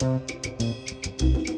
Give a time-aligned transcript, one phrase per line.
[0.00, 1.57] Thank you.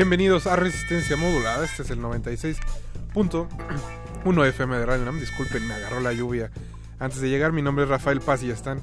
[0.00, 1.62] Bienvenidos a Resistencia Modulada.
[1.62, 5.20] Este es el 96.1 FM de Radio Nam.
[5.20, 6.50] Disculpen, me agarró la lluvia
[6.98, 7.52] antes de llegar.
[7.52, 8.80] Mi nombre es Rafael Paz y ya están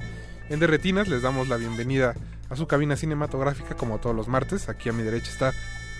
[0.48, 1.08] en Derretinas.
[1.08, 2.14] Les damos la bienvenida
[2.48, 4.68] a su cabina cinematográfica como todos los martes.
[4.68, 5.52] Aquí a mi derecha está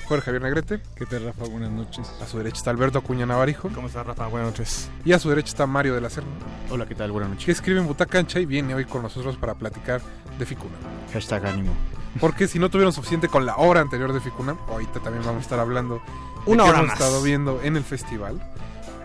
[0.07, 0.81] Jorge Javier Negrete.
[0.95, 1.47] ¿Qué tal, Rafa?
[1.47, 2.09] Buenas noches.
[2.23, 3.71] A su derecha está Alberto Acuña Navarijo.
[3.75, 4.29] ¿Cómo estás, Rafa?
[4.29, 4.89] Buenas noches.
[5.05, 6.31] Y a su derecha está Mario de la Serna.
[6.71, 7.11] Hola, ¿qué tal?
[7.11, 7.45] Buenas noches.
[7.45, 10.01] Que escribe en Butacancha y viene hoy con nosotros para platicar
[10.39, 10.77] de Ficuna.
[11.13, 11.75] Hashtag ánimo.
[12.21, 15.43] Porque si no tuvieron suficiente con la hora anterior de Ficuna, ahorita también vamos a
[15.43, 17.01] estar hablando de Una qué hora hemos más.
[17.01, 18.41] estado viendo en el festival,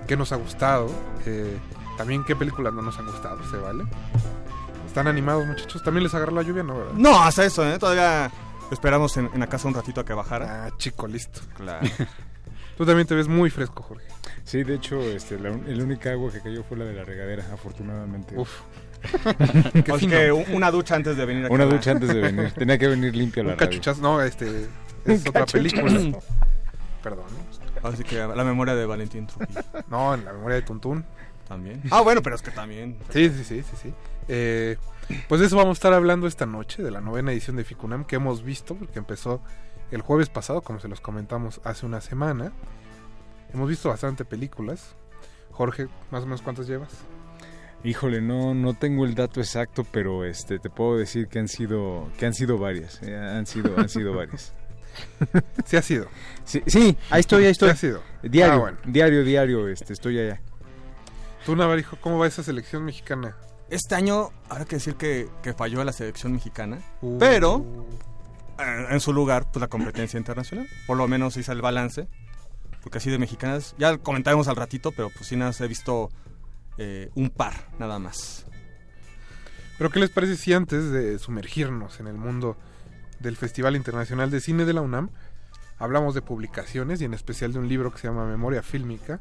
[0.08, 0.90] qué nos ha gustado,
[1.26, 1.58] eh,
[1.98, 3.84] también qué películas no nos han gustado, ¿se vale?
[4.88, 5.84] ¿Están animados, muchachos?
[5.84, 6.64] ¿También les agarró la lluvia?
[6.64, 6.94] No, ¿verdad?
[6.96, 7.78] No, hasta eso, ¿eh?
[7.80, 8.32] Todavía
[8.72, 10.66] esperamos en, en la casa un ratito a que bajara.
[10.66, 11.42] Ah, chico, listo.
[11.58, 11.88] Claro.
[12.78, 14.06] Tú también te ves muy fresco, Jorge.
[14.44, 17.46] Sí, de hecho, este, la, el única agua que cayó fue la de la regadera,
[17.54, 18.36] afortunadamente.
[18.38, 18.50] Uf.
[19.94, 21.54] Así que un- una ducha antes de venir aquí.
[21.54, 22.52] Una ducha antes de venir.
[22.58, 24.68] Tenía que venir limpia la Un cachuchazo, no, este...
[25.06, 25.92] Es otra película.
[27.04, 27.26] Perdón.
[27.84, 31.04] Así que la memoria de Valentín Trujillo No, en la memoria de Tuntún.
[31.48, 31.82] también.
[31.92, 32.98] Ah, bueno, pero es que también.
[33.10, 33.94] Sí, sí, sí, sí, sí.
[34.30, 34.78] Eh,
[35.28, 38.06] pues de eso vamos a estar hablando esta noche, de la novena edición de Ficunam
[38.06, 39.42] que hemos visto, porque empezó
[39.92, 42.54] el jueves pasado, como se los comentamos hace una semana.
[43.54, 44.96] Hemos visto bastante películas.
[45.52, 46.90] Jorge, más o menos cuántas llevas?
[47.84, 52.10] Híjole, no, no tengo el dato exacto, pero este, te puedo decir que han sido,
[52.18, 54.54] que han sido varias, eh, han sido, han sido varias.
[55.66, 56.08] Sí ha sido.
[56.46, 57.70] Sí, sí, ahí estoy, ahí Sí estoy.
[57.72, 58.02] ha sido.
[58.22, 58.78] Diario, Ah, bueno.
[58.86, 60.40] diario, diario, este, estoy allá.
[61.46, 63.36] Tú, Navarijo, ¿cómo va esa selección mexicana?
[63.70, 67.66] Este año, habrá que decir que, que falló a la selección mexicana, Uh, pero
[68.60, 70.68] eh, en su lugar, pues la competencia internacional.
[70.88, 72.08] Por lo menos hice el balance,
[72.82, 76.10] porque así de mexicanas, ya comentaremos al ratito, pero pues sí, nada, he visto
[76.78, 78.46] eh, un par, nada más.
[79.78, 82.58] Pero ¿qué les parece si antes de sumergirnos en el mundo
[83.20, 85.10] del Festival Internacional de Cine de la UNAM,
[85.80, 89.20] hablamos de publicaciones y en especial de un libro que se llama Memoria Fílmica,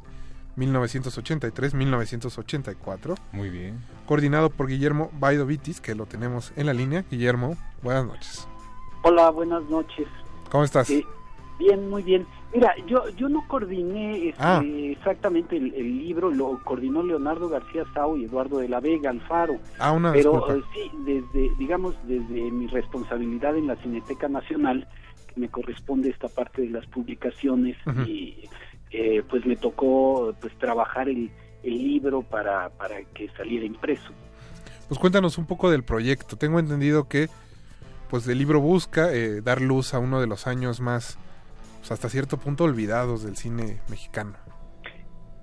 [0.56, 3.81] 1983-1984, Muy bien.
[4.06, 7.05] coordinado por Guillermo Baidovitis, que lo tenemos en la línea.
[7.10, 8.46] Guillermo, buenas noches.
[9.02, 10.06] Hola, buenas noches.
[10.50, 10.90] ¿Cómo estás?
[10.90, 11.06] Eh,
[11.58, 12.26] bien, muy bien.
[12.54, 14.62] Mira, yo yo no coordiné este, Ah.
[14.64, 19.56] exactamente el, el libro, lo coordinó Leonardo García Sau y Eduardo de la Vega Alfaro,
[19.78, 24.87] Ah, una pero eh, sí, desde, digamos, desde mi responsabilidad en la Cineteca Nacional,
[25.32, 27.76] que me corresponde esta parte de las publicaciones,
[28.06, 28.44] y
[28.90, 31.31] eh, pues me tocó pues trabajar el,
[31.62, 34.10] el libro para, para que saliera impreso.
[34.88, 36.37] Pues cuéntanos un poco del proyecto.
[36.37, 37.31] Tengo entendido que
[38.10, 41.19] pues el libro busca eh, dar luz a uno de los años más,
[41.82, 44.34] pues, hasta cierto punto, olvidados del cine mexicano.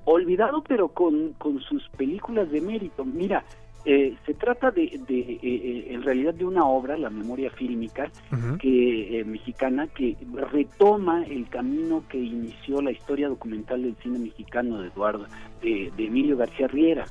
[0.05, 3.03] olvidado pero con, con sus películas de mérito.
[3.03, 3.43] Mira,
[3.83, 8.09] eh, se trata de, de eh, eh, en realidad de una obra, la memoria fílmica,
[8.61, 14.81] que eh, mexicana que retoma el camino que inició la historia documental del cine mexicano
[14.81, 15.25] de Eduardo
[15.61, 17.05] de, de Emilio García Riera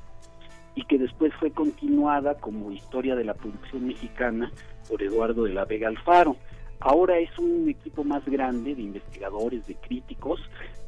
[0.74, 4.50] y que después fue continuada como historia de la producción mexicana
[4.88, 6.36] por Eduardo de la Vega Alfaro.
[6.80, 10.40] Ahora es un equipo más grande de investigadores, de críticos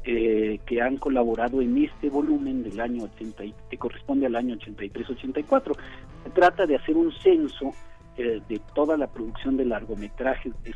[0.05, 4.57] eh, que han colaborado en este volumen del año 80 y- que corresponde al año
[4.57, 5.77] 83-84.
[6.25, 7.73] Se trata de hacer un censo
[8.17, 10.75] eh, de toda la producción de largometrajes de,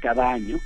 [0.00, 0.56] cada año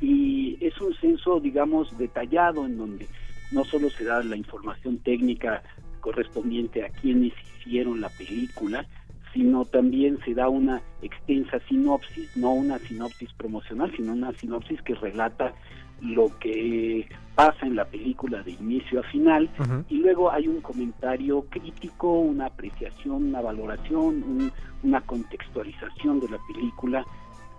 [0.00, 3.08] y es un censo, digamos, detallado en donde
[3.50, 5.62] no solo se da la información técnica
[6.00, 8.86] correspondiente a quienes hicieron la película,
[9.32, 14.94] sino también se da una extensa sinopsis, no una sinopsis promocional, sino una sinopsis que
[14.94, 15.52] relata
[16.00, 19.48] lo que pasa en la película de inicio a final
[19.88, 24.52] y luego hay un comentario crítico, una apreciación, una valoración, un-
[24.84, 27.04] una contextualización de la película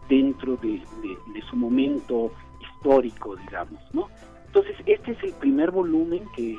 [0.07, 0.69] dentro de,
[1.01, 2.31] de- de su momento
[2.61, 4.07] histórico, digamos, ¿no?
[4.47, 6.57] Entonces, este es el primer volumen que,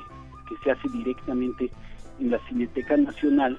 [0.48, 1.70] que se hace directamente
[2.20, 3.58] en la Cineteca Nacional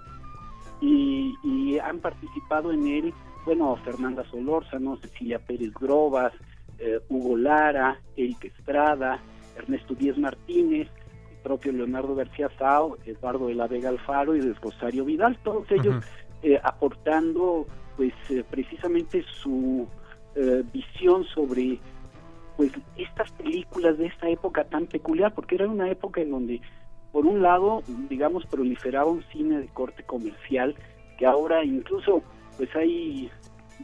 [0.82, 3.14] y, y han participado en él,
[3.46, 6.34] bueno, Fernanda Solórzano, Cecilia Pérez Grobas,
[6.80, 9.20] eh, Hugo Lara, Eric Estrada,
[9.56, 10.88] Ernesto Díez Martínez,
[11.32, 16.04] el propio Leonardo García Sao, Eduardo de la Vega Alfaro y Rosario Vidal, todos ellos
[16.44, 17.68] eh, aportando
[17.98, 19.88] pues eh, precisamente su
[20.36, 21.80] eh, visión sobre
[22.58, 26.62] pues estas películas de esta época tan peculiar, porque era una época en donde
[27.12, 30.76] por un lado, digamos, proliferaba un cine de corte comercial
[31.18, 32.24] que ahora incluso
[32.58, 33.30] pues hay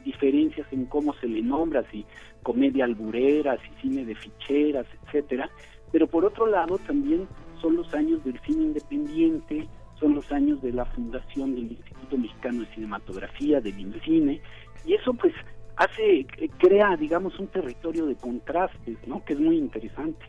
[0.03, 2.05] diferencias en cómo se le nombra, si
[2.43, 5.49] comedia alburera, si cine de ficheras, etcétera,
[5.91, 7.27] pero por otro lado también
[7.61, 9.67] son los años del cine independiente,
[9.99, 14.41] son los años de la fundación del Instituto Mexicano de Cinematografía, del INCINE,
[14.85, 15.33] y eso pues
[15.75, 16.25] hace,
[16.57, 19.23] crea, digamos, un territorio de contrastes, ¿no?
[19.25, 20.25] Que es muy interesante.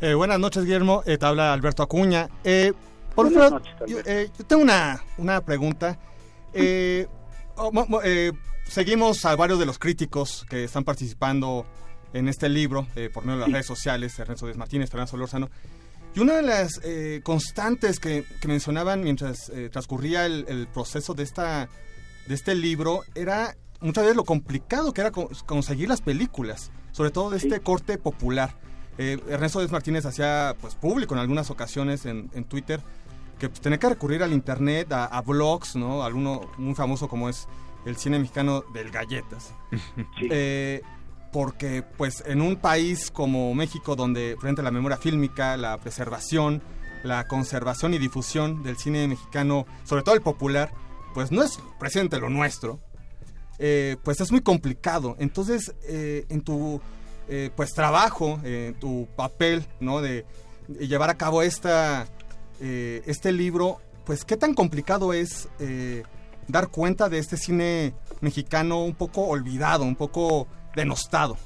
[0.00, 1.02] Eh, buenas noches, Guillermo.
[1.06, 2.28] Eh, te habla Alberto Acuña.
[2.44, 2.72] Eh,
[3.14, 5.98] por Buenas favor, noches, yo, eh, yo tengo una, una pregunta.
[6.52, 7.06] Eh,
[7.56, 8.32] oh, mo- mo- eh,
[8.68, 11.66] seguimos a varios de los críticos que están participando
[12.12, 15.50] en este libro eh, por medio de las redes sociales, Ernesto Díaz Martínez, Fernando Solórzano.
[16.14, 21.22] Y una de las eh, constantes que, que mencionaban mientras transcurría el, el proceso de,
[21.24, 21.68] esta,
[22.26, 27.10] de este libro era muchas veces lo complicado que era co- conseguir las películas, sobre
[27.10, 27.48] todo de Sí.
[27.48, 28.54] este corte popular.
[28.98, 32.80] Eh, Ernesto Díaz Martínez hacía pues público en algunas ocasiones en, en Twitter
[33.38, 36.02] que pues, tenía que recurrir al internet, a, a blogs, ¿no?
[36.02, 37.46] Alguno muy famoso como es
[37.86, 39.54] el cine mexicano del galletas.
[40.18, 40.28] Sí.
[40.30, 40.82] Eh,
[41.32, 46.62] porque pues en un país como México donde frente a la memoria fílmica, la preservación,
[47.04, 50.72] la conservación y difusión del cine mexicano, sobre todo el popular,
[51.14, 52.80] pues no es presente lo nuestro.
[53.58, 55.16] eh, pues es muy complicado.
[55.18, 56.80] Entonces, eh, en tu
[57.28, 60.00] eh, pues trabajo, en tu papel, ¿no?
[60.00, 60.24] De,
[60.80, 62.06] llevar a cabo esta,
[62.60, 66.02] eh, este libro, pues qué tan complicado es eh,
[66.46, 71.36] dar cuenta de este cine mexicano un poco olvidado, un poco denostado.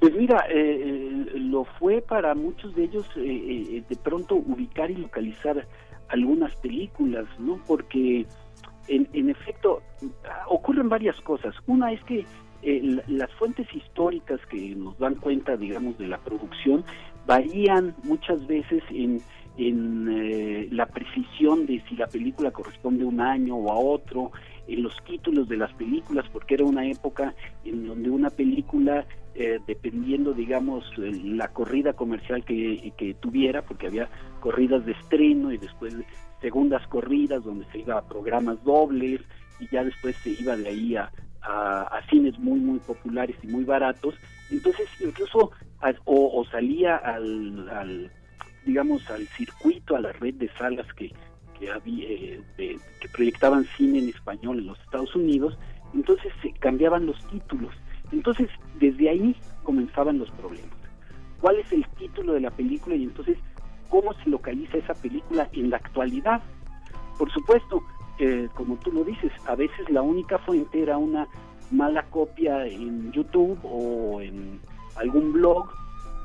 [0.00, 3.22] Pues mira, eh, eh, lo fue para muchos de ellos eh,
[3.78, 5.66] eh, de pronto ubicar y localizar
[6.08, 7.60] algunas películas, ¿no?
[7.66, 8.24] Porque
[8.86, 9.82] en, en efecto
[10.48, 11.54] ocurren varias cosas.
[11.66, 12.24] Una es que
[12.62, 16.84] eh, la- las fuentes históricas que nos dan cuenta, digamos, de la producción
[17.26, 19.20] varían muchas veces en,
[19.58, 24.32] en eh, la precisión de si la película corresponde a un año o a otro,
[24.66, 27.34] en los títulos de las películas, porque era una época
[27.64, 34.08] en donde una película, eh, dependiendo, digamos, la corrida comercial que, que tuviera, porque había
[34.40, 35.96] corridas de estreno y después
[36.40, 39.20] segundas corridas donde se iba a programas dobles
[39.58, 41.10] y ya después se iba de ahí a,
[41.42, 44.14] a, a cines muy, muy populares y muy baratos.
[44.50, 45.50] Entonces, incluso,
[46.04, 48.10] o salía al, al,
[48.64, 51.12] digamos, al circuito, a la red de salas que,
[51.58, 55.58] que, había, eh, de- que proyectaban cine en español en los Estados Unidos,
[55.94, 57.74] entonces se cambiaban los títulos.
[58.12, 58.48] Entonces,
[58.80, 60.76] desde ahí comenzaban los problemas.
[61.40, 62.96] ¿Cuál es el título de la película?
[62.96, 63.38] Y entonces,
[63.90, 66.42] ¿cómo se localiza esa película en la actualidad?
[67.18, 67.82] Por supuesto,
[68.18, 71.28] eh, como tú lo dices, a veces la única fuente era una
[71.70, 74.60] mala copia en YouTube o en
[74.96, 75.68] algún blog.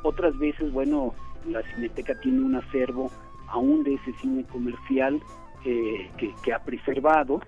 [0.04, 1.14] Otras veces, bueno,
[1.48, 3.12] la Cineteca tiene un acervo
[3.50, 5.22] aún de ese cine comercial
[5.66, 7.42] eh, que, que ha preservado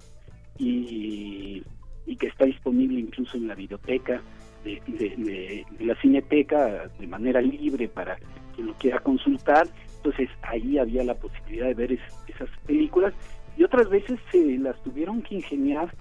[0.57, 1.63] y,
[2.05, 4.21] y que está disponible incluso en la biblioteca
[4.63, 8.17] de, de- la Cineteca de manera libre para
[8.55, 9.67] quien lo quiera consultar.
[9.97, 13.13] Entonces ahí había la posibilidad de ver es- esas películas
[13.57, 15.93] y otras veces se las tuvieron que ingeniar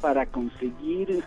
[0.00, 1.24] para conseguir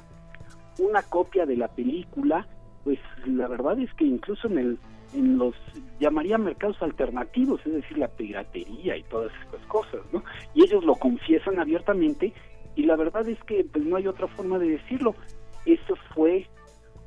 [0.80, 2.48] una copia de la película,
[2.84, 4.80] pues la verdad es que incluso en el
[5.14, 5.54] en los
[6.00, 10.24] llamaría mercados alternativos, es decir, la piratería y todas estas cosas, ¿no?
[10.54, 12.34] Y ellos lo confiesan abiertamente
[12.76, 15.16] y la verdad es que pues no hay otra forma de decirlo.
[15.66, 16.48] Eso fue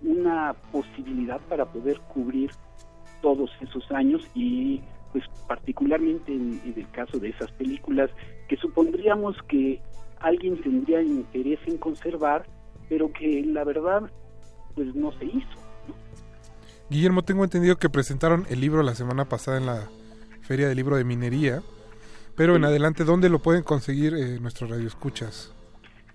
[0.02, 2.50] una posibilidad para poder cubrir
[3.22, 8.10] todos esos años y pues particularmente en, en el caso de esas películas
[8.48, 9.80] que supondríamos que
[10.20, 12.46] alguien tendría interés en conservar,
[12.88, 14.10] pero que la verdad
[14.74, 15.48] pues no se hizo.
[16.90, 19.88] Guillermo, tengo entendido que presentaron el libro la semana pasada en la
[20.42, 21.62] Feria del Libro de Minería,
[22.36, 25.54] pero en adelante, ¿dónde lo pueden conseguir eh, nuestros radioescuchas?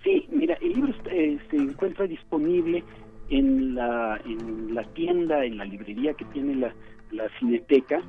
[0.04, 2.84] Sí, mira, el libro está- eh, se encuentra disponible
[3.30, 6.74] en la, en la tienda, en la librería que tiene la,
[7.10, 8.00] la Cineteca.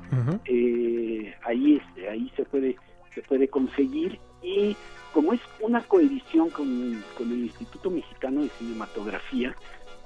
[0.44, 2.76] Eh, ahí, es- ahí se puede
[3.14, 4.76] se puede conseguir y
[5.12, 9.54] como es una coedición con, con el Instituto Mexicano de Cinematografía,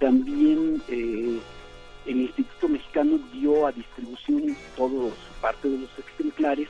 [0.01, 1.39] también eh,
[2.07, 6.69] el Instituto Mexicano dio a distribución todo su parte de los ejemplares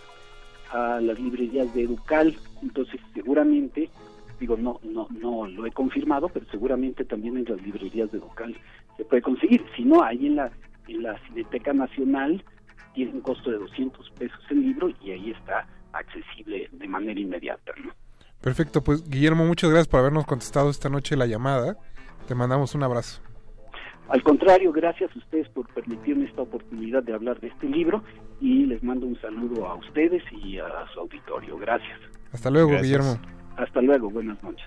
[0.70, 3.88] a las librerías de Educal, entonces seguramente
[4.38, 8.54] digo no no no lo he confirmado pero seguramente también en las librerías de Educal
[8.96, 9.64] se puede conseguir.
[9.76, 10.50] Si no ahí en la
[10.88, 12.44] en la Cineteca Nacional
[12.94, 15.66] tiene un costo de 200 pesos el libro y ahí está
[15.98, 17.92] accesible de manera inmediata ¿no?
[18.40, 21.76] Perfecto, pues Guillermo, muchas gracias por habernos contestado esta noche la llamada.
[22.28, 23.20] Te mandamos un abrazo.
[24.08, 28.02] al contrario gracias a ustedes por permitirme esta oportunidad de hablar de este libro
[28.40, 31.98] y les mando un saludo a ustedes y a su auditorio gracias
[32.32, 32.82] Hasta luego, Gracias.
[32.86, 33.18] Guillermo.
[33.56, 34.66] hasta luego buenas noches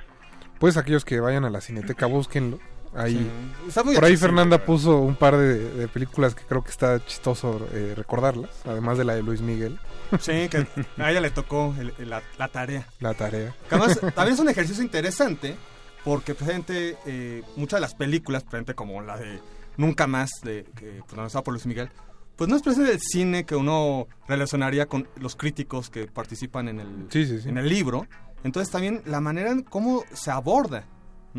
[0.59, 2.59] Pues aquellos que vayan a la Cineteca, búsquenlo.
[2.95, 3.67] Ahí, Sí.
[3.67, 4.65] Está muy por ahí Fernanda ¿verdad?
[4.65, 9.05] puso un par de, de películas que creo que está chistoso eh, recordarlas, además de
[9.05, 9.79] la de Luis Miguel,
[10.19, 10.65] Sí, que
[10.97, 12.87] a ella le tocó el- el- la, la tarea.
[12.99, 13.55] La Tarea.
[13.69, 15.55] Que además, también es un ejercicio interesante
[16.03, 19.39] porque presente eh, muchas de las películas, presente como la de
[19.77, 21.89] Nunca Más, de, que protagonizada por Luis Miguel,
[22.35, 26.79] pues no es presente el cine que uno relacionaría con los críticos que participan en
[26.79, 27.49] el, Sí, sí, sí.
[27.49, 28.07] en el libro.
[28.43, 30.85] Entonces también la manera en cómo se aborda,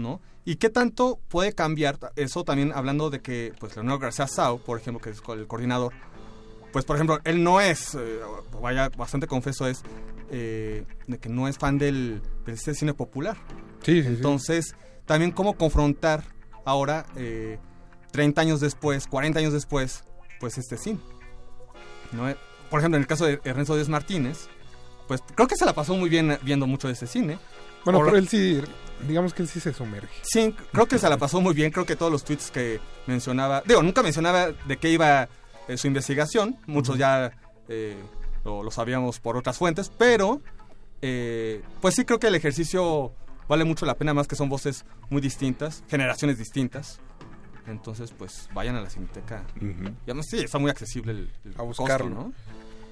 [0.00, 0.20] ¿no?
[0.44, 4.78] Y qué tanto puede cambiar, eso también hablando de que, pues, Leonardo García Sau, por
[4.78, 5.92] ejemplo, que es el coordinador,
[6.72, 8.20] pues, por ejemplo, él no es, eh,
[8.60, 9.82] vaya, bastante confeso es,
[10.30, 13.36] eh, de que no es fan del, del este cine popular.
[13.82, 14.08] Sí, sí, sí.
[14.08, 16.24] Entonces, también cómo confrontar
[16.64, 17.58] ahora, eh,
[18.12, 20.04] 30 años después, 40 años después,
[20.40, 21.00] pues este cine.
[22.12, 22.24] ¿no?
[22.70, 24.48] Por ejemplo, en el caso de Ernesto Díaz Martínez,
[25.08, 27.38] pues creo que se la pasó muy bien viendo mucho de ese cine.
[27.84, 28.60] Bueno, Por- pero él sí,
[29.06, 30.08] digamos que él sí se sumerge.
[30.22, 31.70] Sí, creo que se la pasó muy bien.
[31.70, 35.28] Creo que todos los tweets que mencionaba, digo, nunca mencionaba de qué iba
[35.68, 36.58] eh, su investigación.
[36.66, 37.32] Muchos ya
[37.68, 37.96] eh,
[38.44, 40.40] lo, lo sabíamos por otras fuentes, pero
[41.02, 43.12] eh, pues sí creo que el ejercicio
[43.48, 47.00] vale mucho la pena, más que son voces muy distintas, generaciones distintas.
[47.66, 49.44] Entonces, pues vayan a la Cineteca.
[49.56, 49.88] Ujú.
[50.06, 52.10] Y además, sí, está muy accesible el, el A costo, buscarlo.
[52.10, 52.32] ¿no?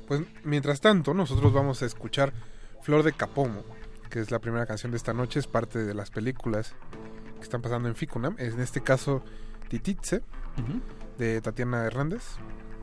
[0.06, 2.32] Pues mientras tanto, nosotros vamos a escuchar
[2.82, 3.64] Flor de Capomo,
[4.08, 6.74] que es la primera canción de esta noche, es parte de las películas
[7.36, 8.34] que están pasando en Ficunam.
[8.38, 9.22] En este caso,
[9.68, 10.22] Tititze,
[10.58, 10.80] Ujú.
[11.18, 12.22] de Tatiana Hernández.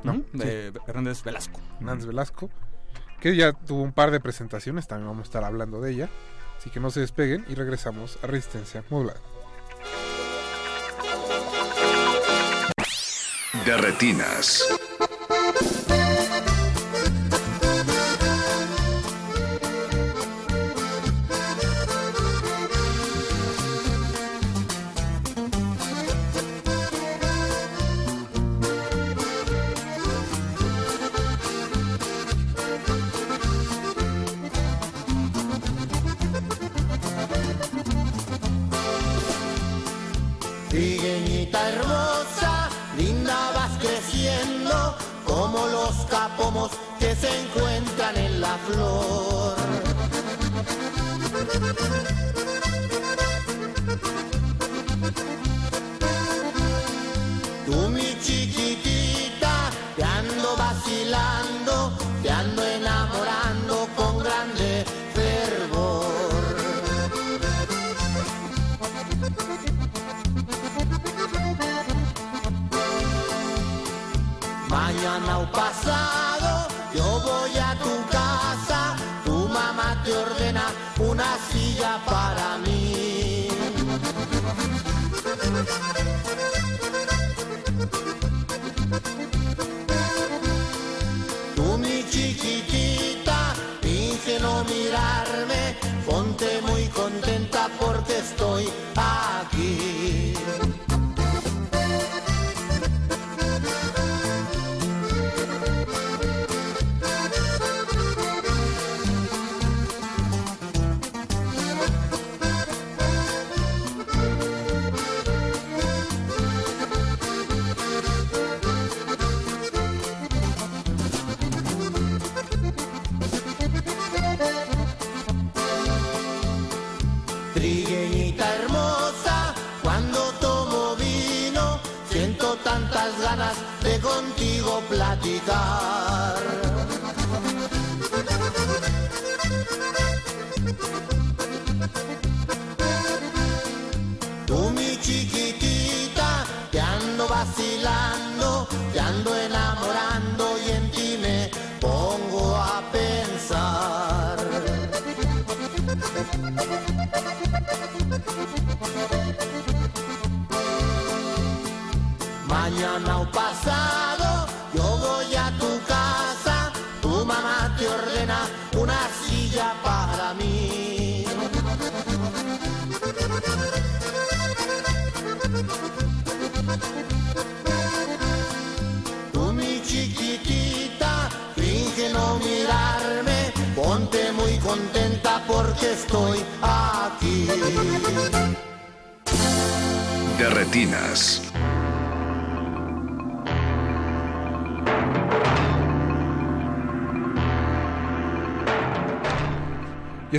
[0.03, 1.59] No, de Hernández Velasco.
[1.79, 2.49] Hernández Velasco,
[3.19, 6.09] que ya tuvo un par de presentaciones, también vamos a estar hablando de ella.
[6.57, 9.19] Así que no se despeguen y regresamos a Resistencia Modulada.
[13.65, 14.63] De retinas.
[46.09, 49.44] Capomos que se encuentran en la flor.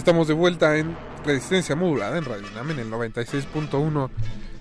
[0.07, 4.09] Estamos de vuelta en Resistencia Modulada en Radio UNAM en el 96.1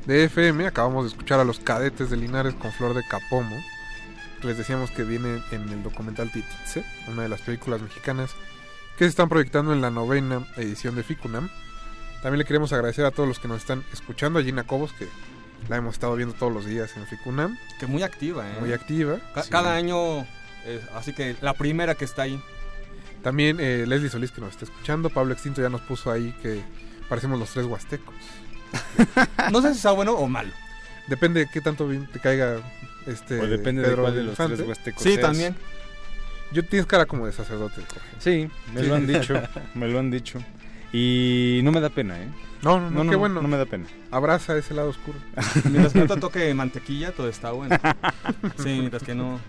[0.08, 0.66] de FM.
[0.66, 3.56] Acabamos de escuchar a los cadetes de Linares con Flor de Capomo.
[4.42, 8.32] Les decíamos que viene en el documental Tititze, una de las películas mexicanas
[8.98, 11.52] que se están proyectando en la novena edición de Ficunam.
[12.24, 15.08] También le queremos agradecer a todos los que nos están escuchando, a Gina Cobos, que
[15.70, 18.56] la hemos estado viendo todos los días en Ficunam, Que muy activa, ¿eh?
[18.60, 19.20] muy activa.
[19.36, 19.52] Ca- Sí.
[19.52, 20.22] Cada año,
[20.66, 22.42] eh, así que la primera que está ahí.
[23.26, 26.62] También eh, Leslie Solís que nos está escuchando, Pablo Extinto ya nos puso ahí que
[27.10, 28.14] parecemos los tres huastecos.
[29.52, 30.52] No sé si sea bueno o malo.
[31.08, 32.58] Depende de qué tanto bien te caiga
[33.08, 34.56] este O depende de cuál de los Infante.
[34.58, 35.22] tres huastecos Sí, seas.
[35.22, 35.56] también.
[36.52, 37.82] Yo tienes cara como de sacerdote.
[37.82, 38.08] Jorge.
[38.20, 38.88] Sí, me Sí.
[38.88, 39.42] lo han dicho,
[39.74, 40.40] me lo han dicho.
[40.94, 42.28] Y no me da pena, ¿eh?
[42.62, 43.42] No, no, no, qué bueno.
[43.42, 43.86] No me da pena.
[44.12, 45.18] Abraza ese lado oscuro.
[45.66, 47.76] Mientras que no te toque mantequilla, todo está bueno.
[48.58, 49.40] Sí, mientras que no.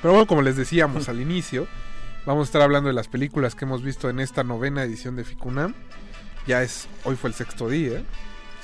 [0.00, 1.66] Pero bueno, como les decíamos al inicio,
[2.26, 5.24] vamos a estar hablando de las películas que hemos visto en esta novena edición de
[5.24, 5.74] Ficunam.
[6.46, 8.02] Ya es, hoy fue el sexto día.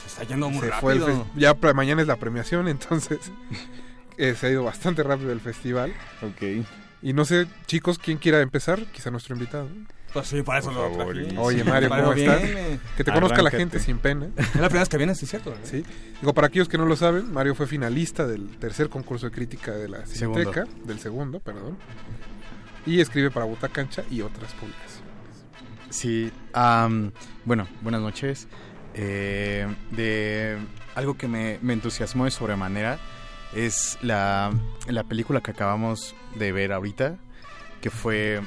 [0.02, 1.26] Se está yendo muy Se fue el rápido.
[1.36, 3.18] ya mañana es la premiación, entonces
[4.18, 5.92] eh, se ha ido bastante rápido el festival.
[6.22, 6.66] Ok.
[7.02, 8.84] Y no sé, chicos, ¿quién quiera empezar?
[8.92, 9.68] Quizá nuestro invitado.
[10.12, 11.20] Pues sí, para eso Por lo favor, traje.
[11.22, 11.40] inicia.
[11.40, 12.42] Oye, Mario, ¿cómo estás?
[12.42, 12.78] viene.
[12.96, 14.26] Que te conozca la gente sin pena.
[14.36, 15.52] Es la primera vez que vienes, sí, es cierto.
[15.52, 15.56] ¿eh?
[15.64, 15.84] Sí.
[16.20, 19.72] Digo, para aquellos que no lo saben, Mario fue finalista del tercer concurso de crítica
[19.72, 20.40] de la Segundo.
[20.40, 21.78] Cineteca, del segundo, perdón.
[22.86, 25.02] Y escribe para Butacancha y otras publicaciones.
[25.90, 26.32] Sí,
[27.44, 28.48] bueno, buenas noches.
[28.94, 30.58] Eh, de
[30.94, 32.98] algo que me, entusiasmó de sobremanera
[33.54, 34.52] es la,
[34.86, 37.16] la película que acabamos de ver ahorita,
[37.80, 38.40] que fue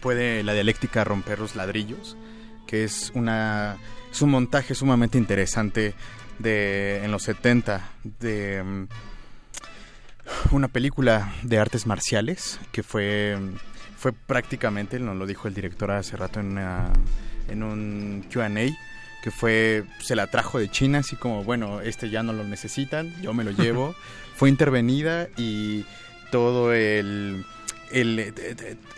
[0.00, 2.16] Puede la dialéctica romper los ladrillos,
[2.66, 3.76] que es una
[4.10, 5.94] es un montaje sumamente interesante
[6.38, 7.82] de en los 70
[8.20, 8.86] de
[10.50, 13.38] una película de artes marciales que fue
[13.96, 16.92] fue prácticamente, nos lo dijo el director hace rato en, una-
[17.48, 18.48] en un QA,
[19.24, 23.12] que fue, se la trajo de China, así como, bueno, este ya no lo necesitan,
[23.22, 23.96] yo me lo llevo.
[24.36, 25.84] fue intervenida y
[26.30, 27.44] todo el,
[27.90, 28.32] el,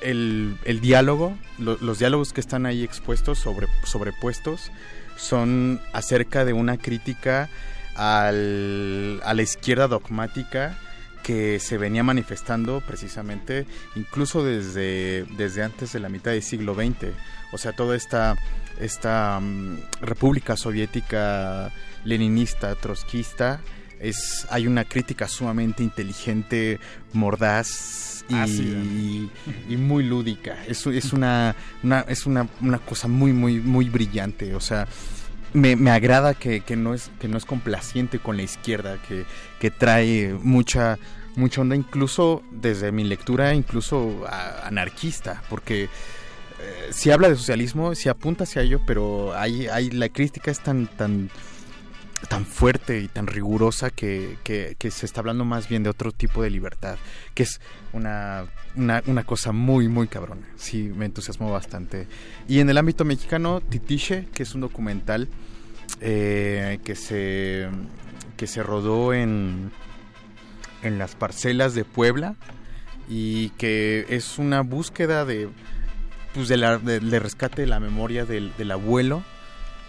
[0.02, 4.70] el, el diálogo, lo- los diálogos que están ahí expuestos, sobre, sobrepuestos,
[5.16, 7.48] son acerca de una crítica
[7.94, 10.76] al, a la izquierda dogmática
[11.30, 13.64] que se venía manifestando precisamente
[13.94, 17.12] incluso desde, desde antes de la mitad del siglo XX.
[17.52, 18.34] O sea, toda esta,
[18.80, 21.72] esta mm, república soviética
[22.04, 23.60] leninista, trotskista,
[24.00, 26.80] es, hay una crítica sumamente inteligente,
[27.12, 28.78] mordaz y, Ácida.
[29.68, 30.56] y muy lúdica.
[30.66, 34.54] Es, es, una, una- es una, una cosa muy, muy, muy brillante.
[34.56, 34.88] O sea,
[35.52, 39.24] me, me agrada que, que no es, que no es complaciente con la izquierda, que,
[39.60, 40.98] que trae mucha,
[41.36, 44.24] mucha onda, incluso desde mi lectura, incluso
[44.64, 45.88] anarquista, porque eh,
[46.90, 50.86] si habla de socialismo, si apunta hacia ello, pero hay, hay, la crítica es tan,
[50.86, 51.30] tan,
[52.28, 56.12] tan fuerte y tan rigurosa que, que, que se está hablando más bien de otro
[56.12, 56.96] tipo de libertad,
[57.34, 57.60] que es
[57.92, 58.44] una,
[58.76, 60.46] una, una cosa muy, muy cabrona.
[60.56, 62.06] Sí, me entusiasmó bastante.
[62.46, 65.28] Y en el ámbito mexicano, Titiche, que es un documental
[66.00, 67.68] eh, que, se,
[68.36, 69.70] que se rodó en,
[70.82, 72.36] en las parcelas de Puebla
[73.08, 75.48] y que es una búsqueda de,
[76.34, 79.22] pues de, la, de, rescate de la memoria del, del abuelo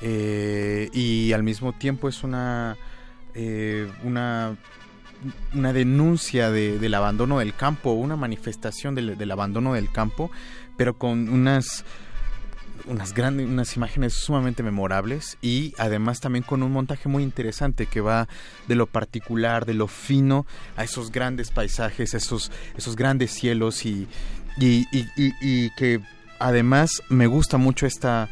[0.01, 2.75] eh, y al mismo tiempo es una
[3.36, 4.56] eh, una
[5.54, 10.32] una denuncia de- del abandono del campo, una manifestación del, del abandono del campo,
[10.77, 11.86] pero con unas
[12.87, 18.01] unas grandes unas imágenes sumamente memorables y además también con un montaje muy interesante que
[18.01, 18.27] va
[18.67, 20.45] de lo particular, de lo fino
[20.77, 24.07] a esos grandes paisajes, esos esos grandes cielos y
[24.57, 26.01] y, y- que
[26.39, 28.29] además me gusta mucho esta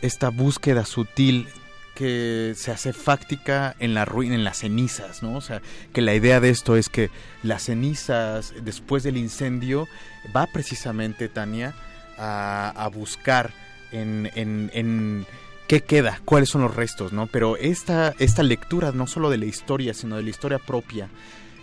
[0.00, 1.48] esta búsqueda sutil
[1.94, 5.34] que se hace fáctica en la ruina, en las cenizas, ¿no?
[5.36, 5.60] O sea,
[5.92, 7.10] que la idea de esto es que
[7.42, 9.88] las cenizas después del incendio
[10.34, 11.74] va precisamente Tania
[12.16, 13.52] a, a buscar
[13.92, 15.26] en, en,
[15.66, 17.26] qué queda, cuáles son los restos, ¿no?
[17.26, 21.08] Pero esta, esta lectura no solo de la historia, sino de la historia propia,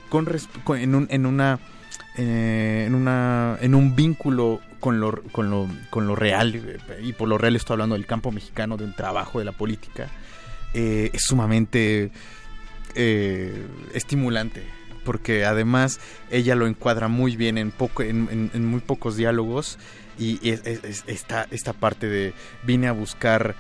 [0.10, 0.28] con,
[0.64, 1.60] con- en, un- en una
[2.18, 7.28] eh, en una en un vínculo con lo, con lo con lo real y por
[7.28, 10.10] lo real estoy hablando del campo mexicano del trabajo de la política
[10.74, 12.12] eh, es sumamente
[12.96, 14.64] eh, estimulante
[15.04, 16.00] porque además
[16.32, 19.78] ella lo encuadra muy bien en poco en muy pocos diálogos
[20.18, 23.56] y es- es- es- esta esta parte de vine a buscar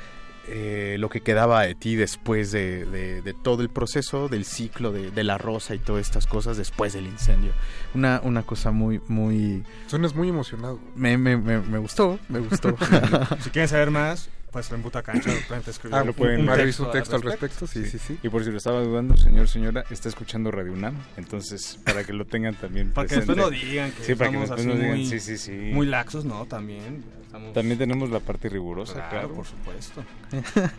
[0.48, 4.92] eh, lo que quedaba de ti después de, de- de todo el proceso del ciclo
[4.92, 7.52] de, de la rosa y todas estas cosas después del incendio
[7.96, 10.80] una una cosa muy muy Suenas muy emocionado.
[10.96, 12.76] me, me, me, me gustó me gustó
[13.42, 16.86] Si quieren saber más, pues en Buta Cancha pueden escribir Ah, lo pueden- Mario hizo
[16.86, 18.18] un texto al respecto, sí, sí, sí.
[18.24, 20.96] Y por si lo estaba dudando, señor, señora, está escuchando Radio UNAM.
[21.18, 24.38] Entonces, para que lo tengan también Para que después no digan que Sí, para que
[24.38, 25.52] estamos después así no digan, muy, sí, sí, sí.
[25.52, 26.46] muy laxos, ¿no?
[26.46, 27.04] También.
[27.26, 29.34] estamos- También tenemos la parte rigurosa, Claro, claro.
[29.34, 30.04] por supuesto.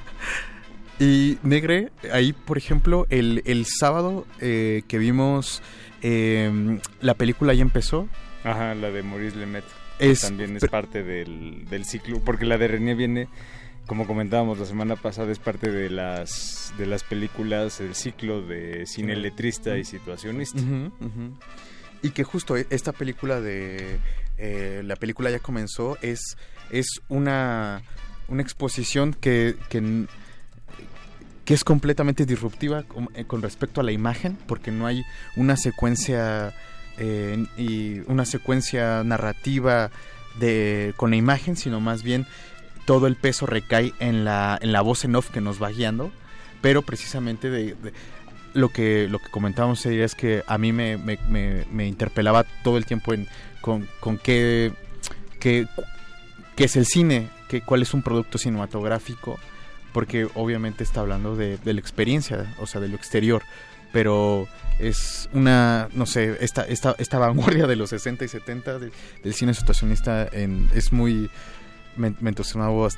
[0.98, 5.62] Y Negre, ahí por ejemplo, el, el sábado eh, que vimos
[6.00, 8.08] eh, la película ya empezó.
[8.44, 9.64] Ajá, la de Maurice Lemet.
[9.98, 13.28] Es- También es parte del, del ciclo, porque la de René viene,
[13.86, 18.86] como comentábamos la semana pasada, es parte de las, de las películas, el ciclo de
[18.86, 20.60] cine letrista y situacionista.
[22.02, 23.98] Y que justo e- esta película de
[24.38, 26.36] eh, la película ya comenzó es
[26.70, 27.80] es una
[28.28, 30.06] una exposición que que,
[31.44, 35.04] que es completamente disruptiva con, eh, con respecto a la imagen porque no hay
[35.36, 36.52] una secuencia
[36.98, 39.90] eh, y una secuencia narrativa
[40.38, 42.26] de con la imagen sino más bien
[42.86, 46.10] todo el peso recae en la en la voz en off que nos va guiando
[46.62, 47.76] pero precisamente de,
[48.54, 52.78] lo que lo que comentábamos ese es que a mí me, me, me- interpelaba todo
[52.78, 53.28] el tiempo en
[53.60, 54.72] con, con qué,
[55.40, 55.66] qué-
[56.56, 59.38] qué es el cine, que, cuál es un producto cinematográfico,
[59.92, 63.42] porque obviamente está hablando de, de la experiencia, o sea, de lo exterior,
[63.92, 68.90] pero es una, no sé, esta, esta, esta vanguardia de los 60 y 70 de-
[69.22, 71.28] del cine situacionista en, es muy...
[71.96, 72.88] Me, me entusiasmó,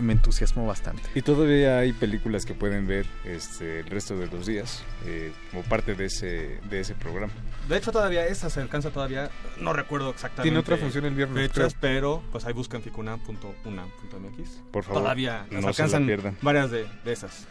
[0.00, 1.02] me entusiasmó bastante.
[1.14, 5.62] Y todavía hay películas que pueden ver este, el resto de los días eh, como
[5.64, 7.32] parte de ese, de ese programa.
[7.68, 10.42] De hecho, todavía esa se alcanza todavía, no recuerdo exactamente.
[10.42, 11.80] Tiene otra función el viernes, Fechas, creo.
[11.80, 14.50] pero pues ahí buscan ficunam.unam.mx.
[14.70, 16.36] Por favor, Todavía no se alcanzan pierdan.
[16.42, 17.46] varias de, de esas.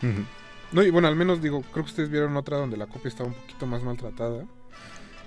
[0.72, 3.30] No, y bueno, al menos digo, creo que ustedes vieron otra donde la copia estaba
[3.30, 4.46] un poquito más maltratada.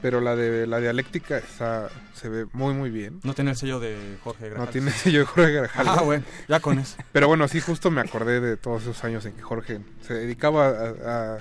[0.03, 3.19] Pero la de la dialéctica está, se ve muy, muy bien.
[3.25, 4.73] No tiene el sello de Jorge No Grajales.
[4.73, 5.93] tiene sello de Jorge Grajales.
[5.97, 6.97] Ah, bueno, ya con eso.
[7.13, 10.69] Pero bueno, sí, justo me acordé de todos esos años en que Jorge se dedicaba
[10.69, 11.39] a, a,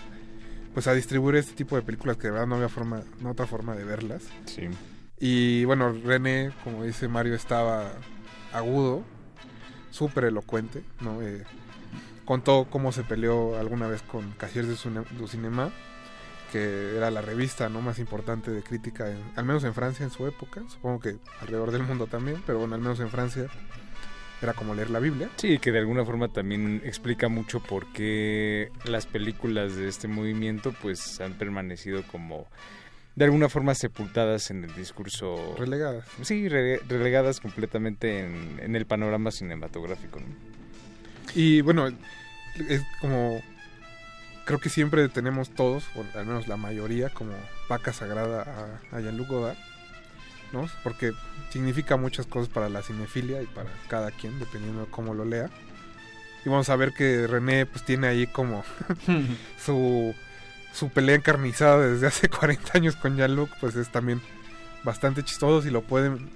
[0.73, 3.45] pues a distribuir este tipo de películas que de verdad no había forma, no otra
[3.45, 4.23] forma de verlas.
[4.45, 4.69] Sí.
[5.19, 7.91] Y bueno, René, como dice Mario, estaba
[8.53, 9.03] agudo,
[9.91, 11.21] súper elocuente, ¿no?
[11.21, 11.43] Eh,
[12.25, 15.71] contó cómo se peleó alguna vez con Casiers de Cine- du Cinema,
[16.55, 20.09] que era la revista no más importante de crítica, en- al menos en Francia en
[20.11, 23.47] su época, supongo que alrededor del mundo también, pero bueno, al menos en Francia
[24.41, 25.29] era como leer la Biblia.
[25.35, 30.73] Sí, que de alguna forma también explica mucho por qué las películas de este movimiento
[30.81, 32.47] pues han permanecido como
[33.15, 35.55] de alguna forma sepultadas en el discurso.
[35.57, 36.05] Relegadas.
[36.21, 40.19] Sí, re- relegadas completamente en, en el panorama cinematográfico.
[40.21, 40.25] ¿no?
[41.33, 41.87] Y bueno,
[42.69, 43.41] es como.
[44.45, 47.33] Creo que siempre tenemos todos, o al menos la mayoría, como
[47.67, 49.57] vaca sagrada a, a Jean-Luc Godard,
[50.51, 50.69] ¿no?
[50.83, 51.13] Porque
[51.49, 55.49] significa muchas cosas para la cinefilia y para cada quien, dependiendo de cómo lo lea.
[56.45, 58.63] Y vamos a ver que René, pues tiene ahí como
[59.63, 60.13] su,
[60.73, 64.21] su pelea encarnizada desde hace 40 años con Jean-Luc, pues es también
[64.83, 65.63] bastante chistoso.
[65.63, 66.29] Si lo pueden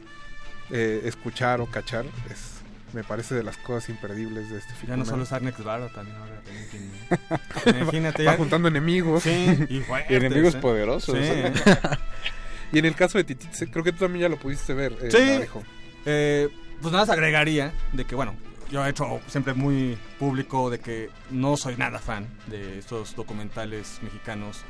[0.71, 2.58] eh, escuchar o cachar, es,
[2.93, 4.89] me parece de las cosas imperdibles de este film.
[4.91, 8.37] Ya no solo es Arnex Varo, también ahora tiene- Imagínate Va ya.
[8.37, 9.23] juntando enemigos.
[9.23, 10.59] Sí, y fuertes, Y enemigos ¿eh?
[10.59, 11.17] poderosos.
[11.17, 11.31] Sí.
[12.71, 14.93] y en el caso de Tititze, creo que tú también ya lo pudiste ver.
[15.01, 15.59] eh, Sí.
[16.05, 16.49] Eh,
[16.81, 18.35] pues nada agregaría de que, bueno,
[18.71, 23.99] yo he hecho siempre muy público de que no soy nada fan de estos documentales
[24.01, 24.61] mexicanos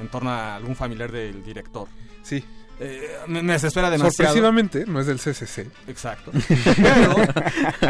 [0.00, 1.88] en torno a algún familiar del director.
[2.22, 2.44] Sí.
[2.80, 4.12] Eh, me, desespera demasiado.
[4.12, 5.66] Sorpresivamente, no es del CCC.
[5.88, 6.30] Exacto.
[6.76, 7.16] Pero,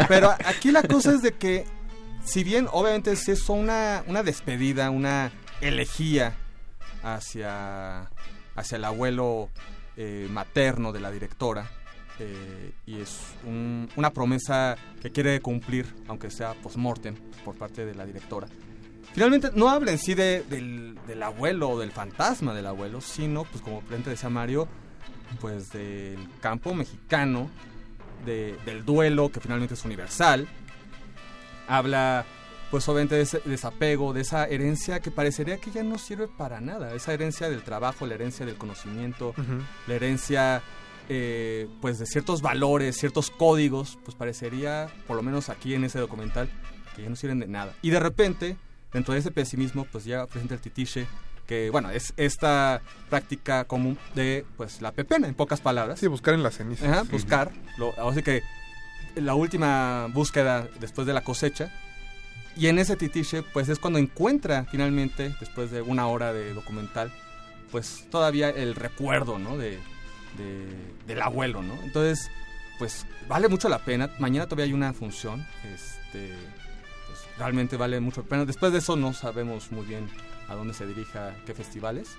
[0.07, 1.65] pero aquí la cosa es de que,
[2.25, 6.33] si bien obviamente es eso una, una despedida, una elegía
[7.03, 8.09] hacia,
[8.55, 9.49] hacia el abuelo
[9.97, 11.69] eh, materno de la directora,
[12.19, 17.95] eh, y es un- una promesa que quiere cumplir, aunque sea post-mortem, por parte de
[17.95, 18.47] la directora.
[19.13, 23.43] Finalmente, no habla en sí de- del, del abuelo o del fantasma del abuelo, sino,
[23.43, 24.67] pues como frente decía Mario,
[25.41, 27.49] pues del campo mexicano,
[28.25, 30.47] de- del duelo que finalmente es universal.
[31.67, 32.25] Habla,
[32.71, 36.61] pues obviamente de ese desapego, de esa herencia que parecería que ya no sirve para
[36.61, 36.93] nada.
[36.93, 39.33] Esa herencia del trabajo, la herencia del conocimiento,
[39.87, 40.61] la herencia
[41.09, 45.99] eh, pues de ciertos valores, ciertos códigos, pues parecería, por lo menos aquí en ese
[45.99, 46.49] documental,
[46.95, 47.73] que ya no sirven de nada.
[47.81, 48.57] Y de repente,
[48.93, 51.07] dentro de ese pesimismo, pues ya presenta el titiche,
[51.47, 55.99] que bueno, es esta práctica común de pues la pepena, en pocas palabras.
[55.99, 56.85] Sí, buscar en la ceniza.
[56.91, 57.51] Ajá, buscar.
[57.77, 58.41] Lo, así que
[59.15, 61.71] la última búsqueda después de la cosecha.
[62.55, 67.11] Y en ese titiche, pues es cuando encuentra finalmente, después de una hora de documental,
[67.71, 69.57] pues todavía el recuerdo, ¿no?
[69.57, 69.79] De,
[70.37, 71.73] de- del abuelo, ¿no?
[71.83, 72.29] Entonces,
[72.77, 74.09] pues vale mucho la pena.
[74.19, 75.45] Mañana todavía hay una función.
[75.73, 76.33] Este,
[77.39, 78.45] realmente vale mucho la pena.
[78.45, 80.07] Después de eso no sabemos muy bien
[80.47, 82.09] a dónde se dirija, qué festivales.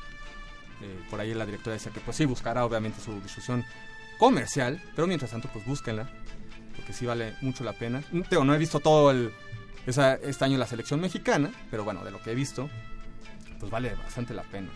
[0.82, 3.64] Eh, por ahí la directora decía que pues sí, buscará obviamente su difusión
[4.18, 6.08] comercial, pero mientras tanto pues búsquenla,
[6.74, 8.02] porque sí vale mucho la pena.
[8.28, 9.30] Teo, no he visto todo el,
[9.86, 12.70] esa- este año la selección mexicana, pero bueno, de lo que he visto,
[13.58, 14.68] pues vale bastante la pena.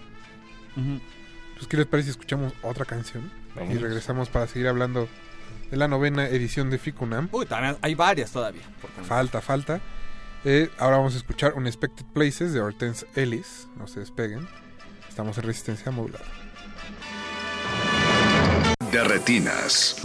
[1.55, 3.31] Pues, ¿qué les parece si escuchamos otra canción?
[3.55, 3.75] Vamos.
[3.75, 5.09] Y regresamos para seguir hablando
[5.71, 7.29] de la novena edición de Ficunam.
[7.33, 8.63] Uy, también hay varias todavía.
[9.07, 9.81] Falta, falta.
[10.45, 13.67] Eh, ahora vamos a escuchar Unexpected Places de Hortense Ellis.
[13.79, 14.47] No se despeguen.
[15.09, 16.27] Estamos en resistencia modulada.
[18.93, 19.97] De retinas.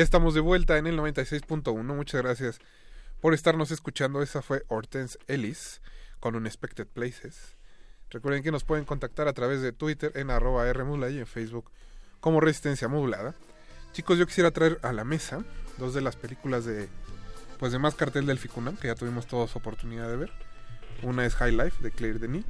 [0.00, 1.84] Ya estamos de vuelta en el 96.1.
[1.84, 2.58] Muchas gracias
[3.20, 4.22] por estarnos escuchando.
[4.22, 5.82] Esa fue Hortense Ellis
[6.20, 7.58] con Unexpected Places.
[8.08, 11.70] Recuerden que nos pueden contactar a través de Twitter en arroba Rmodulada y en Facebook
[12.20, 13.34] como Resistencia Modulada.
[13.92, 15.44] Chicos, yo quisiera traer a la mesa
[15.76, 16.88] dos de las películas de
[17.58, 20.32] pues de más cartel del Ficunam, que ya tuvimos todos oportunidad de ver.
[21.02, 22.46] Una es High Life de Claire Denis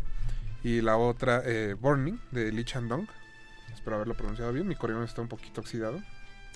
[0.62, 3.08] y la otra eh, Burning de Lee Chandong.
[3.74, 6.00] Espero haberlo pronunciado bien, mi coreano está un poquito oxidado.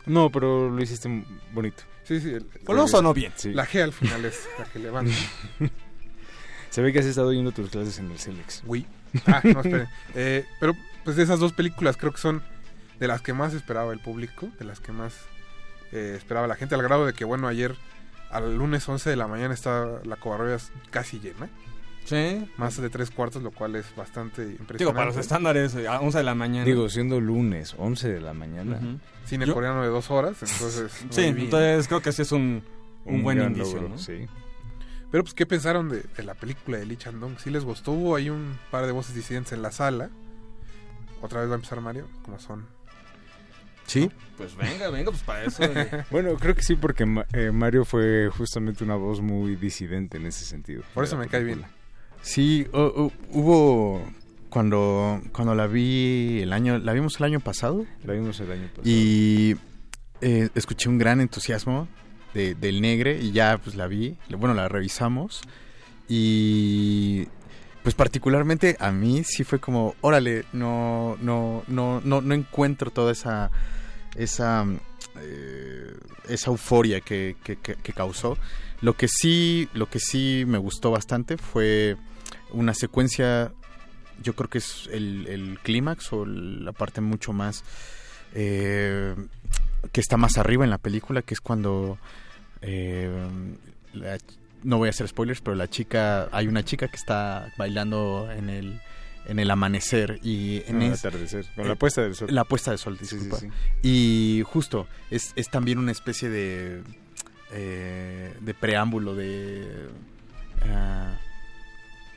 [0.07, 1.09] No, pero lo hiciste
[1.53, 1.83] bonito.
[2.05, 2.31] Sí, sí.
[2.35, 2.47] el-
[2.89, 3.33] sonó bien.
[3.37, 3.53] Sí.
[3.53, 5.13] La G al final es la que levanta.
[6.71, 8.63] Se ve que has estado yendo tus clases en el Celex.
[8.67, 8.87] Uy.
[9.27, 9.89] Ah, no, esperen.
[10.15, 10.75] Eh, pero
[11.05, 12.43] pues esas dos películas creo que son
[12.99, 15.15] de las que más esperaba el público, de las que más
[15.93, 17.77] eh, esperaba la gente, al grado de que, bueno, ayer
[18.31, 21.49] al lunes 11 de la mañana está la Covarrubias casi llena,
[22.05, 22.47] Sí.
[22.57, 24.79] más de tres cuartos, lo cual es bastante impresionante.
[24.79, 26.65] Digo, para los estándares, eh, a 11 de la mañana.
[26.67, 28.79] Digo, siendo lunes, 11 de la mañana.
[29.25, 30.93] Cine Yo- coreano de dos horas, entonces...
[31.11, 32.63] Sí, entonces creo que sí es un,
[33.07, 33.99] un, buen gran indicio, logro, ¿no?
[33.99, 34.27] sí.
[35.11, 37.39] Pero pues, ¿qué pensaron de, de la película de Lee Chandong?
[37.39, 37.93] ¿Sí les gustó?
[37.93, 40.11] Hubo ahí un par de voces disidentes en la sala.
[41.23, 42.67] Otra vez va a empezar Mario, como son.
[43.87, 45.63] Sí, Pues venga, venga, pues para eso.
[45.63, 50.27] eh, Bueno, creo que sí, porque eh, Mario fue justamente una voz muy disidente en
[50.27, 50.83] ese sentido.
[50.95, 51.65] Por eso me cae bien.
[52.25, 54.03] Sí, hu- hubo
[54.49, 58.69] cuando cuando la vi el año, la vimos el año pasado La vimos el año
[58.69, 58.83] pasado.
[58.85, 59.57] y
[60.21, 61.87] eh, escuché un gran entusiasmo
[62.35, 65.43] de- del Negre y ya pues la vi, bueno la revisamos
[66.09, 67.27] y
[67.83, 73.13] pues particularmente a mí sí fue como, órale, no no no no no encuentro toda
[73.13, 73.51] esa
[74.17, 74.65] esa
[75.21, 75.93] eh,
[76.29, 78.39] esa euforia que, que- que- que causó.
[78.81, 81.97] Lo que sí lo que sí me gustó bastante fue
[82.55, 83.53] una secuencia
[84.23, 87.65] yo creo que es el, el clímax o la parte mucho más
[88.35, 89.15] eh,
[89.93, 91.99] que está más arriba en la película, que es cuando
[92.63, 93.11] eh,
[93.93, 94.19] la-
[94.63, 98.49] no voy a hacer spoilers, pero la chica, hay una chica que está bailando en
[98.51, 98.81] el
[99.27, 102.29] en el amanecer y en el atardecer, con eh, la puesta del sol.
[102.31, 103.39] la puesta de sol, Sí, sí, disculpa.
[103.39, 103.49] sí.
[103.83, 106.83] Y justo, es, es también una especie de,
[107.51, 109.89] eh, de preámbulo, de,
[110.69, 111.19] ah,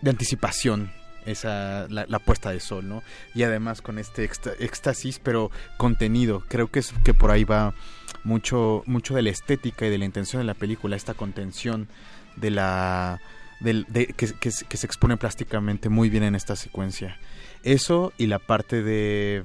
[0.01, 0.91] de anticipación,
[1.25, 3.03] esa, la, la puesta de sol, ¿no?
[3.35, 4.23] Y además con este
[4.59, 6.43] éxtasis, pero contenido.
[6.47, 7.73] Creo que es que por ahí va
[8.23, 11.87] mucho, mucho de la estética y de la intención de la película, esta contención
[12.37, 13.19] de la...
[13.59, 17.17] del- de- que se expone plásticamente muy bien en esta secuencia.
[17.63, 19.43] Eso y la parte de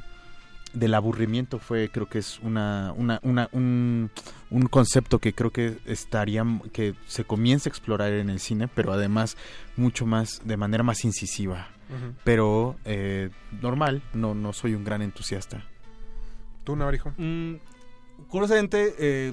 [0.72, 4.10] del aburrimiento fue creo que es una, una, una- un,
[4.50, 8.92] un concepto que creo que estaría que se comienza a explorar en el cine pero
[8.92, 9.36] además
[9.76, 11.68] mucho más de manera más incisiva
[12.24, 13.28] pero eh,
[13.60, 15.62] normal no no soy un gran entusiasta
[16.64, 17.12] ¿Tú, Navarijo?
[17.18, 17.54] mm,
[18.28, 19.32] curiosamente, eh,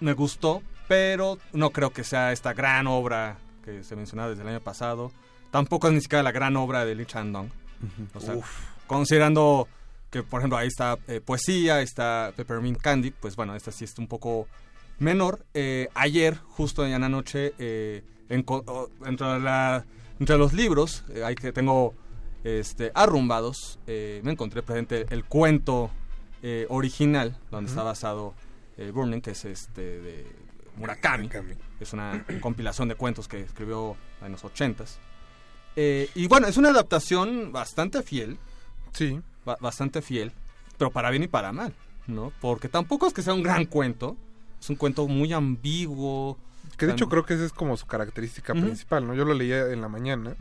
[0.00, 4.48] me gustó, pero no creo que sea esta gran obra que se mencionaba desde el
[4.48, 5.12] año pasado.
[5.50, 7.50] Tampoco es ni siquiera la gran obra de Lee Chandong.
[8.14, 8.36] O sea,
[8.86, 9.68] considerando
[10.12, 14.00] que, por ejemplo, ahí está eh, poesía, está Peppermint Candy, pues bueno, esta sí está
[14.00, 14.46] un poco
[15.00, 15.44] menor.
[15.54, 19.84] Eh, ayer, justo en la noche, eh, entre, la-
[20.20, 21.94] entre los libros, eh, hay que tengo
[22.44, 25.90] este, arrumbados, eh, me encontré presente el cuento
[26.42, 28.34] eh, original, donde está basado
[28.76, 30.26] eh, Burning, que es este de
[30.76, 31.28] Murakami.
[31.80, 34.98] Es una compilación de cuentos que escribió en los ochentas.
[35.76, 38.38] Eh, y bueno, es una adaptación bastante fiel.
[38.92, 39.20] Sí.
[39.44, 40.32] Ba- bastante fiel,
[40.78, 41.74] pero para bien y para mal,
[42.06, 42.32] ¿no?
[42.40, 44.16] Porque tampoco es que sea un gran cuento.
[44.60, 46.38] Es un cuento muy ambiguo.
[46.76, 49.14] Que de hecho creo que esa es como su característica principal, ¿no?
[49.14, 50.36] Yo lo leía en la mañana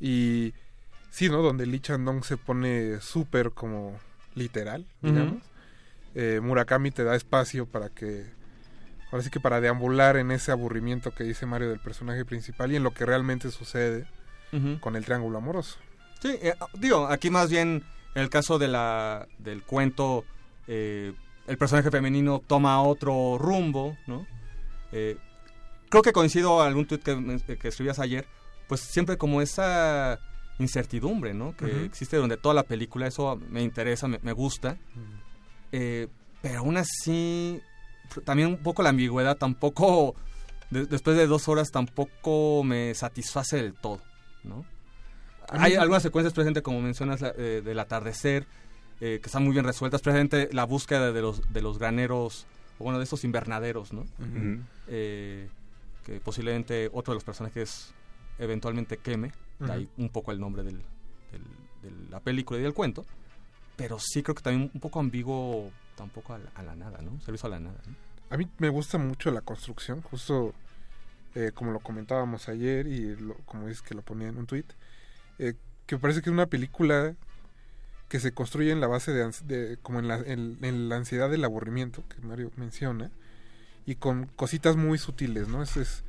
[0.00, 0.54] y
[1.10, 1.42] sí, ¿no?
[1.42, 3.98] Donde Lee Chandong se pone súper como
[4.34, 5.42] literal, digamos.
[6.14, 8.24] Eh, Murakami te da espacio para que,
[9.12, 12.76] ahora sí que para deambular en ese aburrimiento que dice Mario del personaje principal y
[12.76, 14.06] en lo que realmente sucede
[14.80, 15.76] con el triángulo amoroso.
[16.22, 17.84] Sí, eh, digo, aquí más bien
[18.14, 20.24] en el caso de la, del cuento,
[20.66, 21.12] eh,
[21.46, 24.26] el personaje femenino toma otro rumbo, ¿no?
[24.92, 25.16] Eh,
[25.88, 28.26] creo que coincido algún tuit que, men- que escribías ayer,
[28.68, 30.18] pues siempre como esa
[30.58, 31.56] incertidumbre, ¿no?
[31.56, 34.76] Que existe durante toda la película, eso me interesa, me, me gusta.
[35.72, 36.08] Eh,
[36.42, 37.60] pero aún así,
[38.24, 40.14] también un poco la ambigüedad tampoco,
[40.70, 44.00] de- después de dos horas tampoco me satisface del todo,
[44.44, 44.64] ¿no?
[45.50, 48.46] Hay algunas secuencias presentes, como mencionas, la- eh, del atardecer,
[49.00, 50.02] eh, que están muy bien resueltas.
[50.02, 52.46] Presente la búsqueda de los, de los graneros,
[52.78, 54.04] o bueno, de estos invernaderos, ¿no?
[54.88, 55.48] Eh,
[56.04, 57.92] que posiblemente otro de los personajes
[58.38, 59.32] eventualmente queme.
[59.58, 59.72] De Ujú.
[59.72, 60.76] ahí un poco el nombre del,
[61.32, 61.42] del-
[61.82, 63.04] de la película y del cuento.
[63.76, 67.20] Pero sí creo que también un poco ambiguo tampoco a la, a la nada, ¿no?
[67.20, 67.78] Se lo hizo a la nada.
[67.86, 67.94] ¿no?
[68.30, 70.54] A mí me gusta mucho la construcción, justo
[71.34, 74.64] eh, como lo comentábamos ayer y lo- como dices que lo ponía en un tweet,
[75.38, 75.54] eh,
[75.86, 77.14] que parece que es una película
[78.08, 81.28] que se construye en la base de, de- como en la, en- en la ansiedad
[81.30, 83.10] del aburrimiento que Mario menciona
[83.86, 85.62] y con cositas muy sutiles, ¿no?
[85.62, 86.04] Es, es,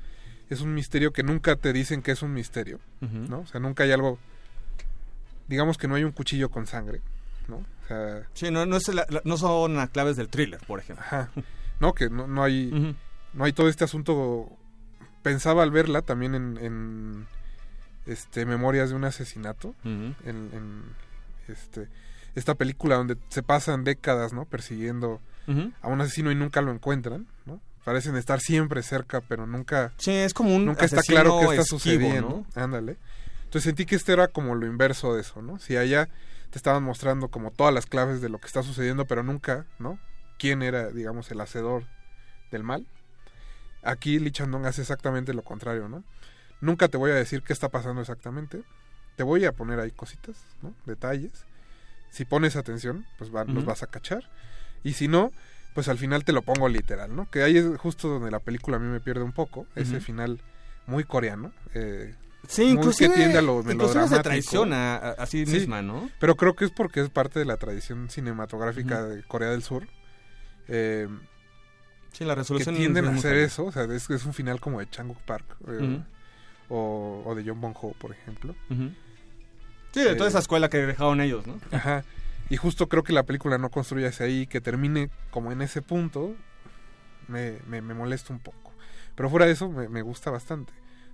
[0.49, 2.79] es un misterio que nunca te dicen que es un misterio.
[3.01, 3.39] ¿no?
[3.41, 4.17] O sea, nunca hay algo,
[5.47, 7.01] digamos que no hay un cuchillo con sangre,
[7.47, 7.57] ¿no?
[7.57, 11.03] O sea, Sí, no, no, es la- no son las claves del thriller, por ejemplo.
[11.05, 11.29] Ajá.
[11.79, 12.95] No, que no, no hay
[13.33, 14.49] no hay todo este asunto.
[15.23, 17.27] Pensaba al verla también en, en,
[18.09, 20.83] este Memorias de un asesinato, en, en,
[21.47, 21.87] este
[22.35, 24.45] esta película donde se pasan décadas, ¿no?
[24.45, 25.19] Persiguiendo
[25.81, 27.59] a un asesino y nunca lo encuentran, ¿no?
[27.83, 31.61] Parecen estar siempre cerca, pero nunca Sí, es como un nunca está claro qué está
[31.61, 32.45] esquivo, sucediendo.
[32.53, 32.97] Ándale.
[33.45, 35.57] Entonces sentí que este era como lo inverso de eso, ¿no?
[35.57, 36.07] Si allá
[36.51, 39.97] te estaban mostrando como todas las claves de lo que está sucediendo, pero nunca, ¿no?
[40.37, 41.85] ¿Quién era, digamos, el hacedor
[42.51, 42.85] del mal?
[43.81, 46.03] Aquí Lee Chandong hace exactamente lo contrario, ¿no?
[46.61, 48.63] Nunca te voy a decir qué está pasando exactamente.
[49.15, 50.73] Te voy a poner ahí cositas, ¿no?
[50.85, 51.45] Detalles.
[52.11, 53.65] Si pones atención, pues va- los Ujú.
[53.65, 54.23] vas a cachar.
[54.83, 55.31] Y si no,
[55.75, 57.29] pues al final te lo pongo literal, ¿no?
[57.29, 59.67] Que ahí es justo donde la película a mí me pierde un poco.
[59.75, 60.41] Ese final
[60.87, 61.51] muy coreano.
[61.73, 62.15] eh,
[62.47, 65.51] Sí, inclusive, que tiende a lo inclusive se traiciona a, a sí Sí.
[65.51, 66.09] misma, ¿no?
[66.19, 69.87] Pero creo que es porque es parte de la tradición cinematográfica de Corea del Sur.
[70.67, 71.07] eh,
[72.13, 73.65] Sí, la que resolución tienden es a hacer eso.
[73.65, 75.45] O sea, es, es un final como de Changuk Park.
[75.67, 76.01] eh,
[76.69, 78.55] o, o de John Bon Ho, por ejemplo.
[79.91, 81.59] Sí, de toda Eh, esa escuela que dejaron ellos, ¿no?
[81.71, 82.03] Ajá.
[82.49, 85.81] Y justo creo que la película no construye hacia ahí, que termine como en ese
[85.81, 86.35] punto,
[87.27, 88.71] me, me, me molesta un poco.
[89.15, 90.73] Pero fuera de eso, me, me gusta bastante.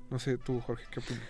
[0.10, 1.24] No sé, tú, Jorge, ¿qué opinas?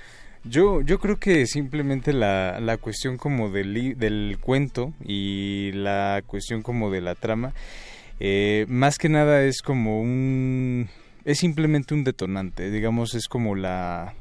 [0.43, 6.61] Yo, yo creo que simplemente la, la cuestión como del, del cuento y la cuestión
[6.61, 7.53] como de la trama,
[8.19, 10.87] eh, más que nada es como un...
[11.25, 14.13] es simplemente un detonante, digamos, es como la...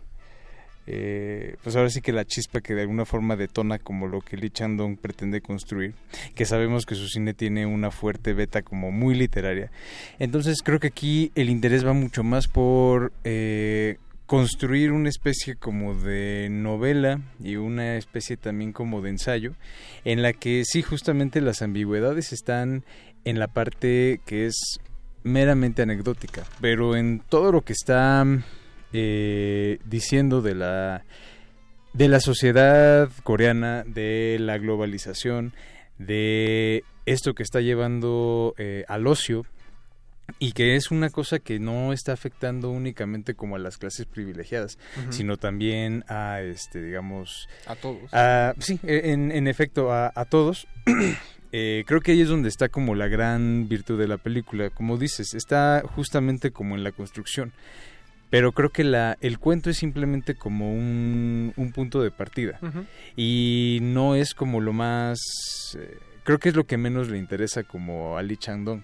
[0.87, 4.37] eh, pues ahora sí que la chispa que de alguna forma detona como lo que
[4.37, 5.95] Lee Chandong pretende construir,
[6.35, 9.71] que sabemos que su cine tiene una fuerte beta como muy literaria.
[10.19, 15.95] Entonces creo que aquí el interés va mucho más por eh, construir una especie como
[15.95, 19.53] de novela y una especie también como de ensayo,
[20.07, 22.85] en la que sí justamente las ambigüedades están
[23.27, 24.79] en la parte que es
[25.25, 28.25] meramente anecdótica, pero en todo lo que está
[28.93, 31.03] eh, diciendo de la
[31.93, 35.53] de la sociedad coreana, de la globalización,
[35.99, 39.47] de esto que está llevando eh, al ocio
[40.41, 44.79] y que es una cosa que no está afectando únicamente como a las clases privilegiadas,
[45.11, 48.13] sino también a este digamos A todos.
[48.13, 50.67] a- sí, e, en, en efecto, a, a todos.
[51.57, 54.71] Eh, creo que ahí es donde está como la gran virtud de la película.
[54.71, 57.53] Como dices, está justamente como en la construcción.
[58.29, 62.59] Pero creo que la, el cuento es simplemente como un, un punto de partida.
[63.15, 65.21] Y no es como lo más...
[65.79, 68.83] eh, creo que es lo que menos le interesa como a Lee Chang-dong.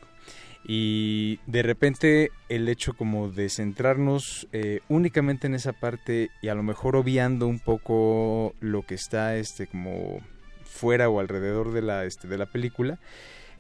[0.65, 6.55] Y de repente el hecho como de centrarnos eh, únicamente en esa parte y a
[6.55, 10.21] lo mejor obviando un poco lo que está este como
[10.71, 12.99] fuera o alrededor de la este de la película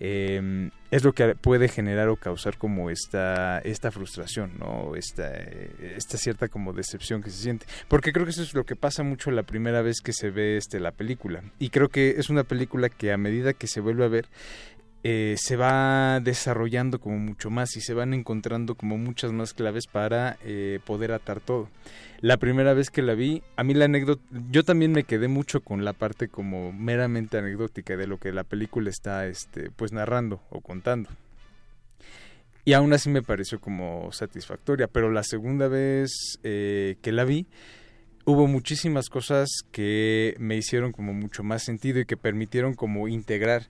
[0.03, 6.17] eh, es lo que puede generar o causar como esta esta frustración no esta esta
[6.17, 7.67] cierta como decepción que se siente.
[7.87, 10.57] Porque creo que eso es lo que pasa mucho la primera vez que se ve
[10.57, 11.43] este la película.
[11.59, 14.27] Y creo que es una película que a medida que se vuelve a ver
[15.03, 19.87] eh, se va desarrollando como mucho más y se van encontrando como muchas más claves
[19.87, 21.69] para eh, poder atar todo.
[22.21, 25.63] La primera vez que la vi, a mí la anécdota, yo también me quedé mucho
[25.63, 30.43] con la parte como meramente anecdótica de lo que la película está este, pues narrando
[30.51, 31.09] o contando.
[32.67, 37.47] Y aún así me pareció como satisfactoria, pero la segunda vez eh, que la vi,
[38.27, 43.69] hubo muchísimas cosas que me hicieron como mucho más sentido y que permitieron como integrar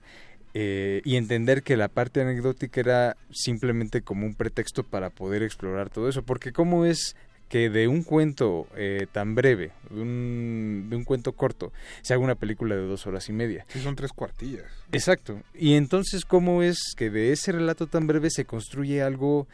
[0.53, 5.89] eh, y entender que la parte anecdótica era simplemente como un pretexto para poder explorar
[5.89, 6.23] todo eso.
[6.23, 7.15] Porque cómo es
[7.51, 12.23] que de un cuento eh, tan breve, de un, de un cuento corto, se haga
[12.23, 13.65] una película de dos horas y media.
[13.67, 14.71] Sí, son tres cuartillas.
[14.93, 15.41] Exacto.
[15.53, 19.47] Y entonces, ¿cómo es que de ese relato tan breve se construye algo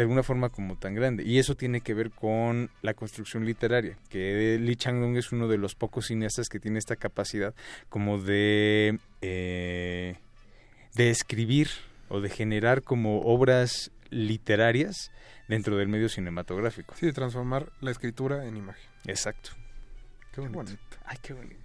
[0.00, 1.24] de alguna forma como tan grande?
[1.24, 5.58] Y eso tiene que ver con la construcción literaria, que Lee Chang-dong es uno de
[5.58, 7.54] los pocos cineastas que tiene esta capacidad
[7.90, 10.16] como de, eh,
[10.94, 11.68] de escribir
[12.08, 15.10] o de generar como obras literarias
[15.48, 16.94] dentro del medio cinematográfico.
[16.96, 18.88] Sí, de transformar la escritura en imagen.
[19.04, 19.50] Exacto.
[20.32, 20.78] Qué bonito.
[21.04, 21.60] Ay, qué bonito.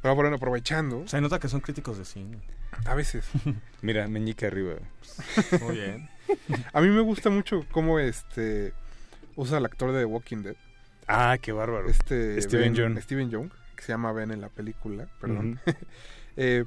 [0.00, 1.06] Pero bueno, aprovechando.
[1.06, 2.38] Se nota que son críticos de cine.
[2.84, 3.24] A veces.
[3.82, 4.74] Mira, meñique arriba.
[5.62, 6.08] Muy bien.
[6.72, 8.72] A mí me gusta mucho cómo este
[9.36, 10.56] usa el actor de The Walking Dead.
[11.08, 11.88] Ah, qué bárbaro.
[11.88, 13.02] Este Steven Ben- Yeun.
[13.02, 15.60] Steven Young, que se llama Ben en la película, perdón.
[16.36, 16.64] Eh,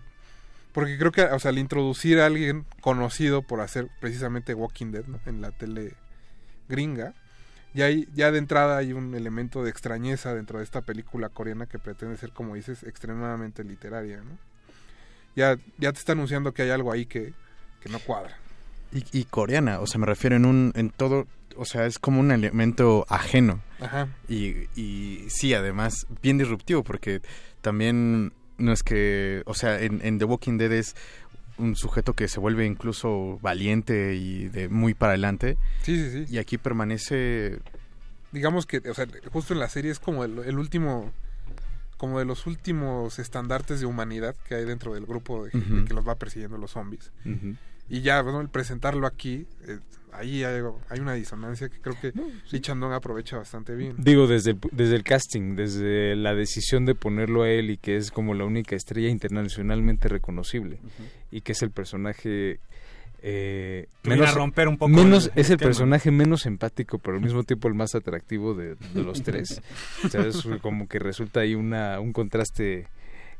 [0.74, 5.06] porque creo que, o sea, al introducir a alguien conocido por hacer precisamente Walking Dead
[5.06, 5.20] ¿no?
[5.26, 5.94] en la tele
[6.68, 7.14] gringa,
[7.74, 11.66] ya, hay, ya de entrada hay un elemento de extrañeza dentro de esta película coreana
[11.66, 14.38] que pretende ser, como dices, extremadamente literaria, ¿no?
[15.36, 17.34] Ya, ya te está anunciando que hay algo ahí que,
[17.82, 18.38] que no cuadra.
[18.92, 21.28] Y, y coreana, o sea, me refiero en un, en todo,
[21.58, 23.62] o sea, es como un elemento ajeno.
[23.80, 24.08] Ajá.
[24.28, 27.22] Y, y sí, además, bien disruptivo, porque
[27.62, 30.96] también no es que, o sea, en, en The Walking Dead es
[31.58, 35.58] un sujeto que se vuelve incluso valiente y de muy para adelante.
[35.82, 36.34] Sí, sí, sí.
[36.34, 37.60] Y aquí permanece
[38.34, 41.14] digamos que, o sea, justo en la serie es como el, el último,
[42.04, 45.94] como de los últimos estandartes de humanidad que hay dentro del grupo de gente que
[45.94, 47.14] los va persiguiendo los zombies.
[47.88, 49.80] Y ya, bueno, el presentarlo aquí, eh,
[50.12, 52.12] ahí hay, hay una disonancia que creo que
[52.60, 53.96] Chandong aprovecha bastante bien.
[53.98, 58.12] Digo, desde desde el casting, desde la decisión de ponerlo a él y que es
[58.12, 60.80] como la única estrella internacionalmente reconocible
[61.32, 62.60] y que es el personaje
[63.26, 65.70] eh, viene a romper un poco menos el es el esquema.
[65.70, 69.62] personaje menos empático pero al mismo tiempo el más atractivo de, de los tres
[70.04, 72.88] o sea, es como que resulta ahí una un contraste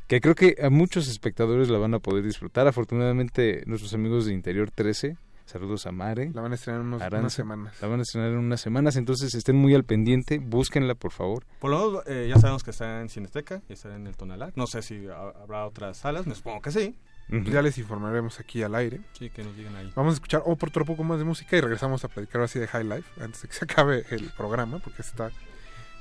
[0.06, 4.32] que creo que a muchos espectadores la van a poder disfrutar afortunadamente nuestros amigos de
[4.32, 7.74] Interior 13 saludos a Mare La van a estrenar en unos- Aranza, unas semanas.
[7.82, 11.44] la van a estrenar en unas semanas entonces estén muy al pendiente búsquenla por favor
[11.60, 14.50] Por lo menos eh, ya sabemos que está en Cineteca y está en el Tonalá.
[14.56, 16.94] No sé si ha- habrá otras salas, me supongo que sí.
[17.28, 19.00] Ya les informaremos aquí al aire.
[19.18, 19.90] Sí, que nos digan ahí.
[19.96, 22.58] Vamos a escuchar oh, por otro poco más de música y regresamos a platicar así
[22.58, 25.30] de High Life antes de que se acabe el programa porque se está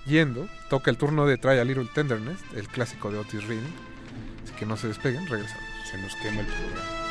[0.05, 0.47] yendo.
[0.69, 3.73] Toca el turno de Try a Little Tenderness, el clásico de Otis Reading.
[4.43, 5.63] Así que no se despeguen, regresamos.
[5.89, 7.03] Se nos quema el programa.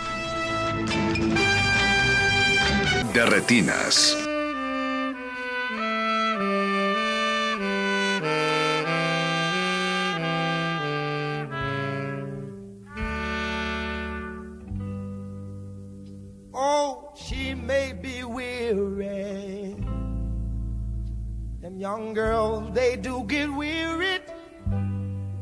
[3.12, 4.16] De retinas.
[17.14, 19.76] She may be weary.
[21.60, 24.22] Them young girls, they do get wearied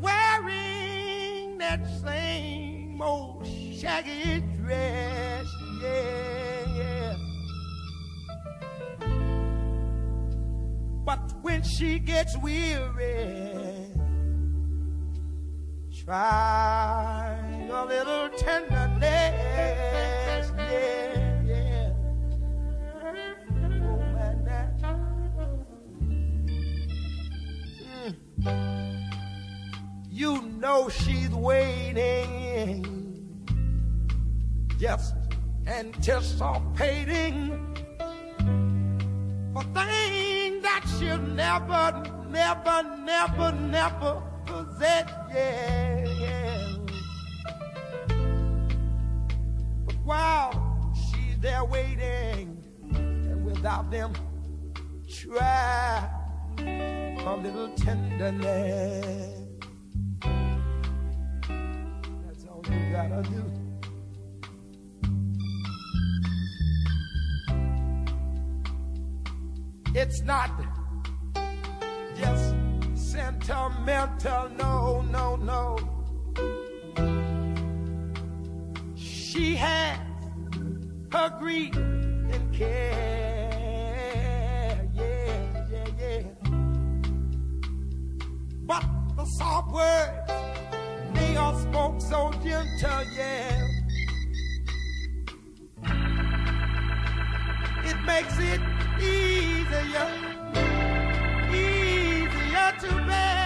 [0.01, 5.47] wearing that same old shaggy dress.
[5.83, 7.17] Yeah, yeah.
[11.05, 13.87] But when she gets weary,
[16.05, 17.39] try
[17.73, 19.01] a little tenderness.
[20.59, 21.30] Yeah.
[30.11, 32.87] You know she's waiting,
[34.79, 35.15] just
[35.67, 37.59] anticipating
[39.53, 45.11] for things that she'll never, never, never, never possess.
[45.35, 46.07] Yeah.
[49.85, 52.63] But while she's there waiting,
[52.95, 54.15] and without them,
[55.09, 56.20] try
[56.67, 59.37] a little tenderness.
[62.25, 63.45] That's all you gotta do.
[69.95, 70.51] It's not
[72.17, 72.55] just
[72.95, 75.79] sentimental, no, no, no.
[78.95, 79.99] She has
[81.13, 83.50] her grief and care,
[88.71, 88.85] But
[89.17, 90.31] the soft words,
[91.15, 93.67] they are spoke so gentle, yeah.
[97.83, 98.61] It makes it
[99.03, 100.09] easier,
[101.53, 103.40] easier to bear.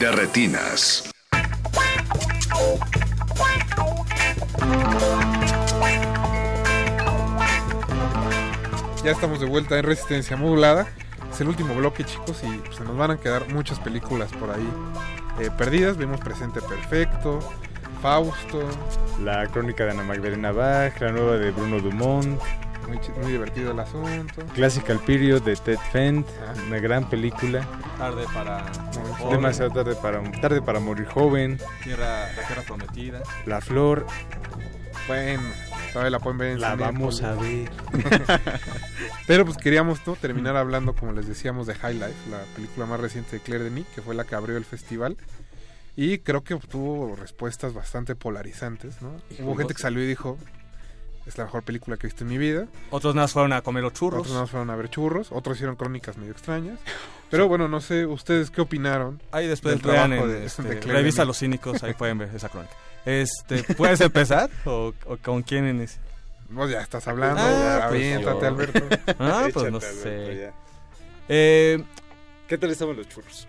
[0.00, 1.10] De retinas.
[9.04, 10.88] Ya estamos de vuelta en Resistencia Modulada.
[11.30, 14.50] Es el último bloque, chicos, y pues, se nos van a quedar muchas películas por
[14.50, 14.66] ahí
[15.38, 17.40] eh, perdidas, vimos Presente Perfecto,
[18.00, 18.66] Fausto,
[19.22, 22.40] La crónica de Ana Magdalena Bach, la nueva de Bruno Dumont,
[22.88, 24.42] muy, divertido el asunto.
[24.54, 26.54] Classical Period de Ted Fent, Ah.
[26.66, 27.66] una gran película.
[27.98, 28.64] Tarde para...
[29.20, 31.58] Muy Demasiado tarde para, tarde para morir joven.
[31.82, 33.22] Tierra, la tierra prometida.
[33.46, 34.06] La Flor,
[35.06, 35.42] Bueno,
[35.92, 37.70] todavía la pueden ver en la vamos a ver.
[39.26, 40.14] Pero pues queríamos ¿no?
[40.16, 43.86] terminar hablando, como les decíamos, de High Life, la película más reciente de Claire Denis,
[43.94, 45.16] que fue la que abrió el festival.
[45.96, 49.10] Y creo que obtuvo respuestas bastante polarizantes, ¿no?
[49.40, 50.38] Hubo gente que salió y dijo,
[51.30, 52.66] es la mejor película que he visto en mi vida.
[52.90, 54.20] Otros nada más fueron a comer los churros.
[54.20, 56.78] Otros nada más fueron a ver churros, otros hicieron crónicas medio extrañas.
[57.30, 59.20] Pero bueno, no sé, ¿ustedes qué opinaron?
[59.32, 62.18] Ahí después del vean trabajo en de- este, de Claire Revisa los cínicos, ahí pueden
[62.18, 62.74] ver esa crónica.
[63.06, 64.50] Este, ¿Puedes empezar?
[64.66, 65.98] ¿O, o con quién en ese?
[66.50, 68.46] Vos ya estás hablando, Ah, ya, pues, aviéntate, yo.
[68.48, 68.80] Alberto.
[69.20, 70.52] Ah, pues no Échate, sé.
[71.28, 71.84] Eh,
[72.48, 73.46] ¿Qué tal estaban los churros?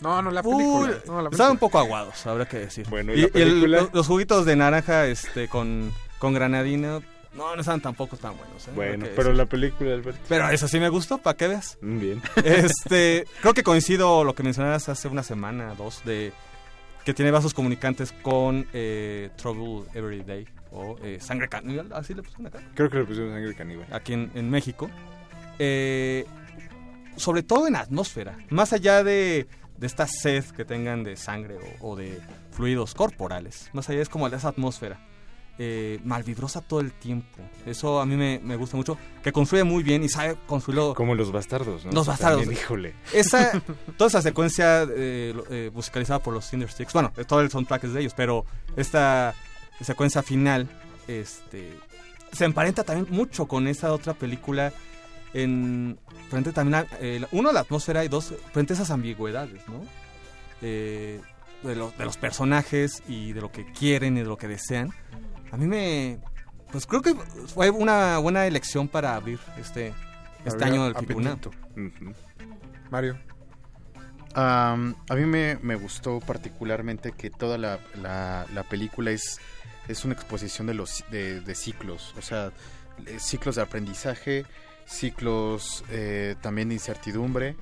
[0.00, 0.98] No, no, la película.
[1.06, 2.86] no, la estaban un poco aguados, habrá que decir.
[2.88, 3.80] Bueno, ¿y y, la y el- película?
[3.80, 7.00] lo- los juguitos de naranja este, con, con granadina,
[7.36, 8.66] no, no estaban tampoco tan buenos.
[8.68, 8.70] ¿eh?
[8.74, 10.20] Bueno, que pero la película, Alberto.
[10.28, 11.78] Pero eso sí me gustó, para que veas.
[11.80, 12.22] Mm, Bien.
[12.44, 16.32] Este, creo que coincido lo que mencionabas hace una semana, dos, de
[17.04, 22.22] que tiene vasos comunicantes con eh, Trouble Every Day o eh, Sangre Caníbal, así le
[22.22, 23.86] pusieron acá, Creo que le pusieron sangre caníbal.
[23.92, 24.90] aquí en, en México.
[25.60, 26.26] Eh,
[27.16, 29.46] sobre todo en atmósfera, más allá de,
[29.78, 32.20] de esta sed que tengan de sangre o, o de
[32.50, 34.98] fluidos corporales, más allá es como esa atmósfera.
[35.58, 37.38] Eh, malvibrosa todo el tiempo.
[37.64, 38.98] Eso a mí me, me gusta mucho.
[39.22, 41.92] Que construye muy bien y sabe construirlo Como los bastardos, ¿no?
[41.92, 42.40] Los bastardos.
[42.42, 42.94] También, híjole.
[43.14, 43.52] esa,
[43.96, 47.84] toda esa secuencia eh, lo- eh, musicalizada por los Cinder Sticks, bueno, todo el soundtrack
[47.84, 48.44] es de ellos, pero
[48.76, 49.34] esta
[49.80, 50.68] secuencia final,
[51.08, 51.72] este,
[52.32, 54.74] se emparenta también mucho con esa otra película
[55.32, 55.98] en
[56.28, 59.84] frente también a, eh, uno la atmósfera y dos frente a esas ambigüedades, ¿no?
[60.60, 61.20] Eh,
[61.62, 64.92] de, los- de los personajes y de lo que quieren y de lo que desean.
[65.56, 66.18] A mí me,
[66.70, 69.94] pues creo que fue una buena elección para abrir este
[70.44, 70.94] este Había año del.
[71.74, 72.12] Ujú.
[72.90, 73.16] Mario.
[74.34, 79.40] A mí me, me gustó particularmente que toda la, la- la película es,
[79.88, 82.52] es una exposición de los de, de ciclos, o sea,
[83.06, 84.44] eh, ciclos de aprendizaje,
[84.84, 87.56] ciclos eh, también de incertidumbre,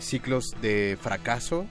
[0.00, 1.66] ciclos de fracaso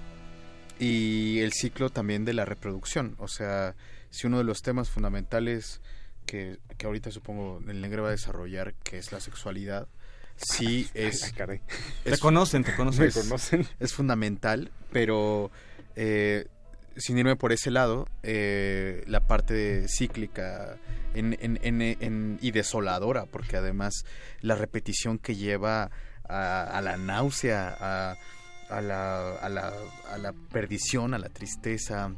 [0.80, 3.16] y el ciclo también de la reproducción.
[3.18, 3.76] O sea,
[4.10, 5.82] si uno de los temas fundamentales
[6.26, 9.88] que, que ahorita supongo el Negre va a desarrollar, que es la sexualidad,
[10.36, 11.24] sí es...
[11.24, 11.62] Ay, caray.
[12.04, 13.68] Te es- conocen, te conocen.
[13.80, 15.52] Es fundamental, pero
[15.96, 16.48] eh,
[16.96, 20.78] sin irme por ese lado, eh, la parte cíclica
[21.14, 24.04] en, en- en- en- y desoladora, porque además
[24.42, 25.90] la repetición que lleva
[26.28, 28.18] a, a la náusea, a,
[28.70, 29.74] a la, a, la,
[30.12, 32.12] a la perdición, a la tristeza,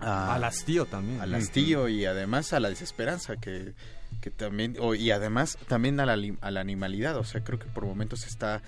[0.00, 1.20] a, Al hastío también.
[1.20, 3.72] al hastío y además a la desesperanza que,
[4.20, 7.16] que también o- y además también a la, a la animalidad.
[7.16, 8.62] O sea creo que por momentos está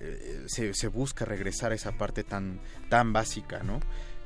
[0.00, 3.80] eh, se, se busca regresar a esa parte tan tan básica no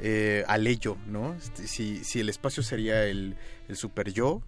[0.05, 3.37] Eh, al ello no Este, si, si el espacio sería el,
[3.69, 4.43] el super yo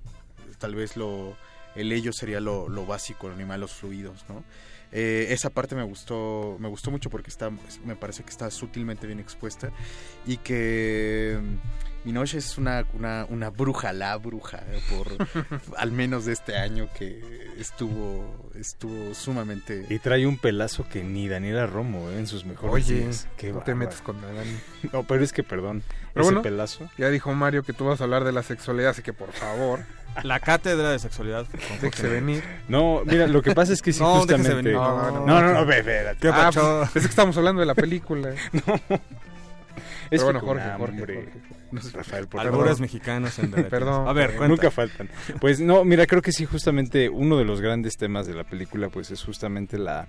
[0.59, 1.37] tal vez lo
[1.77, 4.43] el ello sería lo, lo básico el animal los fluidos no
[4.97, 7.51] Eh, esa parte me gustó me gustó mucho porque está
[7.85, 9.71] me parece que está sutilmente bien expuesta
[10.27, 11.39] y que
[12.05, 15.09] Minoche es una, una, una bruja, la bruja, eh, por
[15.79, 19.87] al menos de este año que estuvo estuvo sumamente...
[19.89, 22.19] Y trae un pelazo que ni Daniela Romo ¿eh?
[22.19, 23.27] en sus mejores Oye, días.
[23.37, 24.59] Qué no te metas con Dani.
[24.93, 25.83] No, pero es que perdón.
[26.13, 26.89] Pero ese bueno, pelazo.
[26.99, 29.81] Ya dijo Mario que tú vas a hablar de la sexualidad, así que por favor,
[30.23, 31.45] La cátedra de sexualidad.
[31.81, 32.45] déjese venir.
[32.69, 34.55] No, mira, lo que pasa es que sí, No, justamente.
[34.55, 34.75] venir.
[34.75, 36.21] No, No, no, no, no, ve, espérate.
[36.21, 38.31] ¿Qué Ah, pues, es que estamos hablando de la película.
[40.11, 41.29] Es Pero bueno, Jorge, Jorge.
[41.73, 42.81] No sé, Rafael, por favor.
[42.81, 43.51] mexicanos en.
[43.71, 44.49] Perdón, A ver, cuenta.
[44.49, 45.09] Nunca faltan.
[45.41, 48.89] Pues no, mira, creo que sí, justamente uno de los grandes temas de la película,
[48.89, 50.07] pues es justamente la,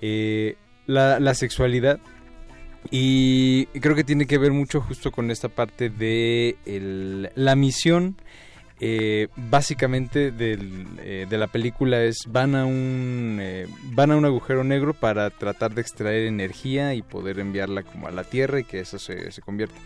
[0.00, 0.56] eh,
[0.86, 1.98] la, la sexualidad.
[2.90, 8.16] Y creo que tiene que ver mucho justo con esta parte de el- la misión.
[8.84, 14.64] Eh, básicamente eh, de la película es van a un eh, van a un agujero
[14.64, 18.80] negro para tratar de extraer energía y poder enviarla como a la tierra y que
[18.80, 19.76] eso se, se convierta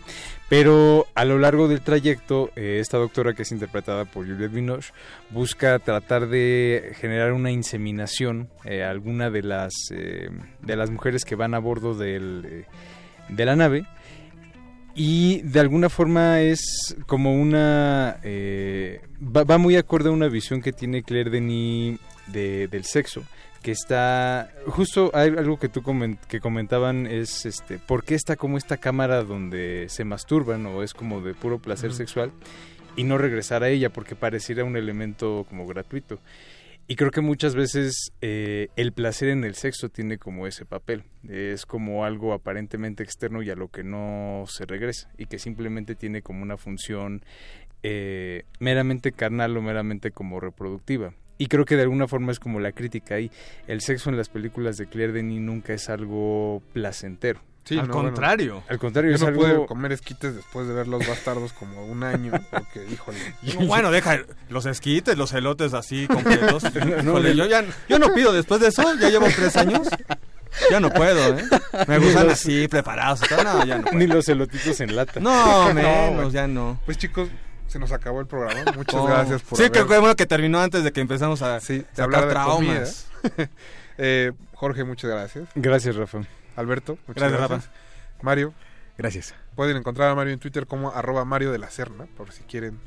[0.49, 4.91] pero a lo largo del trayecto, eh, esta doctora que es interpretada por Juliette Binoche
[5.29, 11.53] busca tratar de generar una inseminación a alguna de las, de las mujeres que van
[11.53, 12.65] a bordo de
[13.29, 13.85] la nave.
[14.99, 18.17] Y de alguna forma es como una...
[18.23, 23.23] eh, va, va muy acorde a una visión que tiene Claire Denis de- del sexo,
[23.61, 28.35] que está justo hay algo que tú comen- que comentaban es este por qué está
[28.37, 32.31] como esta cámara donde se masturban o es como de puro placer sexual
[32.95, 36.19] y no regresar a ella porque pareciera un elemento como gratuito
[36.87, 41.03] y creo que muchas veces eh, el placer en el sexo tiene como ese papel
[41.27, 45.95] es como algo aparentemente externo y a lo que no se regresa y que simplemente
[45.95, 47.23] tiene como una función
[47.83, 51.13] eh, meramente carnal o meramente como reproductiva.
[51.37, 53.31] Y creo que de alguna forma es como la crítica ahí.
[53.67, 57.41] El sexo en las películas de Claire Denis nunca es algo placentero.
[57.67, 58.63] Sí, Al no, bueno, contrario.
[58.69, 59.41] Al contrario, Yo es no algo...
[59.41, 63.17] pude comer esquites después de ver Los Bastardos como un año, porque, híjole.
[63.65, 66.63] Bueno, deja los esquites, los elotes así completos.
[67.03, 69.87] No, Híjole, yo, ya, yo no pido después de eso, ya llevo tres años.
[70.71, 71.43] Ya no puedo, ¿eh?
[71.87, 73.21] Me gustan los- así, preparados.
[73.43, 73.83] No, ya no.
[73.83, 73.97] puedo.
[73.97, 75.19] Ni los elotitos en lata.
[75.19, 76.79] No, No, menos, ya no.
[76.85, 77.29] Pues chicos,
[77.67, 78.71] se nos acabó el programa.
[78.75, 79.05] Muchas Oh.
[79.05, 81.83] gracias por Sí, haber- que qué bueno que terminó antes de que empezamos a Sí,
[81.91, 83.07] sacar hablar de traumas.
[83.97, 85.47] Eh, Jorge, muchas gracias.
[85.55, 86.19] Gracias, Rafa.
[86.57, 87.65] Alberto, muchas Gracias, gracias.
[87.67, 88.23] Rafa.
[88.23, 88.53] Mario,
[88.97, 89.33] Gracias.
[89.55, 92.79] pueden encontrar a Mario en Twitter como arroba Mario de la Serna, por si quieren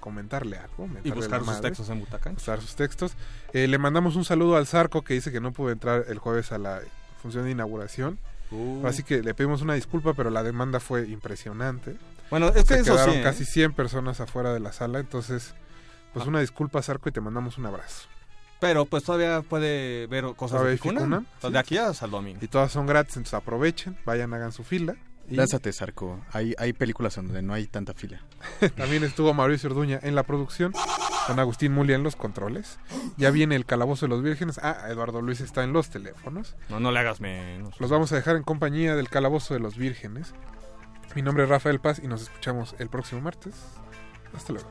[0.00, 0.88] comentarle algo.
[1.04, 2.34] Y buscar sus madre, textos en Butacán.
[2.34, 3.14] buscar sus textos.
[3.52, 6.52] Eh, le mandamos un saludo al Zarco que dice que no pudo entrar el jueves
[6.52, 6.80] a la
[7.20, 8.18] función de inauguración.
[8.52, 8.86] Uh.
[8.86, 11.96] Así que le pedimos una disculpa, pero la demanda fue impresionante.
[12.30, 13.20] Bueno, es que Se eso quedaron sí.
[13.20, 13.22] ¿eh?
[13.24, 15.54] casi 100 personas afuera de la sala, entonces,
[16.14, 18.08] pues una disculpa, Zarco, y te mandamos un abrazo.
[18.60, 21.00] Pero pues todavía puede ver cosas Todavía de Ficuna.
[21.00, 21.50] Ficuna, sí.
[21.50, 22.38] De aquí hasta el domingo.
[22.42, 24.96] Y todas son gratis, entonces aprovechen, vayan, hagan su fila.
[25.28, 26.20] Y Lánzate, Sarco.
[26.32, 28.22] Hay, hay películas en donde no hay tanta fila.
[28.76, 30.72] también estuvo Mauricio Orduña en la producción,
[31.26, 32.78] con Agustín Mulia en los controles.
[33.16, 34.60] Ya viene el Calabozo de los Vírgenes.
[34.62, 36.54] Ah, Eduardo Luis está en los teléfonos.
[36.68, 37.78] No, no le hagas menos.
[37.80, 40.32] Los vamos a dejar en compañía del Calabozo de los Vírgenes.
[41.16, 43.54] Mi nombre es Rafael Paz y nos escuchamos el próximo martes.
[44.32, 44.70] Hasta luego.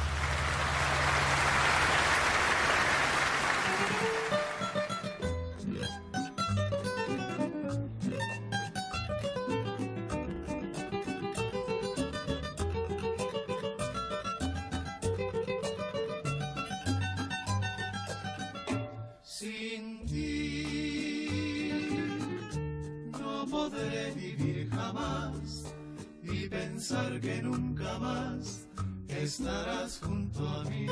[26.81, 28.65] Pensar que nunca más
[29.07, 30.87] estarás junto a mí.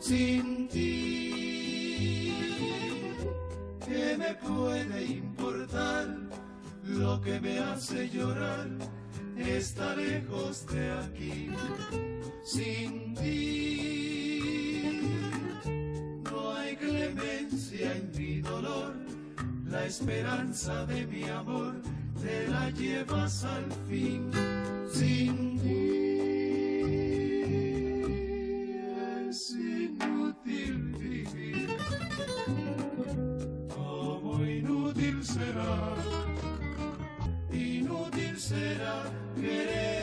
[0.00, 2.34] Sin ti,
[3.86, 6.08] ¿qué me puede importar?
[6.82, 8.66] Lo que me hace llorar
[9.36, 11.50] está lejos de aquí.
[12.44, 15.00] Sin ti,
[16.24, 18.96] no hay clemencia en mi dolor,
[19.64, 21.76] la esperanza de mi amor
[22.22, 24.30] te la llevas al fin.
[24.92, 25.88] Sin ti
[29.28, 31.68] es inútil vivir,
[33.74, 35.94] como inútil será,
[37.52, 39.04] inútil será
[39.36, 39.97] querer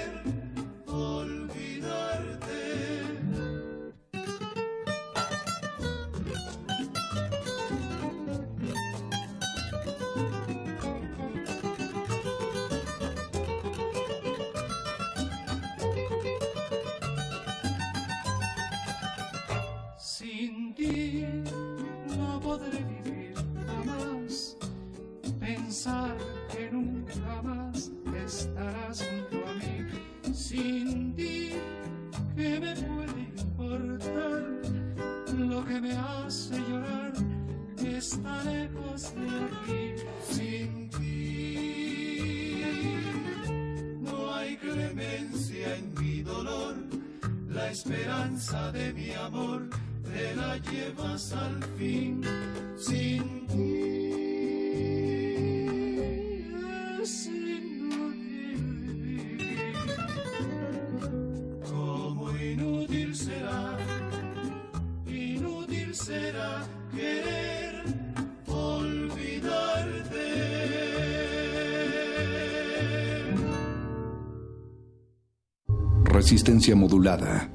[76.36, 77.50] Resistencia modulada.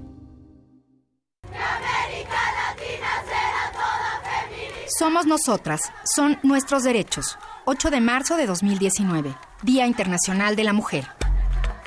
[4.99, 7.37] Somos nosotras, son nuestros derechos.
[7.67, 11.09] 8 de marzo de 2019, Día Internacional de la Mujer.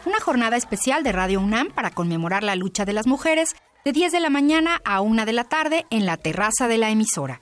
[0.05, 4.11] Una jornada especial de Radio UNAM para conmemorar la lucha de las mujeres de 10
[4.11, 7.41] de la mañana a 1 de la tarde en la terraza de la emisora.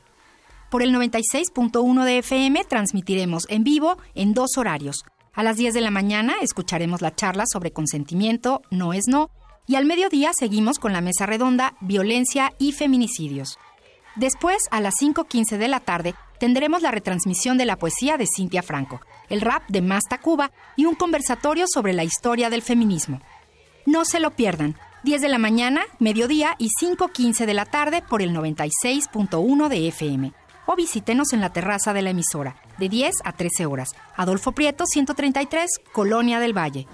[0.69, 5.03] Por el 96.1 de FM transmitiremos en vivo en dos horarios.
[5.33, 9.29] A las 10 de la mañana escucharemos la charla sobre consentimiento, no es no,
[9.67, 13.57] y al mediodía seguimos con la mesa redonda Violencia y Feminicidios.
[14.15, 18.63] Después, a las 5.15 de la tarde, tendremos la retransmisión de la poesía de Cintia
[18.63, 18.99] Franco,
[19.29, 23.21] el rap de Masta Cuba y un conversatorio sobre la historia del feminismo.
[23.85, 28.21] No se lo pierdan, 10 de la mañana, mediodía y 5.15 de la tarde por
[28.21, 30.33] el 96.1 de FM.
[30.67, 33.95] O visítenos en la terraza de la emisora, de 10 a 13 horas.
[34.15, 36.87] Adolfo Prieto, 133, Colonia del Valle.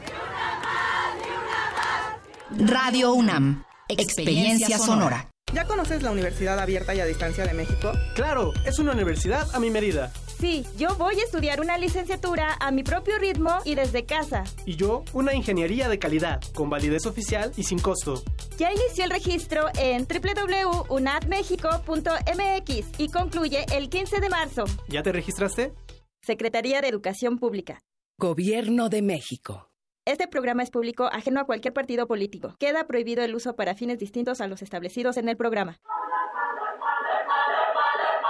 [2.49, 5.29] Radio UNAM, experiencia sonora.
[5.53, 7.91] ¿Ya conoces la Universidad Abierta y a Distancia de México?
[8.15, 10.13] Claro, es una universidad a mi medida.
[10.39, 14.45] Sí, yo voy a estudiar una licenciatura a mi propio ritmo y desde casa.
[14.65, 18.23] Y yo una ingeniería de calidad, con validez oficial y sin costo.
[18.57, 24.63] Ya inició el registro en www.unadmexico.mx y concluye el 15 de marzo.
[24.87, 25.73] ¿Ya te registraste?
[26.21, 27.81] Secretaría de Educación Pública.
[28.17, 29.66] Gobierno de México.
[30.07, 32.55] Este programa es público ajeno a cualquier partido político.
[32.59, 35.81] Queda prohibido el uso para fines distintos a los establecidos en el programa.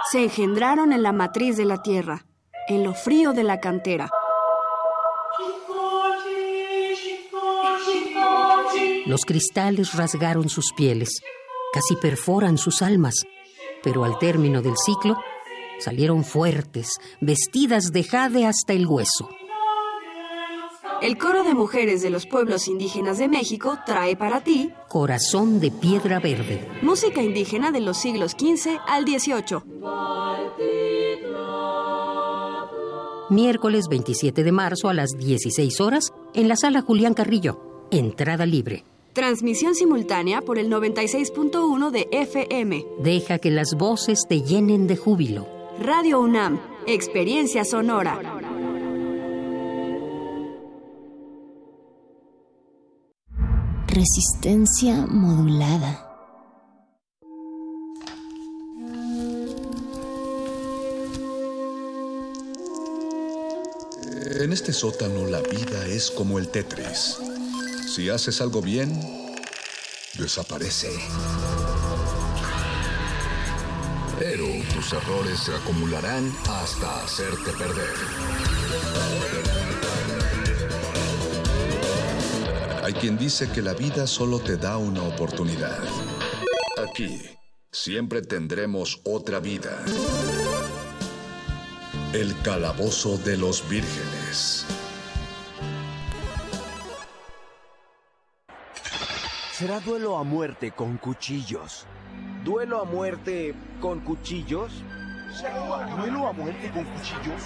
[0.09, 2.25] Se engendraron en la matriz de la tierra,
[2.67, 4.09] en lo frío de la cantera.
[9.05, 11.21] Los cristales rasgaron sus pieles,
[11.71, 13.13] casi perforan sus almas,
[13.83, 15.15] pero al término del ciclo
[15.77, 19.29] salieron fuertes, vestidas de jade hasta el hueso.
[21.01, 25.69] El coro de mujeres de los pueblos indígenas de México trae para ti Corazón de
[25.71, 26.67] Piedra Verde.
[26.81, 29.61] música indígena de los siglos XV al XVIII.
[33.29, 37.87] Miércoles 27 de marzo a las 16 horas en la sala Julián Carrillo.
[37.91, 38.83] Entrada libre.
[39.13, 42.85] Transmisión simultánea por el 96.1 de FM.
[42.99, 45.47] Deja que las voces te llenen de júbilo.
[45.79, 48.19] Radio UNAM, experiencia sonora.
[53.87, 56.03] Resistencia modulada.
[64.39, 67.17] En este sótano la vida es como el Tetris.
[67.95, 68.93] Si haces algo bien,
[70.19, 70.91] desaparece.
[74.19, 79.56] Pero tus errores se acumularán hasta hacerte perder.
[82.87, 85.77] Hay quien dice que la vida solo te da una oportunidad.
[86.77, 87.21] Aquí,
[87.69, 89.83] siempre tendremos otra vida.
[92.13, 94.65] El calabozo de los vírgenes.
[99.51, 101.85] Será duelo a muerte con cuchillos.
[102.45, 104.71] ¿Duelo a muerte con cuchillos?
[105.97, 107.41] ¿Duelo a muerte con cuchillos?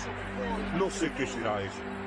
[0.78, 2.01] No sé qué será eso.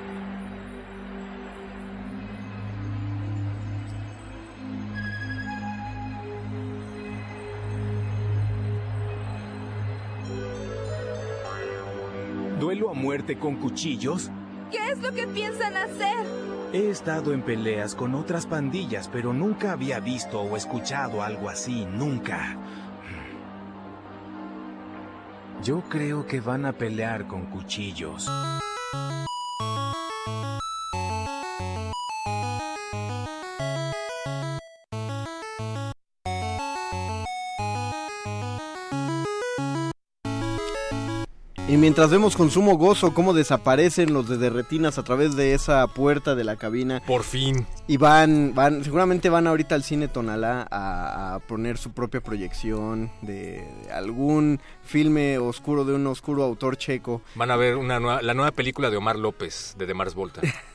[12.65, 14.31] ¿Duelo a muerte con cuchillos?
[14.71, 16.25] ¿Qué es lo que piensan hacer?
[16.73, 21.85] He estado en peleas con otras pandillas, pero nunca había visto o escuchado algo así,
[21.85, 22.57] nunca.
[25.63, 28.27] Yo creo que van a pelear con cuchillos.
[41.75, 45.85] Y mientras vemos con sumo gozo cómo desaparecen los de derretinas a través de esa
[45.87, 47.01] puerta de la cabina.
[47.05, 47.67] Por fin.
[47.85, 53.11] Y van, van, seguramente van ahorita al cine Tonalá a, a poner su propia proyección
[53.21, 57.21] de, de algún filme oscuro de un oscuro autor checo.
[57.35, 60.39] Van a ver una nueva- la nueva película de Omar López, de The Mars Volta.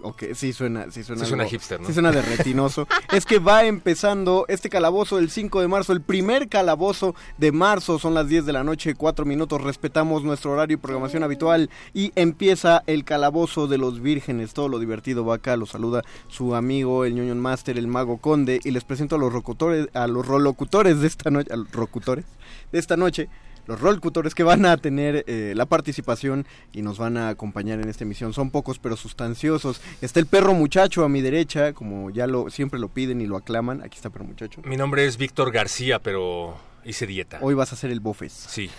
[0.00, 1.86] Ok, sí suena, sí suena, Sí suena algo- hipster, ¿no?
[1.88, 2.86] Sí suena de retinoso.
[3.12, 7.98] es que va empezando este calabozo el 5 de marzo, el primer calabozo de marzo,
[7.98, 12.12] son las 10 de la noche, 4 minutos, respetamos nuestro horario y programación habitual y
[12.14, 17.04] empieza el calabozo de los vírgenes, todo lo divertido va acá, lo saluda su amigo
[17.04, 18.60] el ñoño master, el mago conde.
[18.64, 22.24] Y les presento a los locutores, a los rolocutores de esta noche, a los locutores
[22.70, 23.28] de esta noche
[23.68, 27.88] los rolcutores que van a tener eh, la participación y nos van a acompañar en
[27.88, 28.32] esta emisión.
[28.32, 29.82] Son pocos pero sustanciosos.
[30.00, 33.36] Está el perro muchacho a mi derecha, como ya lo siempre lo piden y lo
[33.36, 33.82] aclaman.
[33.82, 34.62] Aquí está perro muchacho.
[34.64, 37.38] Mi nombre es Víctor García, pero hice dieta.
[37.42, 38.32] Hoy vas a hacer el bofes.
[38.32, 38.70] Sí.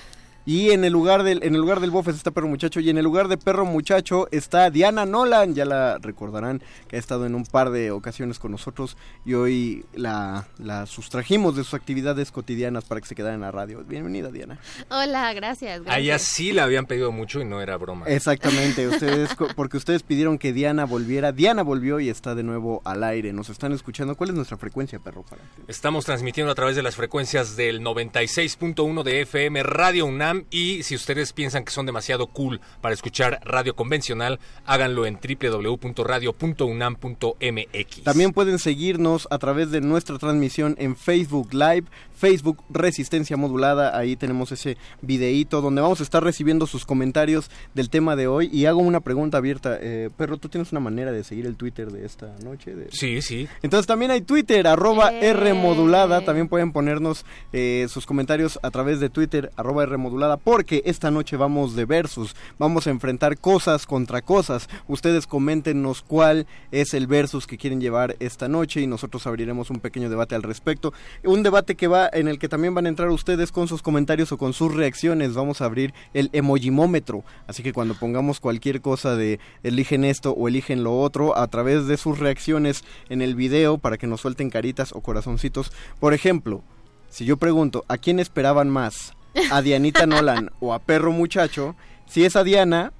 [0.45, 2.97] Y en el lugar del en el lugar del Bofes está Perro Muchacho y en
[2.97, 7.35] el lugar de Perro Muchacho está Diana Nolan, ya la recordarán que ha estado en
[7.35, 12.85] un par de ocasiones con nosotros y hoy la, la sustrajimos de sus actividades cotidianas
[12.85, 13.83] para que se quedara en la radio.
[13.83, 14.57] Bienvenida Diana.
[14.89, 15.81] Hola, gracias.
[15.87, 16.21] A ella gracias.
[16.23, 18.05] sí la habían pedido mucho y no era broma.
[18.07, 21.31] Exactamente, ustedes co- porque ustedes pidieron que Diana volviera.
[21.31, 23.33] Diana volvió y está de nuevo al aire.
[23.33, 24.15] Nos están escuchando.
[24.15, 25.23] ¿Cuál es nuestra frecuencia, perro?
[25.23, 30.83] Para Estamos transmitiendo a través de las frecuencias del 96.1 de FM Radio UNAM y
[30.83, 38.03] si ustedes piensan que son demasiado cool para escuchar radio convencional, háganlo en www.radio.unam.mx.
[38.03, 41.85] También pueden seguirnos a través de nuestra transmisión en Facebook Live,
[42.19, 43.97] Facebook Resistencia Modulada.
[43.97, 48.49] Ahí tenemos ese videíto donde vamos a estar recibiendo sus comentarios del tema de hoy.
[48.51, 49.77] Y hago una pregunta abierta.
[49.81, 52.75] Eh, Perro, ¿tú tienes una manera de seguir el Twitter de esta noche?
[52.75, 53.47] De- Sí, sí.
[53.61, 56.25] Entonces también hay Twitter, arroba R modulada.
[56.25, 61.09] También pueden ponernos eh, sus comentarios a través de Twitter, arroba R modulada, porque esta
[61.11, 62.35] noche vamos de versus.
[62.57, 64.67] Vamos a enfrentar cosas contra cosas.
[64.87, 69.79] Ustedes coméntenos cuál es el versus que quieren llevar esta noche y nosotros abriremos un
[69.79, 70.93] pequeño debate al respecto.
[71.23, 74.31] Un debate que va en el que también van a entrar ustedes con sus comentarios
[74.31, 75.33] o con sus reacciones.
[75.33, 77.23] Vamos a abrir el emojimómetro.
[77.47, 81.87] Así que cuando pongamos cualquier cosa de eligen esto o eligen lo otro, a través
[81.87, 85.71] de sus reacciones en el video para que nos suelten caritas o corazoncitos.
[85.99, 86.63] Por ejemplo,
[87.09, 89.13] si yo pregunto, ¿a quién esperaban más?
[89.51, 91.75] ¿A Dianita Nolan o a Perro Muchacho?
[92.07, 92.91] Si es a Diana,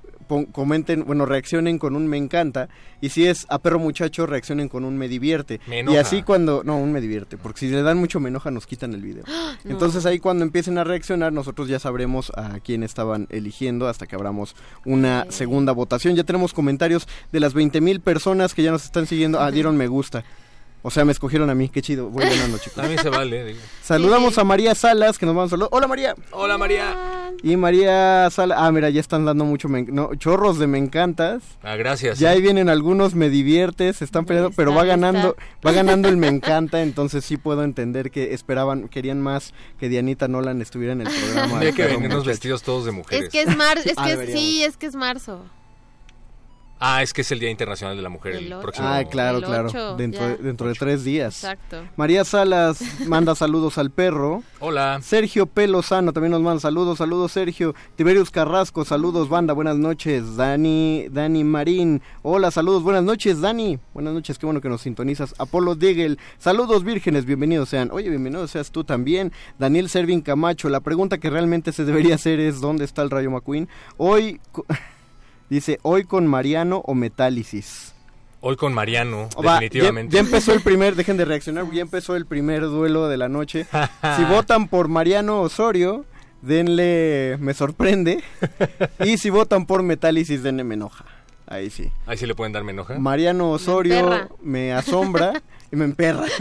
[0.51, 2.69] comenten, bueno, reaccionen con un me encanta.
[3.01, 5.59] Y si es a Perro Muchacho, reaccionen con un me divierte.
[5.67, 8.51] Me y así cuando, no, un me divierte, porque si le dan mucho me enoja
[8.51, 9.23] nos quitan el video.
[9.65, 9.71] No.
[9.71, 14.15] Entonces ahí cuando empiecen a reaccionar, nosotros ya sabremos a quién estaban eligiendo hasta que
[14.15, 14.55] abramos
[14.85, 16.15] una segunda votación.
[16.15, 19.41] Ya tenemos comentarios de las 20 mil personas que ya nos están siguiendo.
[19.41, 20.23] Ah, dieron me gusta.
[20.81, 22.09] O sea, me escogieron a mí, qué chido.
[22.09, 22.75] Voy ganando, chicos.
[22.75, 23.43] También se vale.
[23.43, 23.59] digo.
[23.83, 25.69] Saludamos a María Salas, que nos vamos a saludar.
[25.73, 26.15] Hola, María.
[26.31, 27.31] Hola, María.
[27.43, 28.57] Y María Salas.
[28.61, 29.67] Ah, mira, ya están dando mucho.
[29.67, 31.43] me no, chorros de me encantas.
[31.63, 32.19] Ah, gracias.
[32.19, 35.67] Ya ahí vienen algunos me diviertes, están peleando, pero va ganando, está.
[35.67, 40.27] va ganando el me encanta, entonces sí puedo entender que esperaban, querían más que Dianita
[40.27, 41.59] Nolan estuviera en el programa.
[41.59, 43.25] Hay de que venirnos vestidos todos de mujeres.
[43.25, 45.43] Es que es marzo, es Ah, que sí, es que es marzo.
[46.81, 48.87] Ah, es que es el Día Internacional de la Mujer el, próximo.
[48.87, 49.67] Ah, claro, El claro.
[49.67, 51.43] ocho, dentro, de, dentro de tres días.
[51.43, 51.83] Exacto.
[51.97, 54.43] María Salas manda saludos al perro.
[54.59, 55.01] Hola.
[55.01, 55.67] Sergio P.
[55.67, 56.99] Lozano también nos manda saludos.
[56.99, 57.75] Saludos, Sergio.
[57.97, 59.53] Tiberius Carrasco, saludos, banda.
[59.53, 60.37] Buenas noches.
[60.37, 62.01] Dani, Dani Marín.
[62.21, 62.81] Hola, saludos.
[62.81, 63.77] Buenas noches, Dani.
[63.93, 65.35] Buenas noches, qué bueno que nos sintonizas.
[65.37, 66.17] Apolo Digel.
[66.37, 67.25] Saludos, vírgenes.
[67.25, 67.89] Bienvenidos sean.
[67.91, 69.33] Oye, bienvenido seas tú también.
[69.57, 70.69] Daniel Servin Camacho.
[70.69, 73.67] La pregunta que realmente se debería hacer es: ¿dónde está el Rayo McQueen?
[73.97, 74.39] Hoy.
[75.49, 77.93] Dice, hoy con Mariano o Metálisis.
[78.41, 80.13] Hoy con Mariano, Va, ya, definitivamente.
[80.13, 83.65] ya empezó el primer, dejen de reaccionar, ya empezó el primer duelo de la noche.
[84.15, 86.05] si votan por Mariano Osorio,
[86.41, 88.23] denle me sorprende.
[89.03, 91.05] y si votan por Metálisis, denle me enoja.
[91.49, 91.91] Ahí sí.
[92.05, 92.99] Ahí sí le pueden dar me enoja.
[92.99, 95.41] Mariano Osorio me, asombra
[95.71, 96.25] y me emperra.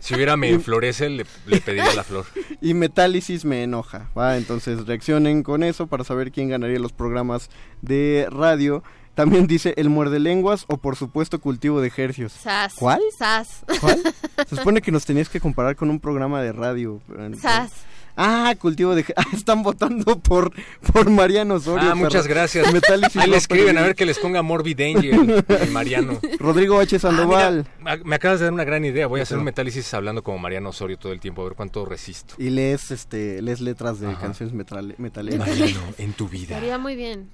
[0.00, 2.24] Si hubiera me enflorece, le, le pediría la flor.
[2.62, 4.08] y Metálisis me enoja.
[4.16, 4.38] ¿va?
[4.38, 7.50] Entonces reaccionen con eso para saber quién ganaría los programas
[7.82, 8.82] de radio.
[9.14, 12.32] También dice el muerde lenguas o por supuesto cultivo de ejercios.
[12.32, 12.72] Sas.
[12.76, 13.02] ¿Cuál?
[13.18, 13.62] Sas.
[13.80, 14.00] ¿Cuál?
[14.48, 17.02] Se supone que nos tenías que comparar con un programa de radio.
[17.38, 17.70] Sas.
[18.16, 19.04] Ah, cultivo de...
[19.16, 20.52] Ah, están votando por,
[20.92, 21.90] por Mariano Osorio.
[21.90, 22.72] Ah, muchas gracias.
[22.72, 26.18] Metálisis Ahí le escriben a ver que les ponga Morbid Angel, el Mariano.
[26.38, 26.98] Rodrigo H.
[26.98, 27.66] Sandoval.
[27.66, 29.06] Ah, mira, me acabas de dar una gran idea.
[29.06, 31.84] Voy a hacer un metálisis hablando como Mariano Osorio todo el tiempo, a ver cuánto
[31.84, 32.34] resisto.
[32.38, 35.46] Y lees, este, lees letras de canciones metal, metaleras.
[35.46, 36.54] Mariano, en tu vida.
[36.54, 37.28] Estaría muy bien.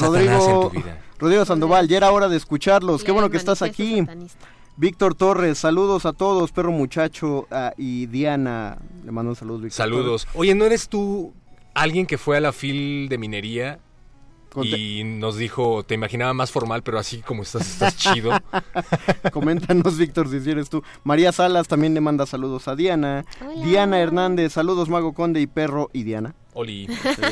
[0.00, 0.98] Rodrigo, en tu vida.
[1.18, 3.04] Rodrigo Sandoval, ya era hora de escucharlos.
[3.04, 4.00] Qué bueno que estás aquí.
[4.00, 4.48] satanista.
[4.76, 8.78] Víctor Torres, saludos a todos, perro muchacho ah, y Diana.
[9.04, 9.76] Le mando un saludo, Víctor.
[9.76, 10.26] Saludos.
[10.34, 11.34] Oye, ¿no eres tú
[11.74, 13.78] alguien que fue a la fil de minería
[14.62, 18.32] y nos dijo, te imaginaba más formal, pero así como estás, estás chido?
[19.32, 20.82] Coméntanos, Víctor, si eres tú.
[21.04, 23.24] María Salas también le manda saludos a Diana.
[23.40, 23.64] Hola.
[23.64, 26.34] Diana Hernández, saludos Mago Conde y Perro y Diana.
[26.54, 26.86] Oli.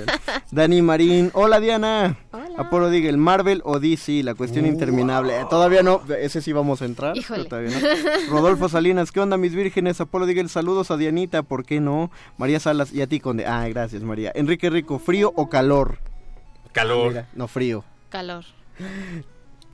[0.50, 2.16] Dani Marín, hola Diana.
[2.32, 2.54] Hola.
[2.56, 5.38] Apolo Digel, Marvel o DC, la cuestión interminable.
[5.38, 7.16] Eh, todavía no, ese sí vamos a entrar.
[7.16, 7.44] Híjole.
[7.44, 8.30] pero todavía no.
[8.30, 10.00] Rodolfo Salinas, ¿qué onda mis vírgenes?
[10.00, 12.10] Apolo Digel, saludos a Dianita, ¿por qué no?
[12.38, 13.46] María Salas y a ti Conde.
[13.46, 14.32] Ah, gracias María.
[14.34, 15.98] Enrique Rico, ¿frío o calor?
[16.72, 17.08] Calor.
[17.08, 17.84] Mira, no, frío.
[18.08, 18.44] Calor.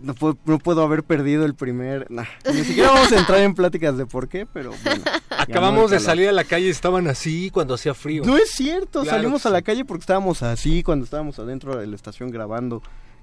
[0.00, 2.10] No puedo, no puedo haber perdido el primer...
[2.10, 2.26] nah.
[2.52, 5.02] Ni siquiera vamos a entrar en pláticas de por qué, pero bueno.
[5.30, 8.22] Acabamos de salir a la calle y estaban así cuando hacía frío.
[8.24, 11.86] No es cierto, Claro salimos a la calle porque estábamos así cuando estábamos adentro de
[11.86, 12.82] la estación grabando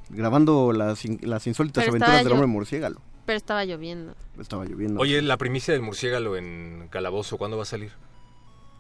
[0.09, 3.01] grabando las, las insólitas Pero aventuras del hombre murciélago.
[3.25, 4.15] Pero estaba lloviendo.
[4.39, 4.99] Estaba lloviendo.
[4.99, 7.91] Oye, la primicia del murciélago en Calabozo, ¿cuándo va a salir?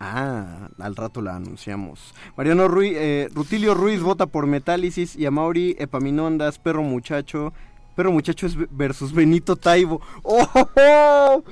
[0.05, 2.13] Ah, al rato la anunciamos.
[2.35, 7.53] Mariano Ruiz, eh, Rutilio Ruiz vota por Metálisis y Amauri Epaminondas, Perro Muchacho.
[7.95, 10.01] Perro Muchacho es versus Benito Taibo.
[10.23, 10.45] ¡Oh!
[10.53, 11.43] oh, oh!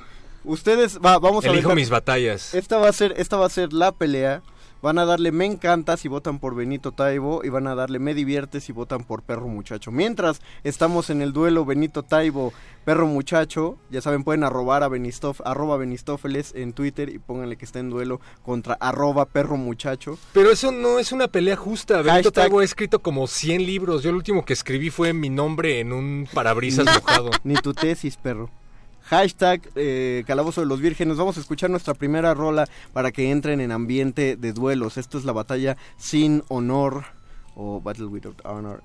[0.43, 1.59] Ustedes, va, vamos a ver.
[1.59, 2.53] Elijo mis batallas.
[2.53, 4.41] Esta va a ser, esta va a ser la pelea.
[4.81, 8.13] Van a darle me encanta si votan por Benito Taibo y van a darle me
[8.15, 9.91] divierte si votan por Perro Muchacho.
[9.91, 12.51] Mientras estamos en el duelo Benito Taibo,
[12.83, 17.65] Perro Muchacho, ya saben, pueden arrobar a Benistof, arroba Benistófeles en Twitter y pónganle que
[17.65, 20.17] está en duelo contra arroba Perro Muchacho.
[20.33, 22.01] Pero eso no es una pelea justa.
[22.01, 24.01] Benito Hashtag- Taibo ha escrito como 100 libros.
[24.01, 27.29] Yo el último que escribí fue mi nombre en un parabrisas mojado.
[27.43, 28.49] Ni tu tesis, perro.
[29.11, 31.17] Hashtag eh, Calabozo de los Vírgenes.
[31.17, 34.95] Vamos a escuchar nuestra primera rola para que entren en ambiente de duelos.
[34.95, 37.03] Esto es la batalla sin honor.
[37.53, 38.81] O Battle Without Honor.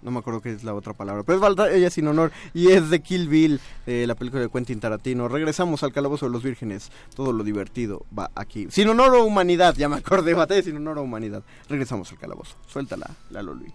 [0.00, 1.22] no me acuerdo qué es la otra palabra.
[1.22, 2.32] Pero es batalla sin honor.
[2.54, 5.28] Y es de Kill Bill, eh, la película de Quentin Tarantino.
[5.28, 6.90] Regresamos al Calabozo de los Vírgenes.
[7.14, 8.68] Todo lo divertido va aquí.
[8.70, 9.74] Sin honor o humanidad.
[9.76, 10.32] Ya me acordé.
[10.32, 11.42] Batalla sin honor o humanidad.
[11.68, 12.56] Regresamos al Calabozo.
[12.66, 13.74] Suéltala, Lalo Luis.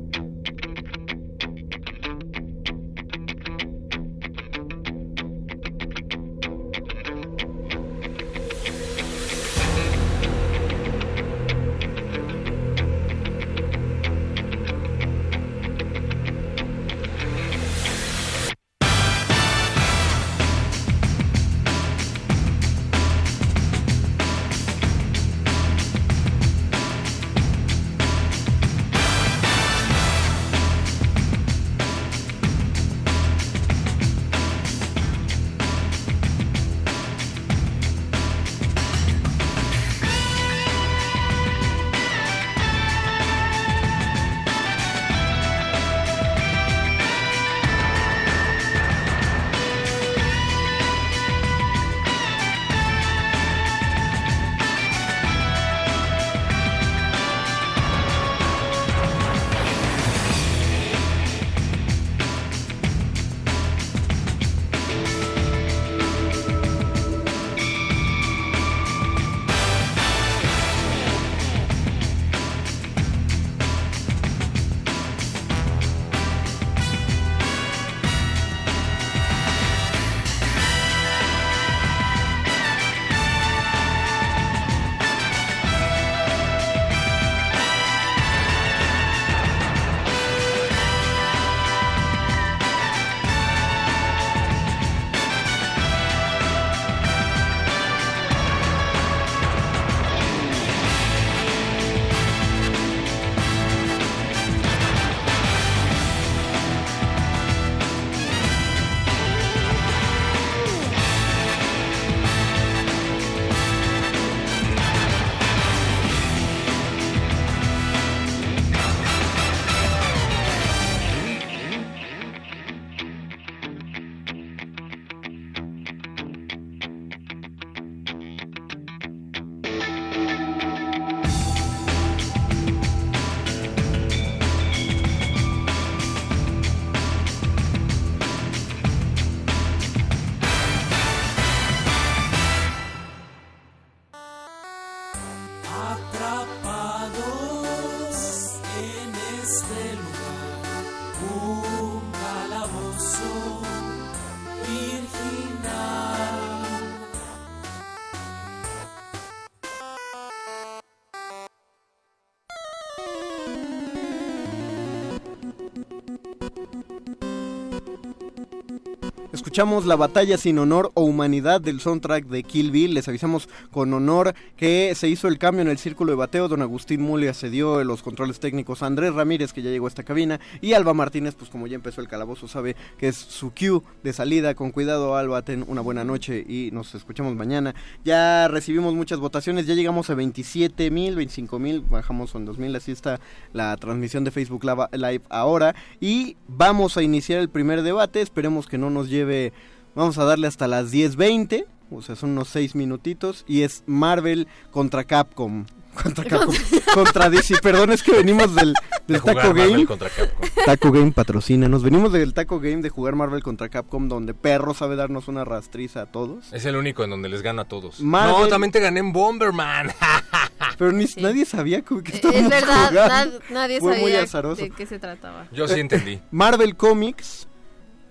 [169.61, 172.95] Escuchamos la batalla sin honor o humanidad del soundtrack de Kill Bill.
[172.95, 176.47] Les avisamos con honor que se hizo el cambio en el círculo de bateo.
[176.47, 179.89] Don Agustín Mulia se dio los controles técnicos a Andrés Ramírez, que ya llegó a
[179.89, 180.39] esta cabina.
[180.61, 184.13] Y Alba Martínez, pues como ya empezó el calabozo, sabe que es su cue de
[184.13, 184.55] salida.
[184.55, 187.75] Con cuidado, Alba, ten una buena noche y nos escuchamos mañana.
[188.03, 192.75] Ya recibimos muchas votaciones, ya llegamos a 27 mil, 25 mil, bajamos en 2 mil.
[192.75, 193.19] Así está
[193.53, 195.75] la transmisión de Facebook Live ahora.
[195.99, 198.21] Y vamos a iniciar el primer debate.
[198.21, 199.50] Esperemos que no nos lleve.
[199.95, 201.65] Vamos a darle hasta las 10.20.
[201.91, 203.43] O sea, son unos 6 minutitos.
[203.47, 205.65] Y es Marvel contra Capcom.
[205.91, 206.55] Contra Capcom.
[206.93, 207.55] contra DC.
[207.61, 208.73] Perdón, es que venimos del,
[209.07, 209.85] De del jugar Taco Marvel Game.
[209.85, 210.49] contra Capcom.
[210.65, 211.67] Taco Game patrocina.
[211.67, 214.07] Nos venimos del Taco Game de jugar Marvel contra Capcom.
[214.07, 216.53] Donde Perro sabe darnos una rastriza a todos.
[216.53, 217.99] Es el único en donde les gano a todos.
[217.99, 219.91] Marvel- No, también te gané en Bomberman.
[220.77, 221.21] Pero ni, Sí.
[221.21, 223.39] nadie sabía qué estábamos Es verdad, jugando.
[223.49, 224.61] nadie Fue muy sabía azaroso.
[224.61, 225.47] de qué se trataba.
[225.51, 226.21] Yo sí entendí.
[226.31, 227.49] Marvel Comics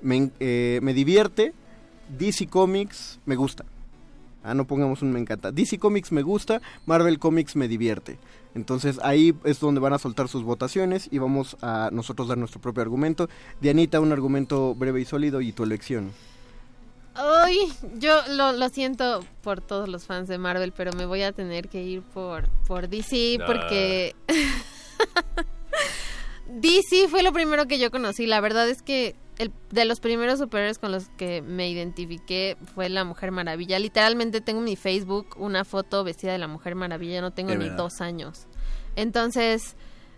[0.03, 1.55] me, eh, me divierte.
[2.19, 3.65] DC Comics me gusta.
[4.43, 5.53] Ah, no pongamos un me encanta.
[5.53, 8.19] DC Comics me gusta, Marvel Comics me divierte.
[8.55, 12.61] Entonces ahí es donde van a soltar sus votaciones y vamos a nosotros dar nuestro
[12.61, 13.29] propio argumento.
[13.61, 16.13] Dianita, un argumento breve y sólido y tu elección.
[17.15, 17.59] Ay,
[17.99, 21.69] yo lo, lo siento por todos los fans de Marvel, pero me voy a tener
[21.69, 23.45] que ir por, por DC Ah.
[23.47, 24.15] porque
[26.53, 28.27] DC fue lo primero que yo conocí.
[28.27, 32.89] La verdad es que el, de los primeros superhéroes con los que me identifiqué fue
[32.89, 33.79] la Mujer Maravilla.
[33.79, 37.65] Literalmente tengo en mi Facebook una foto vestida de la Mujer Maravilla, no tengo ni
[37.65, 37.77] verdad.
[37.77, 38.47] dos años.
[38.97, 39.77] Entonces,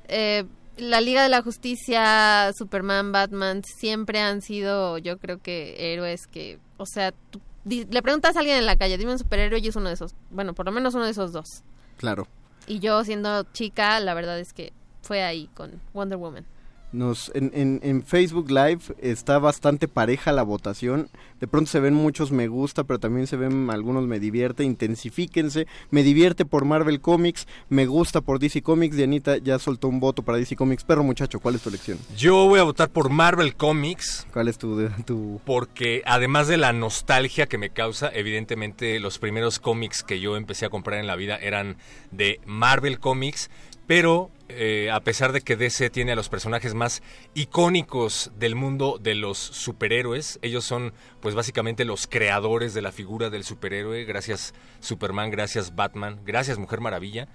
[0.08, 0.44] eh,
[0.76, 6.58] la Liga de la Justicia, Superman, Batman, siempre han sido, yo creo que héroes que,
[6.78, 9.68] o sea, tú di- le preguntas a alguien en la calle, dime un superhéroe y
[9.68, 11.62] es uno de esos, bueno, por lo menos uno de esos dos.
[11.98, 12.26] Claro.
[12.66, 14.72] Y yo siendo chica, la verdad es que
[15.02, 16.46] fue ahí con Wonder Woman.
[16.92, 21.08] Nos, en, en, en Facebook Live está bastante pareja la votación.
[21.40, 24.62] De pronto se ven muchos me gusta, pero también se ven algunos me divierte.
[24.62, 25.66] Intensifíquense.
[25.90, 27.48] Me divierte por Marvel Comics.
[27.70, 28.94] Me gusta por DC Comics.
[28.94, 30.84] Dianita ya soltó un voto para DC Comics.
[30.84, 31.98] Perro muchacho, ¿cuál es tu elección?
[32.14, 34.26] Yo voy a votar por Marvel Comics.
[34.30, 35.40] ¿Cuál es tu, tu...
[35.46, 40.66] Porque además de la nostalgia que me causa, evidentemente los primeros cómics que yo empecé
[40.66, 41.76] a comprar en la vida eran
[42.10, 43.50] de Marvel Comics,
[43.86, 47.02] pero eh, a pesar de que DC tiene a los personajes más
[47.34, 53.30] icónicos del mundo de los superhéroes, ellos son pues básicamente los creadores de la figura
[53.30, 57.28] del superhéroe, gracias Superman, gracias Batman, gracias Mujer Maravilla.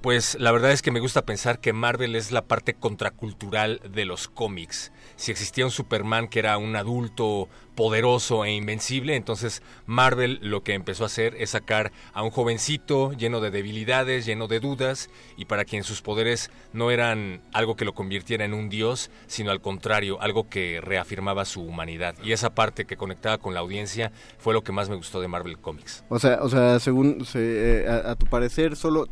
[0.00, 4.04] Pues la verdad es que me gusta pensar que Marvel es la parte contracultural de
[4.04, 4.92] los cómics.
[5.16, 10.74] Si existía un Superman que era un adulto poderoso e invencible, entonces Marvel lo que
[10.74, 15.46] empezó a hacer es sacar a un jovencito lleno de debilidades, lleno de dudas, y
[15.46, 19.60] para quien sus poderes no eran algo que lo convirtiera en un dios, sino al
[19.60, 22.14] contrario, algo que reafirmaba su humanidad.
[22.22, 25.26] Y esa parte que conectaba con la audiencia fue lo que más me gustó de
[25.28, 26.04] Marvel Comics.
[26.08, 29.06] O sea, o sea según se- eh, a tu parecer, solo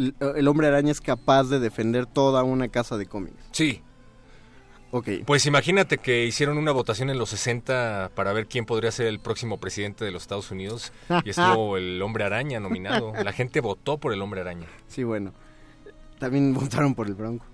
[0.00, 3.36] el, el hombre araña es capaz de defender toda una casa de cómics.
[3.52, 3.82] Sí,
[4.92, 5.08] Ok.
[5.24, 9.20] Pues imagínate que hicieron una votación en los 60 para ver quién podría ser el
[9.20, 10.92] próximo presidente de los Estados Unidos
[11.24, 13.12] y estuvo el hombre araña nominado.
[13.22, 14.66] La gente votó por el hombre araña.
[14.88, 15.32] Sí, bueno.
[16.18, 17.46] También votaron por el Bronco.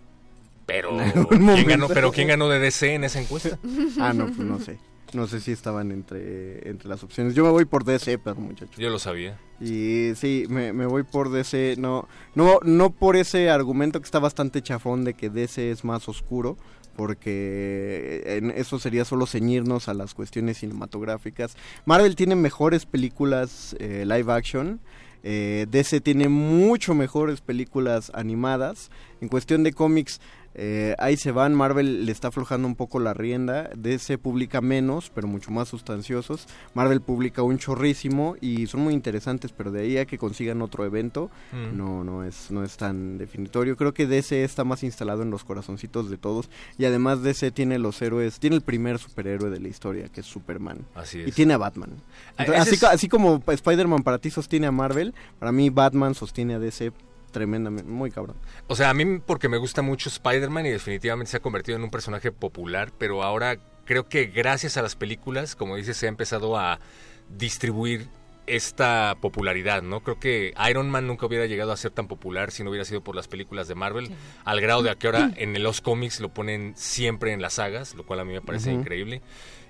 [0.64, 0.96] Pero
[1.28, 3.58] ¿quién ganó, pero ¿quién ganó de DC en esa encuesta?
[4.00, 4.78] Ah, no, pues no sé.
[5.12, 7.34] No sé si estaban entre, entre las opciones.
[7.34, 8.80] Yo me voy por DC, pero muchacho.
[8.80, 9.38] Yo lo sabía.
[9.60, 11.76] Y sí, me, me voy por DC.
[11.78, 16.08] No, no, no por ese argumento que está bastante chafón de que DC es más
[16.08, 16.56] oscuro.
[16.96, 21.54] Porque en eso sería solo ceñirnos a las cuestiones cinematográficas.
[21.84, 24.80] Marvel tiene mejores películas eh, live action.
[25.22, 28.90] Eh, DC tiene mucho mejores películas animadas.
[29.20, 30.20] En cuestión de cómics,
[30.58, 31.54] eh, ahí se van.
[31.54, 33.70] Marvel le está aflojando un poco la rienda.
[33.76, 36.46] DC publica menos, pero mucho más sustanciosos.
[36.74, 40.84] Marvel publica un chorrísimo y son muy interesantes, pero de ahí a que consigan otro
[40.86, 41.76] evento, Mm.
[41.76, 43.76] no, no es, no es tan definitorio.
[43.76, 46.48] Creo que DC está más instalado en los corazoncitos de todos.
[46.78, 50.26] Y además DC tiene los héroes, tiene el primer superhéroe de la historia, que es
[50.26, 50.78] Superman.
[50.94, 51.34] Así Y es.
[51.34, 51.90] tiene a Batman.
[52.38, 56.14] Ah, Entonces, así, es- así como Spider-Man para ti sostiene a Marvel, para mí Batman
[56.14, 56.92] sostiene a DC
[57.36, 58.38] tremendamente, muy cabrón.
[58.66, 61.84] O sea, a mí porque me gusta mucho Spider-Man y definitivamente se ha convertido en
[61.84, 66.08] un personaje popular, pero ahora creo que gracias a las películas, como dices, se ha
[66.08, 66.80] empezado a
[67.28, 68.08] distribuir
[68.46, 70.00] esta popularidad, ¿no?
[70.00, 73.04] Creo que Iron Man nunca hubiera llegado a ser tan popular si no hubiera sido
[73.04, 74.10] por las películas de Marvel,
[74.46, 78.06] al grado de que ahora en los cómics lo ponen siempre en las sagas, lo
[78.06, 79.20] cual a mí me parece increíble.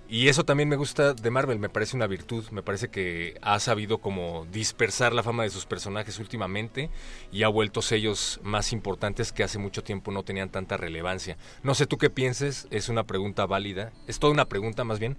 [0.09, 3.59] Y eso también me gusta de Marvel, me parece una virtud, me parece que ha
[3.59, 6.91] sabido como dispersar la fama de sus personajes últimamente
[7.33, 11.37] y ha vuelto sellos más importantes que hace mucho tiempo no tenían tanta relevancia.
[11.65, 15.16] No sé tú qué pienses, es una pregunta válida, es toda una pregunta más bien.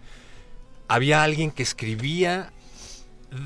[0.88, 2.53] Había alguien que escribía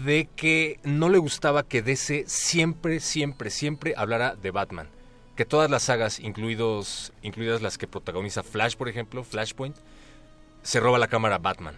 [0.06, 4.90] de que no le gustaba que DC siempre, siempre, siempre hablara de Batman.
[5.36, 9.76] Que todas las sagas, incluidos, incluidas las que protagoniza Flash, por ejemplo, Flashpoint,
[10.62, 11.76] se roba la cámara Batman.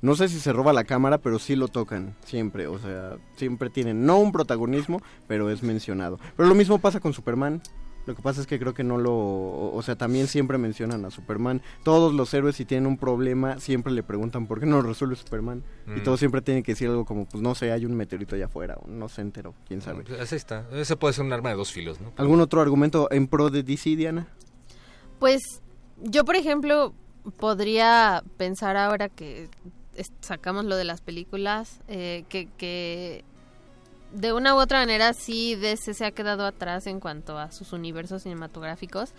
[0.00, 2.66] No sé si se roba la cámara, pero sí lo tocan, siempre.
[2.66, 6.18] O sea, siempre tienen, no un protagonismo, pero es mencionado.
[6.36, 7.62] Pero lo mismo pasa con Superman.
[8.04, 9.12] Lo que pasa es que creo que no lo...
[9.14, 11.62] O sea, también siempre mencionan a Superman.
[11.84, 15.14] Todos los héroes si tienen un problema, siempre le preguntan por qué no lo resuelve
[15.14, 15.62] Superman.
[15.86, 16.02] Y Mm.
[16.02, 18.76] todos siempre tienen que decir algo como, pues no sé, hay un meteorito allá afuera.
[18.82, 20.02] o No se enteró, quién sabe.
[20.02, 20.66] Pues, ahí está.
[20.72, 22.12] Ese puede ser un arma de dos filos, ¿no?
[22.16, 24.26] ¿Algún otro argumento en pro de DC, Diana?
[25.20, 25.40] Pues
[26.02, 26.94] yo, por ejemplo,
[27.38, 29.48] podría pensar ahora que
[30.20, 33.24] sacamos lo de las películas, eh, que, que
[34.12, 37.72] de una u otra manera sí DC se ha quedado atrás en cuanto a sus
[37.72, 39.12] universos cinematográficos.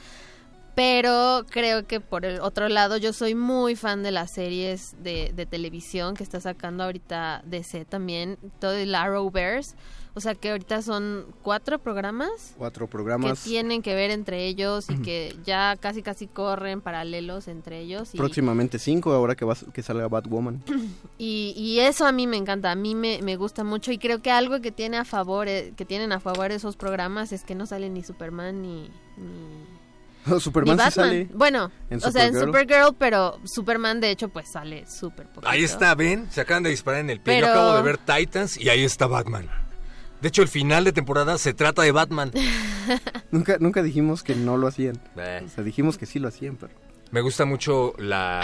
[0.75, 5.31] Pero creo que por el otro lado yo soy muy fan de las series de,
[5.35, 9.75] de televisión que está sacando ahorita DC también, todo el Arrowverse.
[10.15, 13.43] O sea que ahorita son cuatro programas Cuatro que programas.
[13.43, 18.13] tienen que ver entre ellos y que ya casi casi corren paralelos entre ellos.
[18.13, 20.63] Y, Próximamente cinco, ahora que, vas, que salga Batwoman.
[21.17, 24.21] y, y eso a mí me encanta, a mí me, me gusta mucho y creo
[24.21, 27.55] que algo que tiene a favor, eh, que tienen a favor esos programas es que
[27.55, 30.91] no sale ni Superman ni, ni, Superman sí Batman.
[30.91, 31.27] sale.
[31.33, 32.95] Bueno, en o sea, en Supergirl.
[32.99, 35.49] Pero Superman de hecho pues sale súper poquito.
[35.49, 37.33] Ahí está, ven, se acaban de disparar en el pie.
[37.35, 39.49] Pero- Yo acabo de ver Titans y ahí está Batman.
[40.23, 42.31] De hecho, el final de temporada se trata de Batman.
[43.31, 44.97] Nunca, nunca dijimos que no lo hacían.
[45.17, 45.41] Eh.
[45.45, 46.71] O sea, dijimos que sí lo hacían, pero...
[47.11, 48.41] Me gusta mucho la...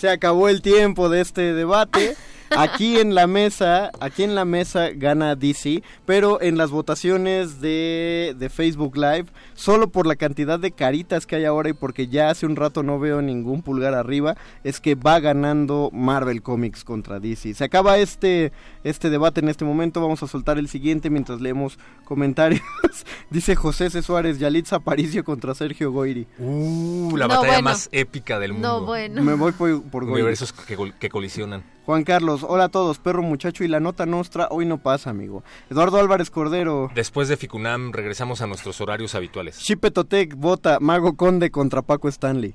[0.00, 2.16] Se acabó el tiempo de este debate.
[2.56, 8.34] Aquí en la mesa, aquí en la mesa gana DC, pero en las votaciones de,
[8.38, 12.28] de Facebook Live, solo por la cantidad de caritas que hay ahora y porque ya
[12.30, 17.20] hace un rato no veo ningún pulgar arriba, es que va ganando Marvel Comics contra
[17.20, 17.54] DC.
[17.54, 18.52] Se acaba este,
[18.84, 22.62] este debate en este momento, vamos a soltar el siguiente mientras leemos comentarios.
[23.30, 24.02] Dice José C.
[24.02, 26.26] Suárez, Yalitza Aparicio contra Sergio Goiri.
[26.38, 27.62] Uh, la No, batalla bueno.
[27.62, 28.68] más épica del mundo.
[28.80, 29.22] No, bueno.
[29.22, 30.22] Me voy por, por Goiri.
[30.22, 31.62] Universos que, que colisionan.
[31.90, 35.42] Juan Carlos, hola a todos, perro muchacho y la nota nostra hoy no pasa, amigo.
[35.70, 39.58] Eduardo Álvarez Cordero, Después de Ficunam regresamos a nuestros horarios habituales.
[39.58, 42.54] Chipe Totec, vota Mago Conde contra Paco Stanley.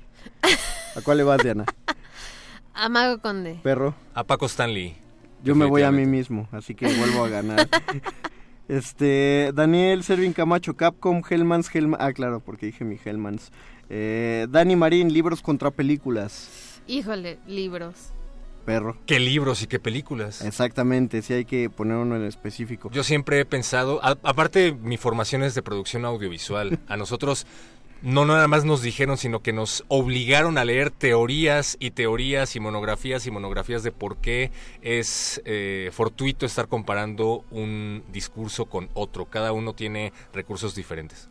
[0.96, 1.66] ¿A cuál le vas, Diana?
[2.72, 3.60] Amago Conde.
[3.62, 3.94] Perro.
[4.14, 4.96] A Paco Stanley.
[5.44, 7.68] Yo me voy a mí mismo, así que vuelvo a ganar.
[8.68, 13.52] Este, Daniel Servin Camacho, Capcom, Hellmans, Hellman, ah, claro, porque dije mi Hellmans.
[13.90, 16.80] Eh, Dani Marín, libros contra películas.
[16.88, 18.12] Híjole, libros.
[18.66, 18.98] Perro.
[19.06, 20.42] ¿Qué libros y qué películas?
[20.42, 22.90] Exactamente, sí hay que poner uno en específico.
[22.90, 27.46] Yo siempre he pensado, a- aparte mi formación es de producción audiovisual, a nosotros
[28.02, 32.60] no nada más nos dijeron, sino que nos obligaron a leer teorías y teorías y
[32.60, 34.50] monografías y monografías de por qué
[34.82, 39.24] es eh, fortuito estar comparando un discurso con otro.
[39.24, 41.30] Cada uno tiene recursos diferentes.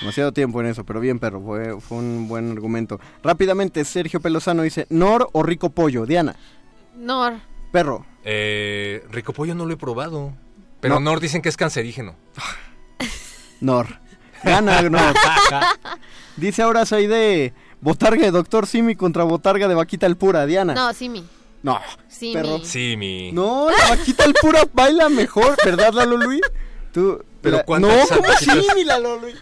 [0.00, 3.00] Demasiado tiempo en eso, pero bien, perro, fue, fue un buen argumento.
[3.22, 6.06] Rápidamente, Sergio Pelosano dice, ¿Nor o Rico Pollo?
[6.06, 6.36] Diana,
[6.96, 7.34] Nor.
[7.72, 8.06] perro.
[8.24, 10.32] Eh, Rico Pollo no lo he probado,
[10.80, 11.00] pero No.
[11.00, 12.14] Nor dicen que es cancerígeno.
[13.60, 13.86] Nor.
[14.44, 15.14] Gana Nor.
[16.36, 20.46] Dice ahora Saide, Botarga de Doctor Simi contra Botarga de Vaquita el Pura.
[20.46, 20.74] Diana.
[20.74, 21.26] No, Simi.
[21.64, 21.80] No.
[22.08, 22.32] Simi.
[22.34, 22.60] Perro.
[22.62, 23.32] Sí, mi...
[23.32, 26.40] No, la Vaquita el Pura baila mejor, ¿verdad, Lalo Luis?
[26.92, 29.34] Tú, Pero la- ¿cuántas No, ¿cómo sí, Lalo Luis?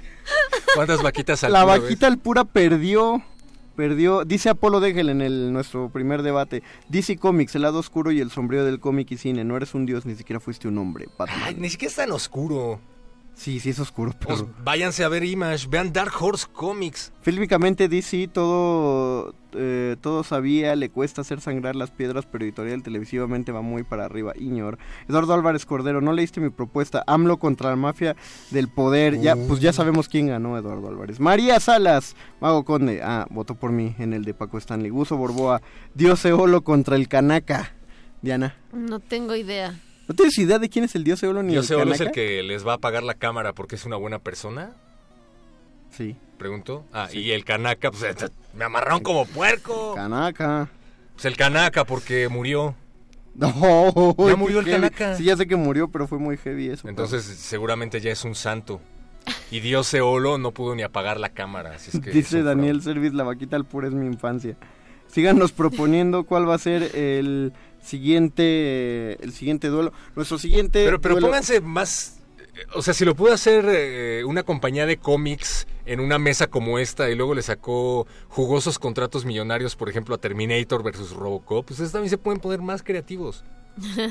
[0.74, 1.82] ¿Cuántas vaquitas al La ves?
[1.82, 3.22] Vaquita el Pura perdió.
[3.76, 6.62] Perdió, dice Apolo Degel en el, nuestro primer debate.
[6.88, 9.44] DC Comics, el lado oscuro y el sombrío del cómic y cine.
[9.44, 11.08] No eres un dios, ni siquiera fuiste un hombre.
[11.18, 11.40] Batman.
[11.44, 12.80] Ay, ni siquiera es tan oscuro.
[13.36, 14.54] Sí, sí es oscuro, Pues pero...
[14.64, 17.12] váyanse a ver Image, vean Dark Horse Comics.
[17.20, 23.52] Fílmicamente DC todo, eh, todo sabía, le cuesta hacer sangrar las piedras, pero editorial televisivamente
[23.52, 24.32] va muy para arriba.
[24.36, 24.78] Iñor.
[25.06, 27.04] Eduardo Álvarez Cordero, ¿no leíste mi propuesta?
[27.06, 28.16] AMLO contra la mafia
[28.52, 29.20] del poder.
[29.20, 31.20] Ya, pues ya sabemos quién ganó, Eduardo Álvarez.
[31.20, 33.02] María Salas, Mago Conde.
[33.02, 34.88] Ah, votó por mí en el de Paco Stanley.
[34.90, 35.60] Guso Borboa,
[35.94, 37.74] Dios Eolo contra el Canaca.
[38.22, 38.56] Diana.
[38.72, 39.78] No tengo idea.
[40.08, 42.00] ¿No tienes idea de quién es el Dios Eolo ni Yo el sé, Olo es
[42.00, 44.72] el que les va a apagar la cámara porque es una buena persona.
[45.90, 46.16] Sí.
[46.38, 46.84] Pregunto.
[46.92, 49.94] Ah, y el Kanaka, pues eh, me amarraron como puerco.
[49.94, 50.68] Canaca.
[51.14, 52.74] Pues el Kanaka porque murió.
[53.34, 54.66] No, Ya murió el.
[54.66, 55.16] Kanaka.
[55.16, 56.88] Sí, ya sé que murió, pero fue muy heavy eso.
[56.88, 58.80] Entonces seguramente ya es un santo.
[59.50, 61.74] Y Dios Eolo no pudo ni apagar la cámara.
[61.74, 64.56] Así es que Dice Daniel Servis, la vaquita al puro es mi infancia.
[65.08, 67.52] Síganos proponiendo cuál va a ser el
[67.86, 69.92] siguiente el siguiente duelo.
[70.14, 72.20] Nuestro siguiente Pero, pero duelo- pónganse más.
[72.38, 72.42] eh,
[72.74, 76.78] O sea, si lo pudo hacer eh, una compañía de cómics en una mesa como
[76.78, 81.78] esta y luego le sacó jugosos contratos millonarios, por ejemplo, a Terminator versus Robocop, pues
[81.78, 83.44] ustedes también se pueden poner más creativos.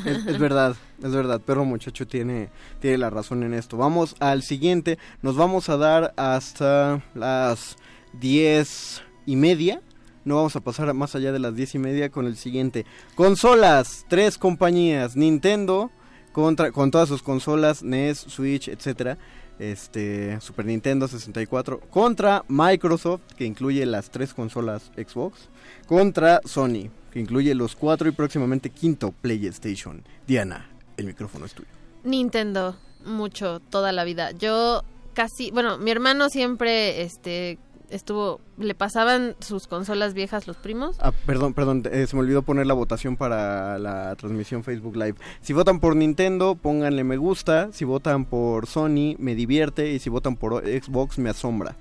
[0.05, 2.49] Es, es verdad, es verdad, perro muchacho tiene,
[2.79, 3.77] tiene la razón en esto.
[3.77, 7.75] Vamos al siguiente, nos vamos a dar hasta las
[8.13, 9.81] diez y media.
[10.25, 12.85] No vamos a pasar más allá de las diez y media con el siguiente.
[13.15, 15.91] Consolas, tres compañías, Nintendo,
[16.31, 19.17] contra, con todas sus consolas, NES, Switch, etcétera.
[19.57, 25.47] Este, Super Nintendo 64 contra Microsoft, que incluye las tres consolas Xbox,
[25.87, 30.03] contra Sony, que incluye los cuatro y próximamente quinto PlayStation.
[30.27, 31.69] Diana, el micrófono es tuyo.
[32.03, 32.75] Nintendo,
[33.05, 34.31] mucho, toda la vida.
[34.31, 34.83] Yo
[35.13, 37.57] casi, bueno, mi hermano siempre, este,
[37.89, 40.97] estuvo, le pasaban sus consolas viejas los primos.
[40.99, 45.15] Ah, perdón, perdón, eh, se me olvidó poner la votación para la transmisión Facebook Live.
[45.41, 47.71] Si votan por Nintendo, pónganle me gusta.
[47.71, 49.91] Si votan por Sony, me divierte.
[49.91, 51.75] Y si votan por Xbox, me asombra.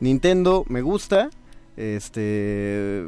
[0.00, 1.30] Nintendo, me gusta.
[1.76, 3.06] Este.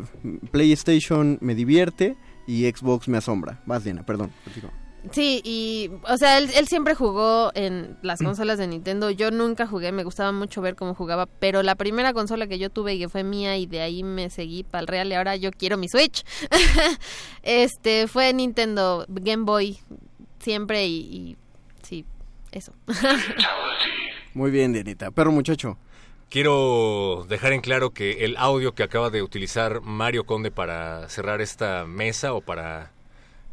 [0.50, 2.16] PlayStation, me divierte.
[2.46, 3.60] Y Xbox, me asombra.
[3.66, 4.30] Más Diana, perdón.
[4.44, 4.72] continúa.
[5.12, 9.10] Sí, y, o sea, él, él siempre jugó en las consolas de Nintendo.
[9.10, 12.68] Yo nunca jugué, me gustaba mucho ver cómo jugaba, pero la primera consola que yo
[12.68, 15.36] tuve y que fue mía y de ahí me seguí para el real y ahora
[15.36, 16.24] yo quiero mi Switch.
[17.42, 19.78] este, fue Nintendo Game Boy
[20.40, 21.36] siempre y, y
[21.82, 22.04] sí,
[22.50, 22.72] eso.
[24.34, 25.10] Muy bien, Dianita.
[25.10, 25.78] Perro muchacho.
[26.28, 31.40] Quiero dejar en claro que el audio que acaba de utilizar Mario Conde para cerrar
[31.40, 32.92] esta mesa o para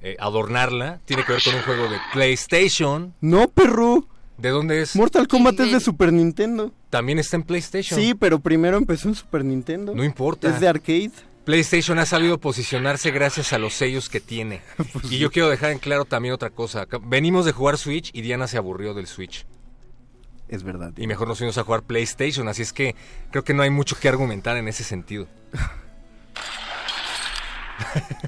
[0.07, 3.15] eh, adornarla tiene que ver con un juego de PlayStation.
[3.22, 4.07] No, perro.
[4.38, 4.95] ¿De dónde es?
[4.95, 6.72] Mortal Kombat es de Super Nintendo.
[6.91, 7.99] También está en PlayStation.
[7.99, 9.95] Sí, pero primero empezó en Super Nintendo.
[9.95, 10.48] No importa.
[10.48, 11.10] Es de arcade.
[11.44, 14.61] PlayStation ha sabido posicionarse gracias a los sellos que tiene.
[14.94, 16.86] Pues y yo quiero dejar en claro también otra cosa.
[17.02, 19.48] Venimos de jugar Switch y Diana se aburrió del Switch.
[20.49, 20.94] Es verdad.
[20.98, 22.95] Y mejor nos fuimos a jugar PlayStation, así es que
[23.32, 25.27] creo que no hay mucho que argumentar en ese sentido.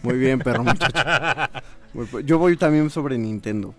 [0.04, 1.04] Muy bien, perro muchacho.
[2.26, 3.74] Yo voy también sobre Nintendo.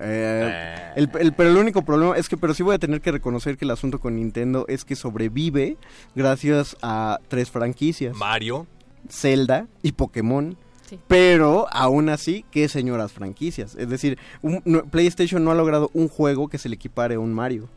[0.00, 3.12] Eh, el, el- pero el único problema es que, pero sí voy a tener que
[3.12, 5.76] reconocer que el asunto con Nintendo es que sobrevive
[6.16, 8.16] gracias a tres franquicias.
[8.16, 8.66] Mario.
[9.08, 10.56] Zelda y Pokémon.
[10.88, 10.98] Sí.
[11.06, 13.74] Pero aún así, qué señoras franquicias.
[13.76, 17.20] Es decir, un- no- PlayStation no ha logrado un juego que se le equipare a
[17.20, 17.68] un Mario.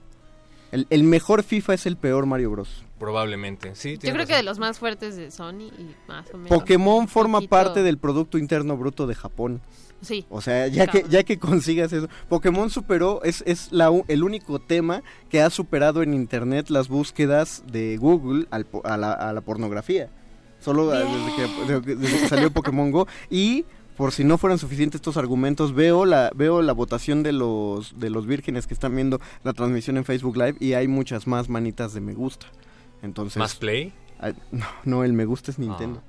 [0.72, 2.84] El, el mejor FIFA es el peor Mario Bros.
[2.99, 3.98] Probablemente, sí.
[4.02, 6.49] Yo creo que de los más fuertes de Sony y más o menos.
[6.49, 9.61] Pokémon forma poquito- parte del Producto Interno Bruto de Japón.
[10.02, 10.26] Sí.
[10.30, 12.07] O sea, ya que, ya que consigas eso.
[12.30, 17.64] Pokémon superó, es, es la, el único tema que ha superado en Internet las búsquedas
[17.72, 20.10] de Google al a, la, a la pornografía.
[20.60, 23.07] Solo desde que, de- desde que salió Pokémon Go.
[23.30, 23.65] Y
[23.98, 28.10] por si no fueran suficientes estos argumentos, veo la, veo la votación de los, de
[28.10, 31.94] los vírgenes que están viendo la transmisión en Facebook Live y hay muchas más manitas
[31.94, 32.45] de me gusta.
[33.02, 33.91] Entonces, ¿Más Play?
[34.19, 36.02] Ah, No, no, el me gusta es Nintendo.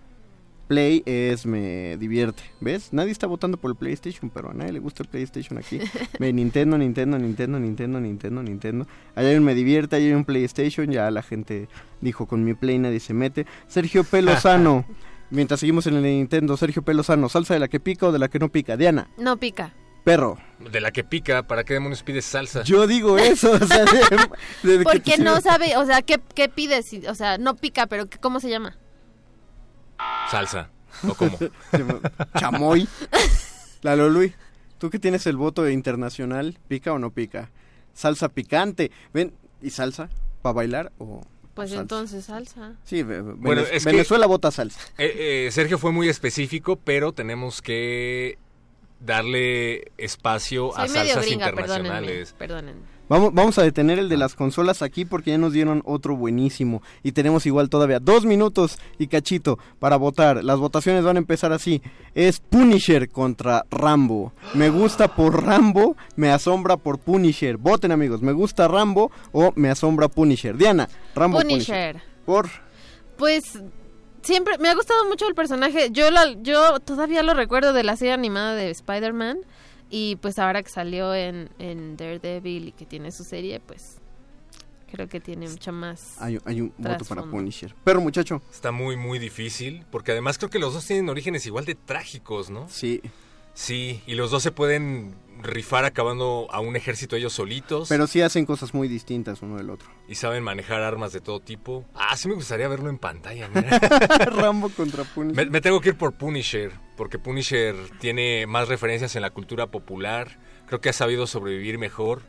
[0.69, 2.93] Play es me divierte, ¿ves?
[2.93, 5.79] Nadie está votando por el PlayStation, pero a nadie le gusta el PlayStation aquí.
[6.21, 8.87] Ve, Nintendo, Nintendo, Nintendo, Nintendo, Nintendo, Nintendo.
[9.15, 11.69] Allá hay un me divierte, allá hay un PlayStation, ya la gente
[12.03, 13.47] dijo con mi Play nadie se mete.
[13.67, 14.85] Sergio Pelozano,
[15.31, 18.29] mientras seguimos en el Nintendo, Sergio Pelozano, salsa de la que pica o de la
[18.29, 18.77] que no pica.
[18.77, 19.73] Diana, No pica.
[20.05, 20.39] perro.
[20.59, 22.63] De la que pica, ¿para qué demonios pides salsa?
[22.63, 26.49] Yo digo eso, o sea, de- de que Porque no sabe, o sea, ¿qué, qué
[26.49, 26.91] pides?
[27.09, 28.77] O sea, no pica, pero ¿qué- ¿cómo se llama?
[30.31, 30.71] Salsa.
[31.07, 31.39] ¿O cómo?
[32.39, 32.89] Chamoy.
[33.83, 34.33] Lalo Luis,
[34.79, 37.51] tú que tienes el voto internacional, ¿pica o no pica?
[37.93, 38.91] Salsa picante.
[39.13, 40.09] Ven, ¿y salsa?
[40.43, 41.21] ¿Para bailar o...?
[41.59, 41.83] Pues salsa?
[41.83, 42.73] entonces salsa.
[42.85, 44.81] Sí, ve- ve- Bueno, Venez- es que- Venezuela vota salsa.
[44.99, 48.39] Eh, eh, Sergio fue muy específico, pero tenemos que
[49.01, 52.35] darle espacio a Soy salsas gringa, internacionales.
[52.39, 52.98] perdónenme, perdónenme.
[53.09, 56.83] Vamos, vamos a detener el de las consolas aquí porque ya nos dieron otro buenísimo.
[57.03, 60.45] Y tenemos igual todavía dos minutos y cachito para votar.
[60.45, 61.83] Las votaciones van a empezar así.
[62.15, 64.33] Es Punisher contra Rambo.
[64.55, 67.57] Me gusta por Rambo, me asombra por Punisher.
[67.57, 70.57] Voten amigos, me gusta Rambo o me asombra Punisher.
[70.57, 71.95] Diana, Rambo Punisher.
[71.95, 72.03] Punisher.
[72.27, 72.49] Por...
[73.17, 73.59] Pues
[74.23, 75.89] siempre me ha gustado mucho el personaje.
[75.91, 76.07] Yo
[76.43, 79.39] yo todavía lo recuerdo de la serie animada de Spider-Man
[79.91, 83.99] y pues ahora que salió en, en Daredevil y que tiene su serie, pues
[84.91, 86.21] creo que tiene mucho más.
[86.21, 87.23] Hay, hay un voto para.
[87.23, 87.75] Punisher.
[87.85, 88.43] Pero muchacho.
[88.51, 92.51] Está muy, muy difícil, porque además creo que los dos tienen orígenes igual de trágicos,
[92.51, 92.69] ¿no?
[92.69, 93.01] Sí.
[93.55, 97.89] Sí, y los dos se pueden rifar acabando a un ejército ellos solitos.
[97.89, 99.89] Pero sí hacen cosas muy distintas uno del otro.
[100.09, 101.85] Y saben manejar armas de todo tipo.
[101.95, 103.79] Ah, sí me gustaría verlo en pantalla, mira.
[104.27, 105.45] Rambo contra Punisher.
[105.45, 109.69] Me, me tengo que ir por Punisher, porque Punisher tiene más referencias en la cultura
[109.69, 110.39] popular.
[110.67, 112.23] Creo que ha sabido sobrevivir mejor.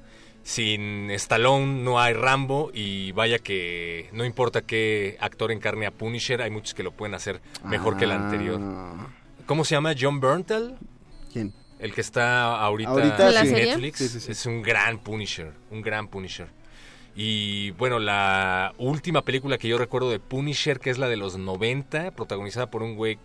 [0.43, 6.41] Sin Stallone no hay Rambo y vaya que no importa qué actor encarne a Punisher,
[6.41, 8.59] hay muchos que lo pueden hacer mejor que el anterior.
[9.45, 9.93] ¿Cómo se llama?
[9.99, 10.79] John Berntal.
[11.31, 11.53] ¿Quién?
[11.79, 13.41] El que está ahorita, ¿Ahorita?
[13.41, 13.51] ¿En?
[13.53, 13.97] Netflix.
[13.97, 14.31] Sí, sí, sí.
[14.31, 16.49] Es un gran Punisher, un gran Punisher.
[17.15, 21.37] Y bueno, la última película que yo recuerdo de Punisher, que es la de los
[21.37, 23.17] 90, protagonizada por un güey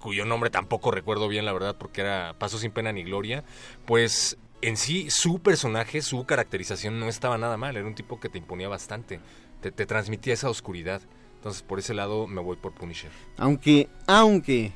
[0.00, 3.44] cuyo nombre tampoco recuerdo bien, la verdad, porque era Paso sin pena ni gloria,
[3.84, 8.28] pues en sí su personaje, su caracterización no estaba nada mal, era un tipo que
[8.28, 9.20] te imponía bastante,
[9.60, 11.02] te, te transmitía esa oscuridad.
[11.36, 13.10] Entonces por ese lado me voy por Punisher.
[13.36, 14.72] Aunque, aunque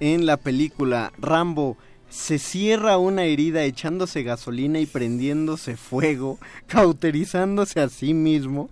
[0.00, 1.76] en la película Rambo
[2.14, 6.38] se cierra una herida echándose gasolina y prendiéndose fuego,
[6.68, 8.68] cauterizándose a sí mismo.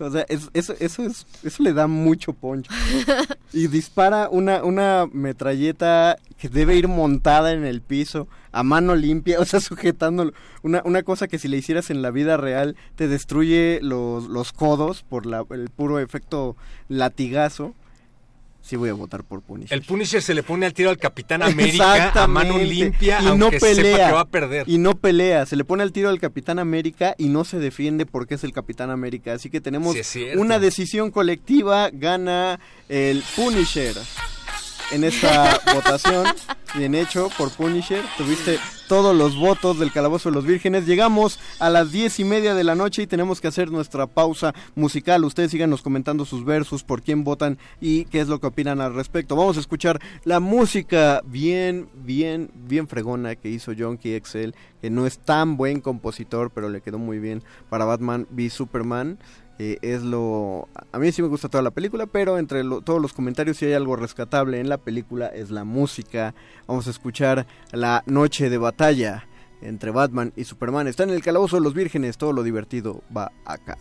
[0.00, 2.70] o sea, es- eso, eso, es, eso le da mucho poncho.
[3.52, 9.38] Y dispara una, una metralleta que debe ir montada en el piso, a mano limpia,
[9.40, 10.32] o sea, sujetándolo.
[10.64, 14.52] Una, una cosa que si le hicieras en la vida real te destruye los, los
[14.52, 16.56] codos por la, el puro efecto
[16.88, 17.74] latigazo.
[18.66, 19.76] Sí voy a votar por Punisher.
[19.76, 23.38] El Punisher se le pone al tiro al Capitán América a mano limpia, y aunque
[23.44, 24.06] no sepa pelea.
[24.08, 24.64] que va a perder.
[24.66, 25.44] y no pelea.
[25.44, 28.52] Se le pone al tiro al Capitán América y no se defiende porque es el
[28.54, 29.34] Capitán América.
[29.34, 31.90] Así que tenemos Sí, una decisión colectiva.
[31.92, 32.58] Gana
[32.88, 33.94] el Punisher
[34.92, 36.26] en esta votación
[36.76, 38.02] bien hecho por Punisher.
[38.16, 38.58] Tuviste
[38.88, 40.86] todos los votos del calabozo de los vírgenes.
[40.86, 44.54] Llegamos a las diez y media de la noche y tenemos que hacer nuestra pausa
[44.74, 45.24] musical.
[45.24, 48.94] Ustedes síganos comentando sus versos por quién votan y qué es lo que opinan al
[48.94, 49.36] respecto.
[49.36, 54.50] Vamos a escuchar la música bien bien bien fregona que hizo Jonky XL
[54.80, 59.18] que no es tan buen compositor pero le quedó muy bien para Batman v Superman
[59.58, 63.12] eh, es lo a mí sí me gusta toda la película pero entre todos los
[63.12, 66.34] comentarios si hay algo rescatable en la película es la música.
[66.66, 69.26] Vamos a escuchar la noche de batalla
[69.62, 70.88] entre Batman y Superman.
[70.88, 73.78] Está en el calabozo de los vírgenes todo lo divertido va acá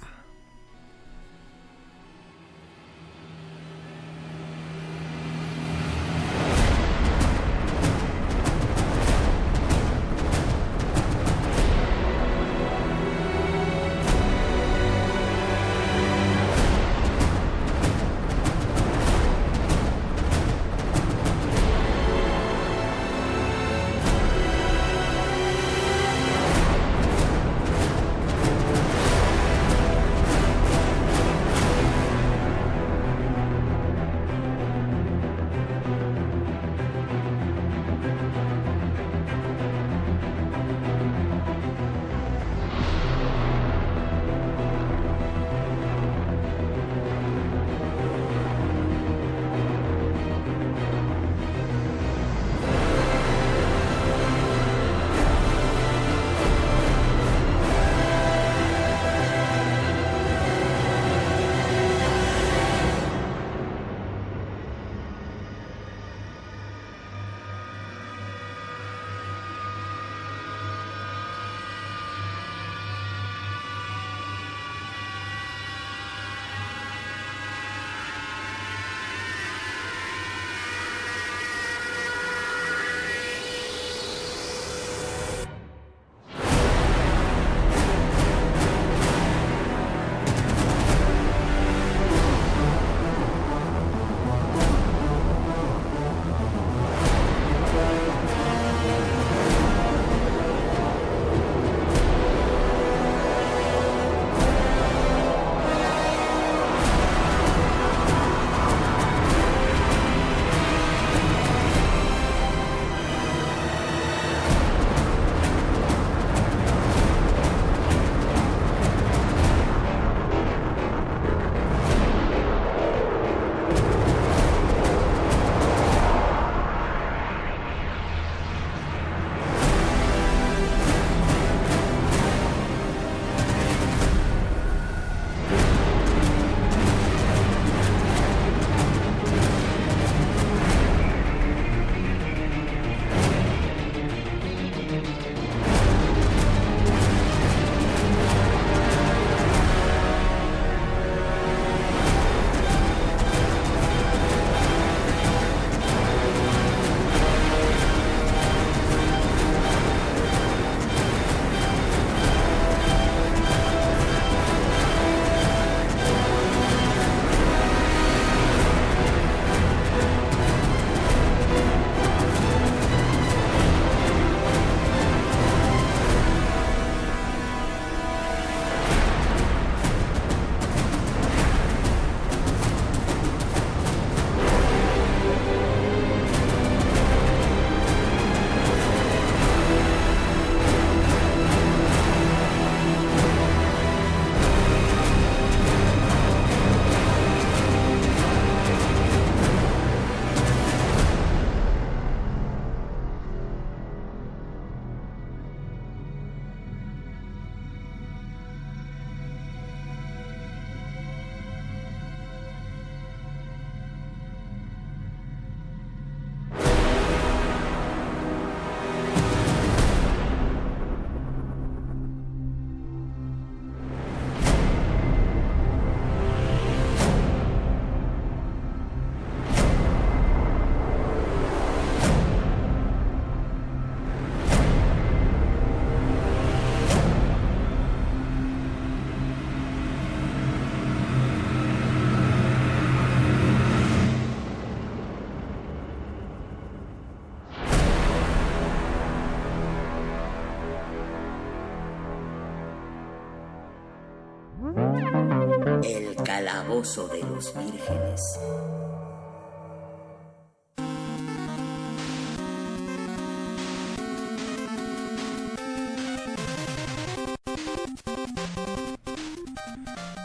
[256.74, 258.40] De los Vírgenes.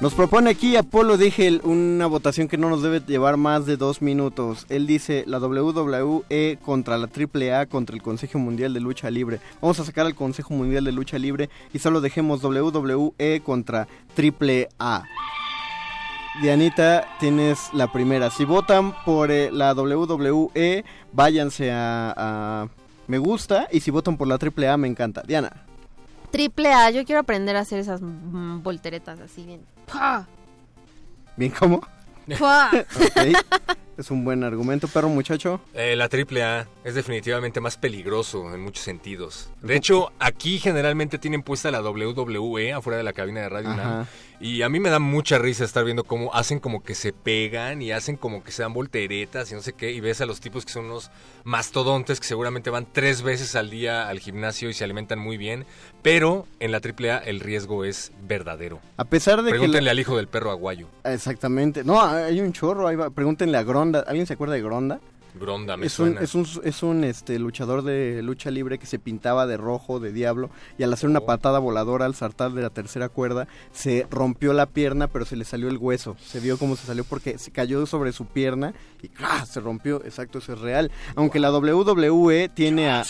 [0.00, 4.00] Nos propone aquí Apolo Digel una votación que no nos debe llevar más de dos
[4.00, 4.64] minutos.
[4.70, 9.40] Él dice la WWE contra la AAA contra el Consejo Mundial de Lucha Libre.
[9.60, 15.04] Vamos a sacar al Consejo Mundial de Lucha Libre y solo dejemos WWE contra AAA.
[16.42, 18.30] Dianita, tienes la primera.
[18.30, 22.68] Si votan por eh, la WWE, váyanse a, a
[23.08, 25.22] me gusta y si votan por la AAA, me encanta.
[25.26, 25.64] Diana.
[26.30, 29.62] Triple A, yo quiero aprender a hacer esas mm, volteretas así bien.
[29.90, 30.26] ¡Pah!
[31.36, 31.80] ¿Bien cómo?
[33.98, 35.60] Es un buen argumento, perro muchacho.
[35.74, 39.50] Eh, la AAA es definitivamente más peligroso en muchos sentidos.
[39.60, 43.82] De hecho, aquí generalmente tienen puesta la WWE afuera de la cabina de Radio Ajá.
[43.82, 44.06] UNAM.
[44.40, 47.82] Y a mí me da mucha risa estar viendo cómo hacen como que se pegan
[47.82, 49.90] y hacen como que se dan volteretas y no sé qué.
[49.90, 51.10] Y ves a los tipos que son unos
[51.42, 55.66] mastodontes que seguramente van tres veces al día al gimnasio y se alimentan muy bien.
[56.02, 58.78] Pero en la AAA el riesgo es verdadero.
[58.96, 59.58] A pesar de que...
[59.58, 60.86] Pregúntenle la- al hijo del perro aguayo.
[61.04, 61.82] Exactamente.
[61.82, 62.86] No, hay un chorro.
[62.86, 63.10] ahí va.
[63.10, 64.04] Pregúntenle a Gronda.
[64.06, 65.00] ¿Alguien se acuerda de Gronda?
[65.34, 66.20] Gronda, me es un, suena.
[66.20, 70.12] es un, es un este, luchador de lucha libre que se pintaba de rojo, de
[70.12, 74.52] diablo, y al hacer una patada voladora al saltar de la tercera cuerda, se rompió
[74.52, 76.16] la pierna, pero se le salió el hueso.
[76.24, 79.44] Se vio cómo se salió porque se cayó sobre su pierna y ¡ah!
[79.46, 80.02] se rompió.
[80.04, 80.90] Exacto, eso es real.
[81.14, 83.04] Aunque la WWE tiene a...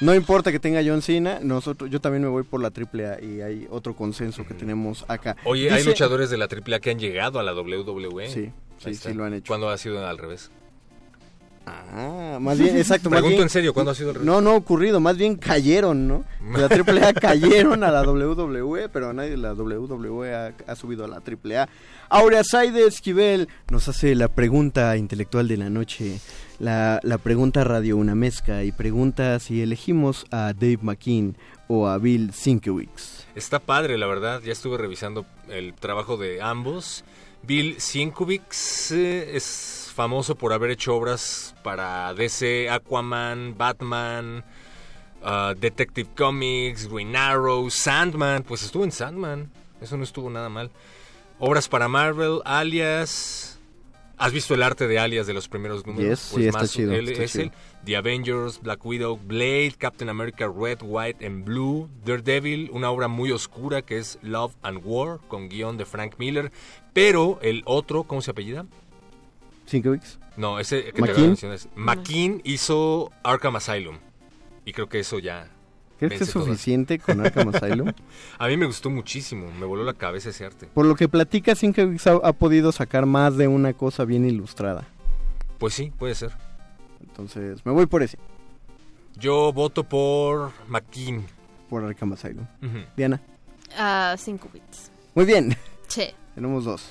[0.00, 3.40] No importa que tenga John Cena, nosotros, yo también me voy por la AAA y
[3.40, 5.36] hay otro consenso que tenemos acá.
[5.44, 8.28] Oye, hay luchadores de la AAA que han llegado a la WWE.
[8.28, 8.50] Sí,
[8.82, 9.08] sí, Ahí está.
[9.10, 9.48] sí lo han hecho.
[9.48, 10.50] ¿Cuándo ha sido al revés?
[11.64, 13.08] Ah, más bien, exacto.
[13.08, 14.26] más Pregunto bien- en serio, ¿cuándo ha sido al revés?
[14.26, 16.24] No, no ha ocurrido, más bien cayeron, ¿no?
[16.54, 21.04] De la AAA cayeron a la WWE, pero nadie de la WWE ha, ha subido
[21.04, 21.68] a la AAA.
[22.08, 26.18] Aurea Saide Esquivel nos hace la pregunta intelectual de la noche,
[26.58, 31.36] la, la pregunta radio una mezcla y pregunta si elegimos a Dave McKean
[31.68, 33.24] o a Bill Sienkiewicz.
[33.36, 34.42] Está padre, la verdad.
[34.44, 37.04] Ya estuve revisando el trabajo de ambos.
[37.44, 44.44] Bill Sienkiewicz eh, es famoso por haber hecho obras para DC, Aquaman, Batman,
[45.22, 48.42] ah, Detective Comics, Green Arrow, Sandman.
[48.42, 49.50] Pues estuvo en Sandman.
[49.80, 50.70] Eso no estuvo nada mal.
[51.38, 53.58] Obras para Marvel, Alias.
[54.16, 56.08] ¿Has visto el arte de Alias de los primeros números?
[56.08, 57.44] Yes, sí, está chido, Él está es chido.
[57.44, 57.52] él.
[57.84, 63.32] The Avengers, Black Widow, Blade, Captain America Red, White and Blue, Daredevil, una obra muy
[63.32, 66.52] oscura que es Love and War, con guion de Frank Miller.
[66.92, 68.66] Pero el otro, ¿cómo se apellida?
[69.66, 70.18] ¿Sienkiewicz?
[70.36, 71.26] No, ese que te ¿McKean?
[71.28, 73.96] mencionar es- McKean hizo Arkham Asylum.
[74.64, 75.48] Y creo que eso ya.
[75.98, 76.46] ¿Crees que es todas.
[76.48, 77.92] suficiente con Arkham Asylum?
[78.38, 80.66] A mí me gustó muchísimo, me voló la cabeza ese arte.
[80.72, 84.86] Por lo que platica, Sienkiewicz ha, ha podido sacar más de una cosa bien ilustrada.
[85.58, 86.32] Pues sí, puede ser.
[87.12, 88.18] Entonces, me voy por ese,
[89.18, 91.26] Yo voto por McKean.
[91.68, 92.46] por Arkham Asylum.
[92.96, 93.20] Diana.
[93.76, 94.90] Ah, cinco bits.
[95.14, 95.54] Muy bien.
[95.88, 96.14] Che.
[96.34, 96.88] Tenemos dos.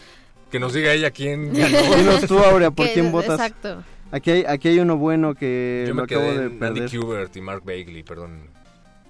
[0.51, 1.95] Que nos diga ella quién ganó.
[1.95, 3.39] Dinos tú, Aurea, ¿por quién votas?
[3.39, 3.83] Exacto.
[4.11, 6.97] Aquí hay, aquí hay uno bueno que Yo lo me acabo quedé de en Andy.
[6.99, 8.49] Kubert y Mark Bagley, perdón.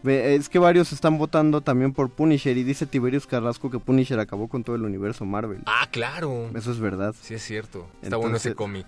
[0.03, 4.47] Es que varios están votando también por Punisher y dice Tiberius Carrasco que Punisher acabó
[4.47, 5.59] con todo el universo Marvel.
[5.67, 6.49] Ah, claro.
[6.55, 7.13] Eso es verdad.
[7.21, 7.87] Sí, es cierto.
[8.01, 8.87] Está bueno ese cómic.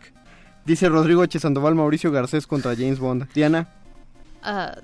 [0.66, 1.40] Dice Rodrigo H.
[1.40, 3.28] Sandoval, Mauricio Garcés contra James Bond.
[3.34, 3.68] Diana,
[4.42, 4.76] Ah,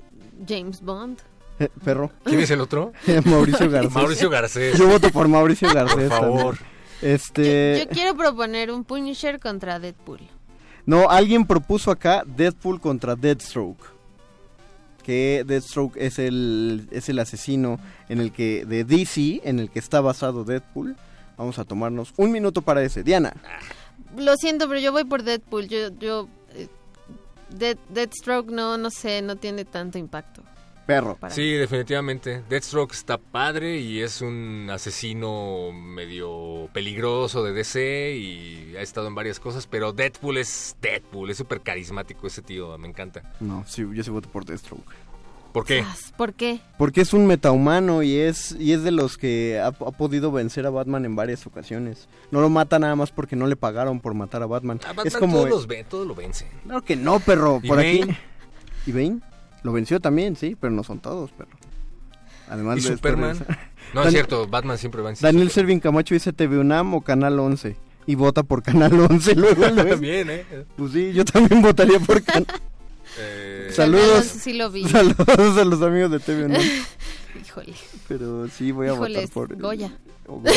[0.48, 1.20] James Bond.
[1.60, 2.12] eh, perro.
[2.24, 2.94] ¿Quién es el otro?
[3.26, 3.92] Mauricio Garcés.
[3.94, 4.78] Mauricio Garcés.
[4.78, 6.10] Yo voto por Mauricio Garcés.
[6.10, 6.56] Por favor.
[6.58, 6.80] también.
[7.02, 10.20] Este, Yo quiero proponer un Punisher contra Deadpool.
[10.86, 13.80] no, alguien propuso acá Deadpool contra Deathstroke.
[15.04, 17.80] Que Deathstroke es el es el asesino
[18.10, 20.96] en el que de DC en el que está basado Deadpool.
[21.38, 23.02] Vamos a tomarnos un minuto para ese.
[23.02, 23.34] Diana.
[24.18, 25.68] Lo siento, pero yo voy por Deadpool.
[25.68, 26.68] Yo, yo, eh,
[27.50, 30.44] Dead- Deathstroke no, no sé, no tiene tanto impacto.
[30.86, 31.16] Perro.
[31.18, 32.42] Para Sí, definitivamente.
[32.50, 39.14] Deathstroke está padre y es un asesino medio peligroso de DC y ha estado en
[39.14, 43.22] varias cosas, pero Deadpool es Deadpool, es súper carismático ese tío, me encanta.
[43.40, 44.92] No, sí, yo sí voto por Deathstroke.
[45.52, 45.84] ¿Por qué?
[46.16, 46.62] ¿Por qué?
[46.78, 50.66] Porque es un metahumano y es, y es de los que ha, ha podido vencer
[50.66, 52.08] a Batman en varias ocasiones.
[52.30, 54.80] No lo mata nada más porque no le pagaron por matar a Batman.
[54.84, 55.38] A Batman es como...
[55.38, 56.48] todos, los ven, todos lo vencen.
[56.64, 57.60] Claro que no, perro.
[57.64, 58.00] ¿Y Por aquí.
[58.02, 58.18] Bane?
[58.86, 59.20] ¿Y Bane?
[59.64, 61.52] Lo venció también, sí, pero no son todos, perro.
[62.50, 63.38] Además ¿Y de Superman?
[63.94, 67.40] No, es cierto, Batman siempre va en Daniel Servin Camacho dice TV UNAM o Canal
[67.40, 67.76] 11.
[68.06, 69.68] Y vota por Canal 11 luego.
[69.68, 69.90] luego.
[69.90, 70.46] También, ¿eh?
[70.78, 72.46] Pues sí, yo también votaría por Canal...
[73.80, 74.26] Eh, Saludos.
[74.26, 74.84] Sí lo vi.
[74.90, 76.58] Saludos a los amigos de TV.
[77.42, 77.74] Híjole.
[78.08, 79.92] Pero sí voy a Híjole, votar por Goya.
[80.28, 80.54] o Goya.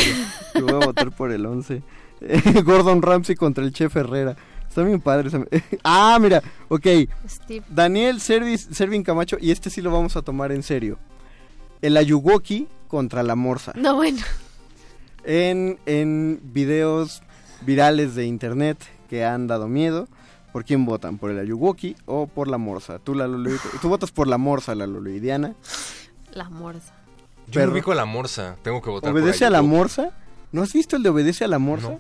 [0.55, 1.83] Yo voy a votar por el 11.
[2.65, 4.37] Gordon Ramsay contra el Chef Herrera.
[4.69, 5.31] Está bien padre.
[5.85, 6.87] ah, mira, ok.
[7.29, 7.63] Steve.
[7.69, 10.99] Daniel Servis, Servin Camacho, y este sí lo vamos a tomar en serio.
[11.83, 13.73] El Ayuwoki contra la Morsa.
[13.75, 14.19] No, bueno.
[15.25, 17.23] En, en videos
[17.67, 18.79] virales de internet
[19.11, 20.09] que han dado miedo.
[20.53, 21.19] ¿Por quién votan?
[21.19, 22.99] ¿Por el Ayuwoki o por la Morsa?
[22.99, 25.55] Tú, la Lulu, tú votas por la Morsa, la Lulu y Diana.
[26.33, 26.95] La morsa.
[27.47, 27.67] Yo Perro.
[27.67, 28.57] me ubico a la morsa.
[28.63, 29.63] Tengo que votar ¿Obedece por a la.
[29.63, 30.11] Morsa?
[30.53, 31.99] ¿No has visto el de Obedece a la Morsa?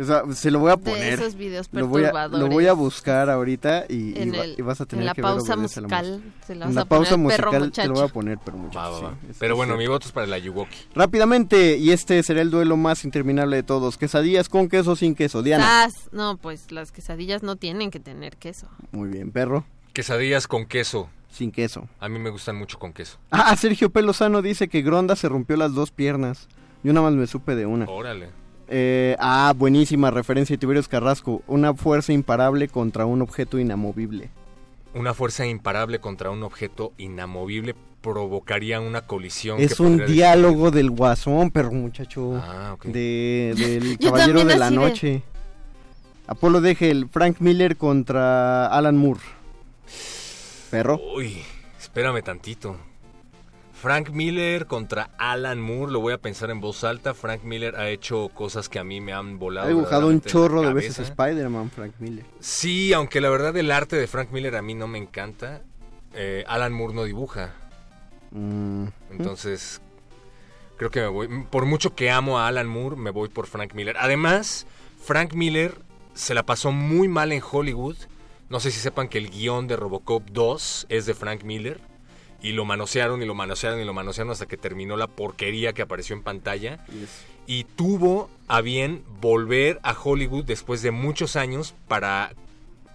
[0.00, 1.14] O sea, se lo voy a De poner.
[1.14, 2.40] esos videos lo voy a, perturbadores.
[2.48, 5.06] lo voy a buscar ahorita y, y En va- el- y vas a tener en
[5.06, 7.20] la que pausa la musical se la en vas la a poner pausa perro
[7.52, 8.78] musical te lo voy a poner, pero muchacho.
[8.78, 9.10] Va, va, va.
[9.20, 9.78] sí, es- Pero bueno, cierto.
[9.82, 10.76] mi voto es para el Ayuwoki.
[10.94, 13.98] Rápidamente, y este será el duelo más interminable de todos.
[13.98, 15.42] Quesadillas con queso o sin queso.
[15.42, 15.64] Diana.
[15.64, 15.94] Sas.
[16.12, 18.68] No, pues las quesadillas no tienen que tener queso.
[18.92, 19.64] Muy bien, perro.
[19.92, 21.08] Quesadillas con queso.
[21.30, 21.88] Sin queso.
[21.98, 23.18] A mí me gustan mucho con queso.
[23.32, 26.46] Ah, Sergio Pelozano dice que Gronda se rompió las dos piernas.
[26.84, 27.84] Yo nada más me supe de una.
[27.86, 28.30] Órale.
[28.68, 31.42] Eh, ah, buenísima referencia de Tiberios Carrasco.
[31.46, 34.30] Una fuerza imparable contra un objeto inamovible.
[34.94, 39.58] Una fuerza imparable contra un objeto inamovible provocaría una colisión.
[39.58, 42.36] que Es un diálogo del guasón, perro muchacho.
[42.42, 42.84] Ah, ok.
[42.86, 45.22] de, del Caballero de la de- Noche.
[46.26, 49.20] Apolo Degel, Frank Miller contra Alan Moore.
[50.70, 51.00] Perro.
[51.16, 51.38] Uy,
[51.78, 52.76] espérame tantito.
[53.80, 57.14] Frank Miller contra Alan Moore, lo voy a pensar en voz alta.
[57.14, 59.66] Frank Miller ha hecho cosas que a mí me han volado.
[59.66, 60.98] Ha dibujado un chorro de veces.
[61.10, 62.24] Spider-Man, Frank Miller.
[62.40, 65.62] Sí, aunque la verdad el arte de Frank Miller a mí no me encanta.
[66.12, 67.54] eh, Alan Moore no dibuja.
[68.32, 68.86] Mm.
[69.12, 69.80] Entonces,
[70.76, 71.28] creo que me voy.
[71.48, 73.96] Por mucho que amo a Alan Moore, me voy por Frank Miller.
[74.00, 74.66] Además,
[75.00, 75.78] Frank Miller
[76.14, 77.96] se la pasó muy mal en Hollywood.
[78.48, 81.80] No sé si sepan que el guion de Robocop 2 es de Frank Miller.
[82.40, 85.82] Y lo manosearon y lo manosearon y lo manosearon hasta que terminó la porquería que
[85.82, 86.84] apareció en pantalla.
[87.46, 92.32] Y tuvo a bien volver a Hollywood después de muchos años para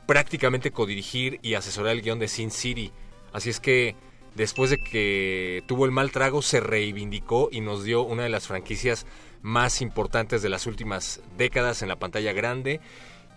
[0.06, 2.92] prácticamente codirigir y asesorar el guion de Sin City.
[3.34, 3.96] Así es que
[4.36, 8.48] después de que tuvo el mal trago se reivindicó y nos dio una de las
[8.48, 9.06] franquicias
[9.42, 12.80] más importantes de las últimas décadas en la pantalla grande.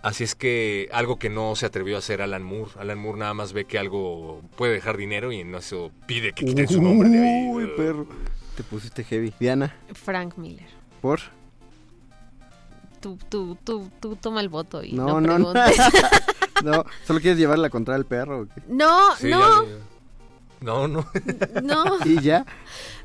[0.06, 2.70] Así es que algo que no se atrevió a hacer Alan Moore.
[2.78, 6.44] Alan Moore nada más ve que algo puede dejar dinero y en eso pide que
[6.44, 7.48] quiten su nombre de ahí.
[7.48, 8.06] Uy, perro.
[8.56, 9.34] Te pusiste heavy.
[9.40, 10.68] Diana, Frank Miller.
[11.00, 11.18] por.
[13.00, 15.52] Tú, tú, tú, tú toma el voto y No, no, no, no.
[15.52, 15.76] preguntes.
[16.64, 18.62] no, ¿solo quieres llevar la contra el perro o qué?
[18.68, 19.76] No, Sí, no, ya, ya.
[20.60, 21.06] No, no.
[21.62, 21.84] no.
[22.04, 22.46] ¿Y ya?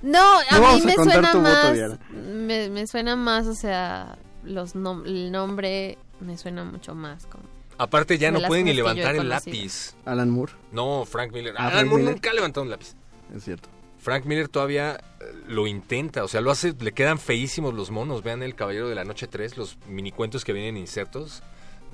[0.02, 1.74] No, a No vamos mí a me suena tu voto, más.
[1.74, 2.00] Diana.
[2.12, 7.26] me, me suena más, o sea, los nom- el nombre me suena mucho más.
[7.26, 7.44] Como,
[7.78, 9.96] Aparte ya no las puede ni levantar el lápiz.
[10.06, 10.54] Alan Moore.
[10.72, 11.54] No, Frank Miller.
[11.58, 12.16] Ah, Alan Frank Moore Miller.
[12.16, 12.96] nunca ha levantado un lápiz.
[13.36, 13.70] Es cierto.
[13.98, 18.24] Frank Miller todavía eh, lo intenta, o sea, lo hace, le quedan feísimos los monos.
[18.24, 21.44] Vean El Caballero de la Noche 3, los minicuentos que vienen insertos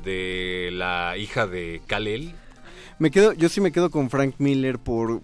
[0.04, 2.34] de la hija de Kal-El.
[3.00, 5.22] Me quedo, yo sí me quedo con Frank Miller por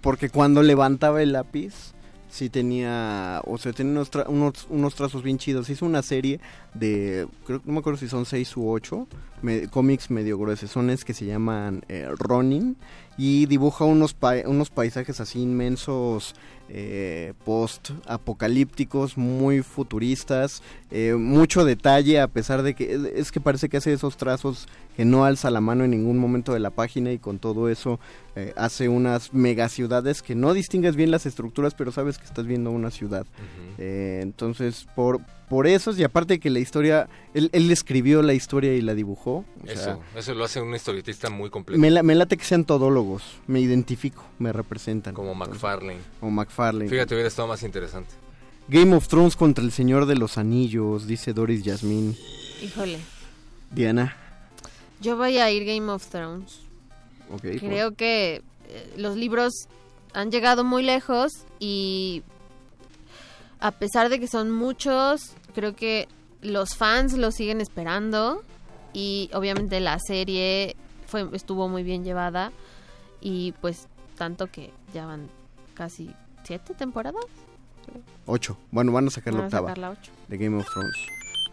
[0.00, 1.93] porque cuando levantaba el lápiz
[2.34, 5.70] sí tenía, o sea, tenía unos, unos, unos trazos bien chidos.
[5.70, 6.40] Hizo una serie
[6.74, 9.06] de, creo, no me acuerdo si son seis u ocho,
[9.40, 12.76] me- cómics medio gruesones que se llaman eh, Ronin
[13.16, 16.34] y dibuja unos, pa- unos paisajes así inmensos,
[16.68, 23.76] eh, post-apocalípticos, muy futuristas, eh, mucho detalle a pesar de que es que parece que
[23.76, 24.66] hace esos trazos
[24.96, 28.00] que no alza la mano en ningún momento de la página y con todo eso
[28.36, 32.70] eh, hace unas megaciudades que no distingues bien las estructuras pero sabes que estás viendo
[32.70, 33.26] una ciudad.
[33.78, 35.20] Eh, entonces por
[35.54, 39.44] por eso y aparte que la historia él, él escribió la historia y la dibujó
[39.62, 41.80] o sea, Eso, eso lo hace un historietista muy completo.
[41.80, 46.00] me, la- me late que sean todólogos me identifico me representan Como McFarlane.
[46.20, 48.10] o McFarlane Fíjate, hubiera estado más interesante.
[48.68, 52.16] Game of Thrones contra el Señor de los Anillos dice Doris Yasmín
[52.62, 52.98] híjole.
[53.70, 54.16] Diana
[55.00, 56.60] Yo voy a ir Game of Thrones.
[57.60, 59.52] Creo que eh, los libros
[60.12, 62.22] han llegado muy lejos y
[63.64, 66.06] a pesar de que son muchos, creo que
[66.42, 68.44] los fans lo siguen esperando
[68.92, 70.76] y obviamente la serie
[71.06, 72.52] fue estuvo muy bien llevada
[73.22, 73.88] y pues
[74.18, 75.30] tanto que ya van
[75.72, 76.10] casi
[76.42, 77.24] siete temporadas.
[78.26, 78.58] Ocho.
[78.70, 79.68] Bueno, van a sacar la Van a octava.
[79.68, 80.12] sacar la ocho.
[80.28, 80.96] De Game of Thrones.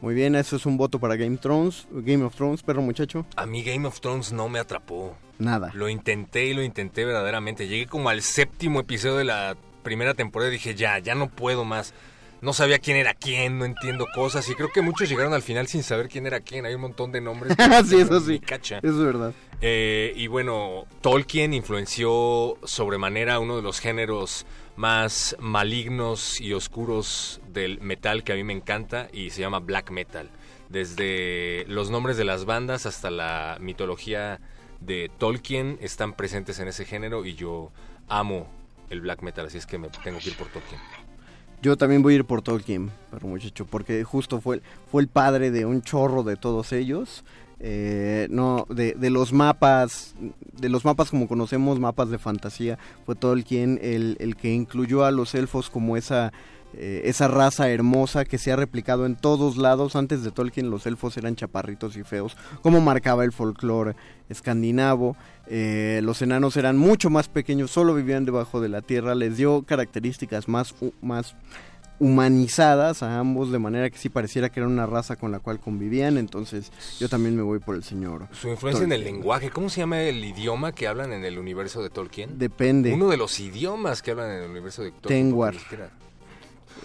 [0.02, 1.88] Muy bien, eso es un voto para Game Thrones.
[1.92, 3.26] Game of Thrones, perro muchacho.
[3.38, 5.16] A mí Game of Thrones no me atrapó.
[5.40, 5.72] Nada.
[5.74, 7.70] Lo intenté y lo intenté verdaderamente.
[7.70, 11.94] Llegué como al séptimo episodio de la primera temporada dije, ya, ya no puedo más.
[12.42, 14.50] no sabía quién era quién, no entiendo cosas.
[14.50, 16.66] Y creo que muchos llegaron al final sin saber quién era quién.
[16.66, 17.56] Hay un montón de nombres.
[17.86, 18.40] sí, eso sí.
[18.40, 18.78] cacha.
[18.80, 19.34] Eso es verdad.
[19.62, 24.46] Eh, y bueno, Tolkien influenció sobremanera uno de los géneros
[24.76, 29.92] más malignos y oscuros del metal que a mí me encanta y se llama black
[29.92, 30.30] metal.
[30.70, 34.40] Desde los nombres de las bandas hasta la mitología
[34.80, 37.72] de Tolkien están presentes en ese género y yo
[38.08, 38.50] amo
[38.92, 40.80] el black metal, así es que me tengo que ir por Tolkien.
[41.62, 44.62] Yo también voy a ir por Tolkien, pero muchacho, porque justo fue,
[44.92, 47.24] fue el padre de un chorro de todos ellos.
[47.64, 50.16] Eh, no, de, de los mapas,
[50.54, 55.12] de los mapas como conocemos, mapas de fantasía, fue Tolkien el, el que incluyó a
[55.12, 56.34] los elfos como esa,
[56.74, 59.96] eh, esa raza hermosa que se ha replicado en todos lados.
[59.96, 63.96] Antes de Tolkien los elfos eran chaparritos y feos, como marcaba el folclore
[64.30, 65.16] escandinavo.
[65.48, 69.64] Eh, los enanos eran mucho más pequeños, solo vivían debajo de la tierra, les dio
[69.64, 71.36] características más, más
[72.00, 75.60] humanizadas a ambos, de manera que sí pareciera que era una raza con la cual
[75.60, 76.18] convivían.
[76.18, 78.28] Entonces yo también me voy por el señor.
[78.32, 81.84] Su influencia en el lenguaje, ¿cómo se llama el idioma que hablan en el universo
[81.84, 82.40] de Tolkien?
[82.40, 82.94] Depende.
[82.94, 85.30] Uno de los idiomas que hablan en el universo de Tolkien.
[85.30, 85.56] Tengwar.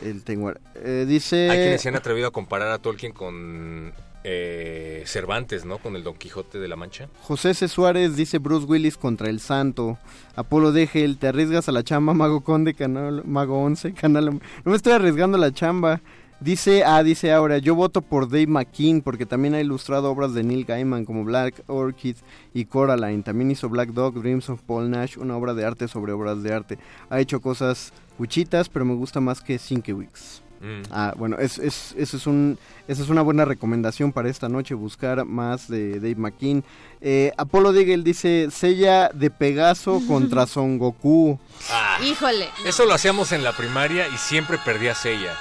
[0.03, 0.61] El Tengwar.
[0.75, 1.51] Eh, dice...
[1.51, 3.93] Hay quienes se han atrevido a comparar a Tolkien con
[4.25, 5.79] eh, Cervantes, ¿no?
[5.79, 7.09] Con el Don Quijote de la Mancha.
[7.23, 7.69] José C.
[7.69, 9.99] Suárez dice Bruce Willis contra el Santo.
[10.35, 14.41] Apolo Degel, te arriesgas a la chamba, Mago Conde, canal, Mago 11, canal...
[14.65, 16.01] No me estoy arriesgando a la chamba.
[16.39, 20.43] Dice, ah, dice ahora, yo voto por Dave McKean porque también ha ilustrado obras de
[20.43, 22.17] Neil Gaiman como Black Orchid
[22.53, 23.23] y Coraline.
[23.23, 26.53] También hizo Black Dog, Dreams of Paul Nash, una obra de arte sobre obras de
[26.53, 26.79] arte.
[27.09, 30.43] Ha hecho cosas cuchitas, pero me gusta más que Sinkewix.
[30.61, 30.83] Mm.
[30.91, 34.75] Ah, bueno, es, es, eso es un, esa es una buena recomendación para esta noche,
[34.75, 36.65] buscar más de Dave McKean.
[37.03, 41.39] Eh, Apolo Digel dice, Sella de Pegaso contra Son Goku.
[41.71, 42.49] Ah, Híjole.
[42.65, 45.35] Eso lo hacíamos en la primaria y siempre perdía Sella.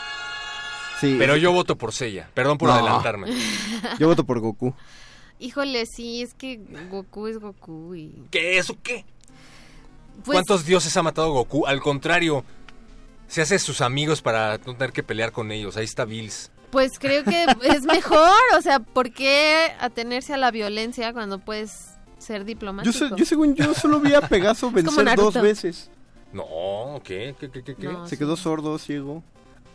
[1.00, 1.16] Sí.
[1.18, 2.30] Pero yo voto por Sella.
[2.34, 2.76] Perdón por No.
[2.76, 3.28] adelantarme.
[4.00, 4.74] Yo voto por Goku.
[5.40, 8.24] Híjole, sí, es que Goku es Goku y...
[8.32, 9.04] ¿Qué eso qué?
[10.24, 11.66] Pues- ¿Cuántos dioses ha matado Goku?
[11.68, 12.46] Al contrario,
[13.28, 15.78] se hace sus amigos para no tener que pelear con ellos.
[15.78, 16.52] Ahí está Bills.
[16.72, 21.92] Pues creo que es mejor, o sea, ¿por qué atenerse a la violencia cuando puedes
[22.18, 23.16] ser Yo, diplomático?
[23.16, 25.90] yo según yo solo vi a Pegaso vencer dos veces.
[26.34, 27.34] No, ¿qué?
[27.40, 27.88] ¿Qué, qué, qué, qué?
[27.88, 29.24] No, Se quedó sordo, ciego.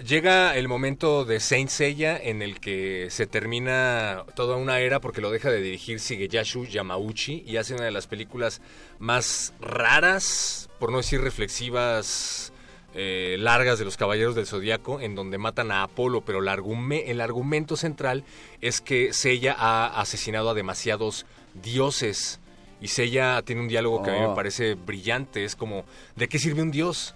[0.07, 5.21] Llega el momento de Saint Seiya en el que se termina toda una era porque
[5.21, 8.63] lo deja de dirigir Shigeyashu Yamauchi y hace una de las películas
[8.99, 12.53] más raras, por no decir reflexivas,
[12.95, 17.05] eh, largas de los Caballeros del Zodiaco, en donde matan a Apolo, pero el, argume-
[17.07, 18.25] el argumento central
[18.61, 22.41] es que Seiya ha asesinado a demasiados dioses.
[22.81, 24.35] Y Seiya tiene un diálogo que a mí me Oh.
[24.35, 25.85] parece brillante, es como,
[26.17, 27.15] ¿de qué sirve un dios?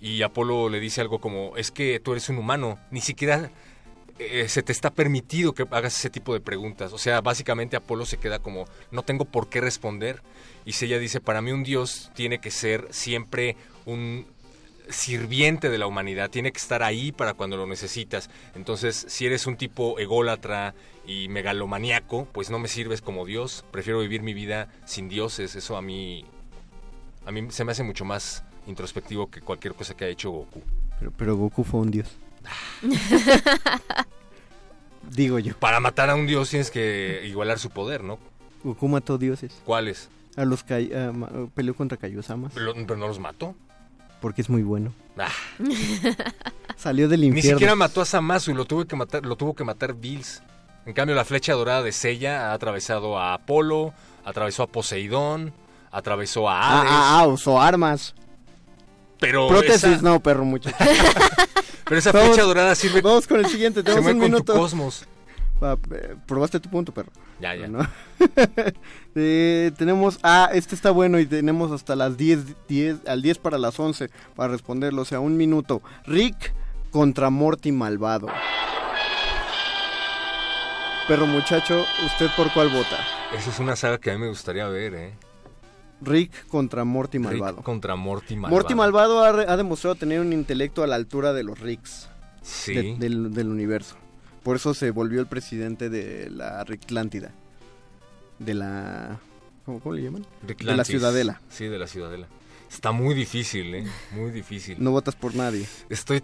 [0.00, 3.50] Y Apolo le dice algo como, es que tú eres un humano, ni siquiera
[4.18, 6.92] eh, se te está permitido que hagas ese tipo de preguntas.
[6.92, 10.22] O sea, básicamente Apolo se queda como, no tengo por qué responder.
[10.64, 13.56] Y Seiya dice, para mí un dios tiene que ser siempre
[13.86, 14.26] un
[14.88, 18.30] sirviente de la humanidad, tiene que estar ahí para cuando lo necesitas.
[18.54, 20.74] Entonces, si eres un tipo ególatra
[21.06, 23.64] y megalomaníaco, pues no me sirves como dios.
[23.70, 25.54] Prefiero vivir mi vida sin dioses.
[25.56, 26.24] Eso a mí,
[27.26, 30.62] a mí se me hace mucho más introspectivo que cualquier cosa que ha hecho Goku.
[30.98, 32.08] Pero, pero Goku fue un dios.
[35.10, 35.56] Digo yo.
[35.56, 38.18] Para matar a un dios tienes que igualar su poder, ¿no?
[38.62, 39.60] Goku mató dioses.
[39.64, 40.08] ¿Cuáles?
[40.36, 43.54] A los ah, ma- peleó contra Kaiosama Pero, pero no los mató.
[44.20, 44.92] Porque es muy bueno.
[45.18, 45.28] Ah,
[46.76, 47.58] Salió del Ni infierno.
[47.58, 50.42] siquiera mató a Samasu, lo tuvo que matar, lo tuvo que matar Bills.
[50.86, 53.92] En cambio, la flecha dorada de Seiya ha atravesado a Apolo,
[54.24, 55.52] atravesó a Poseidón,
[55.90, 56.90] atravesó a Ah, Hades.
[56.92, 58.14] ah, ah, usó armas.
[59.18, 60.76] pero Prótesis, esa, no, perro muchacho.
[61.84, 63.02] pero esa Vamos- flecha dorada sirve.
[63.02, 64.54] Vamos con el siguiente, tenemos un con minuto.
[64.54, 65.04] tu cosmos.
[65.62, 67.10] Va, eh, probaste tu punto, perro.
[67.40, 67.68] Ya, ya.
[67.68, 67.80] ¿no?
[69.16, 73.58] Eh, tenemos, ah, este está bueno y tenemos hasta las 10, 10, al 10 para
[73.58, 75.82] las 11 para responderlo, o sea, un minuto.
[76.06, 76.54] Rick
[76.92, 78.28] contra Morty malvado.
[81.08, 82.96] Perro muchacho, ¿usted por cuál vota?
[83.36, 85.14] Esa es una saga que a mí me gustaría ver, ¿eh?
[86.02, 87.62] Rick contra Morty Rick malvado.
[87.62, 88.54] contra Morty malvado.
[88.54, 92.08] Morty malvado ha, demostrado tener un intelecto a la altura de los Ricks
[92.42, 92.74] Sí.
[92.74, 93.96] de- del, del universo.
[94.42, 97.32] Por eso se volvió el presidente de la Ricklántida.
[98.38, 99.20] De la...
[99.64, 100.26] ¿Cómo, cómo le llaman?
[100.46, 100.84] Rick de la.
[100.84, 101.40] Ciudadela.
[101.50, 102.26] Sí, de la Ciudadela.
[102.70, 103.86] Está muy difícil, ¿eh?
[104.12, 104.76] Muy difícil.
[104.78, 105.66] No votas por nadie.
[105.88, 106.22] Estoy...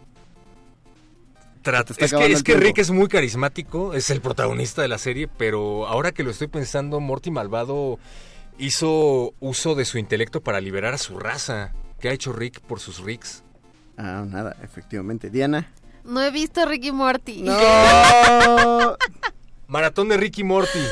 [1.99, 2.55] Es que, es que.
[2.55, 6.47] Rick es muy carismático, es el protagonista de la serie, pero ahora que lo estoy
[6.47, 7.99] pensando, Morty Malvado
[8.57, 11.73] hizo uso de su intelecto para liberar a su raza.
[11.99, 13.43] ¿Qué ha hecho Rick por sus Ricks?
[13.97, 15.29] Ah, nada, efectivamente.
[15.29, 15.73] Diana.
[16.07, 17.43] No he visto Ricky Morty.
[17.43, 18.97] No.
[19.69, 20.79] Maratón de Ricky Morty.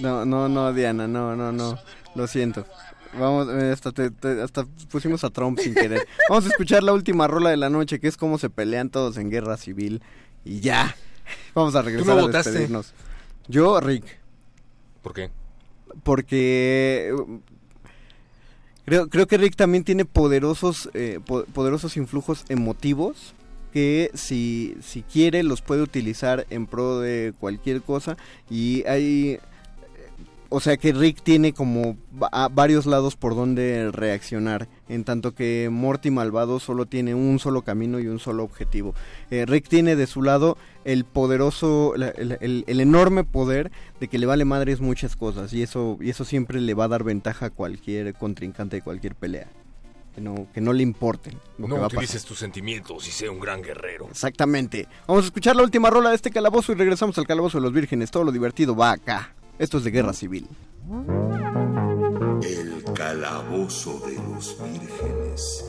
[0.00, 1.78] No, no, no, Diana, no, no, no.
[2.14, 2.66] Lo siento.
[3.18, 6.06] Vamos, eh, hasta, te- te- hasta pusimos a Trump sin querer.
[6.28, 9.16] Vamos a escuchar la última rola de la noche, que es cómo se pelean todos
[9.16, 10.02] en guerra civil.
[10.44, 10.94] Y ya.
[11.54, 12.50] Vamos a regresar no a votaste?
[12.50, 12.92] despedirnos.
[13.48, 14.04] Yo, Rick.
[15.02, 15.30] ¿Por qué?
[16.02, 17.14] Porque
[18.86, 23.34] creo, creo que Rick también tiene poderosos, eh, po- poderosos influjos emotivos
[23.72, 28.16] que si, si quiere los puede utilizar en pro de cualquier cosa.
[28.48, 29.38] Y hay...
[30.48, 31.96] O sea que Rick tiene como
[32.32, 37.62] a varios lados por donde reaccionar, en tanto que Morty malvado solo tiene un solo
[37.62, 38.94] camino y un solo objetivo.
[39.30, 44.18] Eh, Rick tiene de su lado el poderoso, el, el- el enorme poder de que
[44.18, 47.46] le vale madres muchas cosas y eso, y eso siempre le va a dar ventaja
[47.46, 49.48] a cualquier contrincante de cualquier pelea.
[50.14, 53.10] Que no, que no le importe lo que No pues, va utilices tus sentimientos y
[53.10, 54.08] sé un gran guerrero.
[54.10, 54.88] Exactamente.
[55.06, 57.72] Vamos a escuchar la última rola de este calabozo y regresamos al calabozo de los
[57.74, 58.10] vírgenes.
[58.10, 59.34] Todo lo divertido va acá.
[59.58, 60.46] Esto es de guerra civil.
[62.42, 65.64] El calabozo de los vírgenes.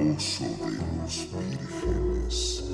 [0.00, 0.06] De
[2.26, 2.64] los.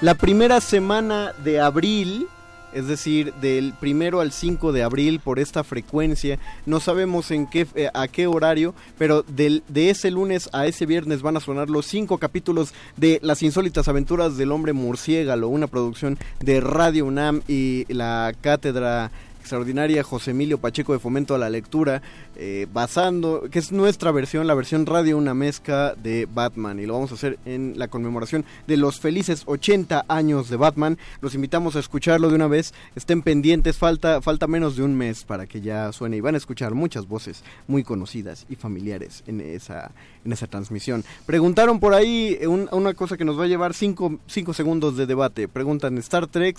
[0.00, 2.26] La primera semana de abril,
[2.72, 7.68] es decir, del primero al 5 de abril por esta frecuencia, no sabemos en qué,
[7.76, 11.70] eh, a qué horario, pero del, de ese lunes a ese viernes van a sonar
[11.70, 17.42] los cinco capítulos de Las insólitas aventuras del hombre murciélago, una producción de Radio UNAM
[17.46, 19.12] y la cátedra
[19.52, 22.02] extraordinaria José Emilio Pacheco de Fomento a la Lectura,
[22.36, 26.92] eh, basando, que es nuestra versión, la versión radio una mezcla de Batman, y lo
[26.92, 30.98] vamos a hacer en la conmemoración de los felices 80 años de Batman.
[31.22, 35.24] Los invitamos a escucharlo de una vez, estén pendientes, falta, falta menos de un mes
[35.24, 39.40] para que ya suene y van a escuchar muchas voces muy conocidas y familiares en
[39.40, 39.92] esa,
[40.26, 41.04] en esa transmisión.
[41.24, 44.98] Preguntaron por ahí eh, un- una cosa que nos va a llevar cinco, cinco segundos
[44.98, 45.48] de debate.
[45.48, 46.58] Preguntan Star Trek,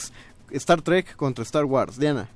[0.49, 1.99] Star Trek contra Star Wars.
[1.99, 2.28] Diana.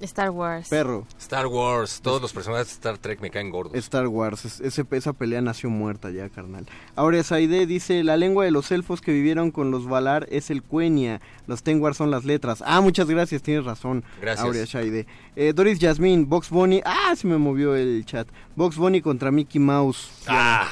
[0.00, 0.68] Star Wars.
[0.68, 1.06] Perro.
[1.18, 3.74] Star Wars, todos los personajes de Star Trek me caen gordos.
[3.76, 6.66] Star Wars, es- ese- esa pelea nació muerta ya, carnal.
[6.96, 10.62] Aurea Saide dice, la lengua de los elfos que vivieron con los Valar es el
[10.62, 12.62] Quenya, los Tengwar son las letras.
[12.66, 14.04] Ah, muchas gracias, tienes razón.
[14.20, 14.44] Gracias.
[14.46, 15.06] Aurea Saide.
[15.34, 18.28] Eh, Doris Yasmin, Box Bunny, ah, se me movió el chat.
[18.54, 20.10] Box Bunny contra Mickey Mouse.
[20.26, 20.68] Ah,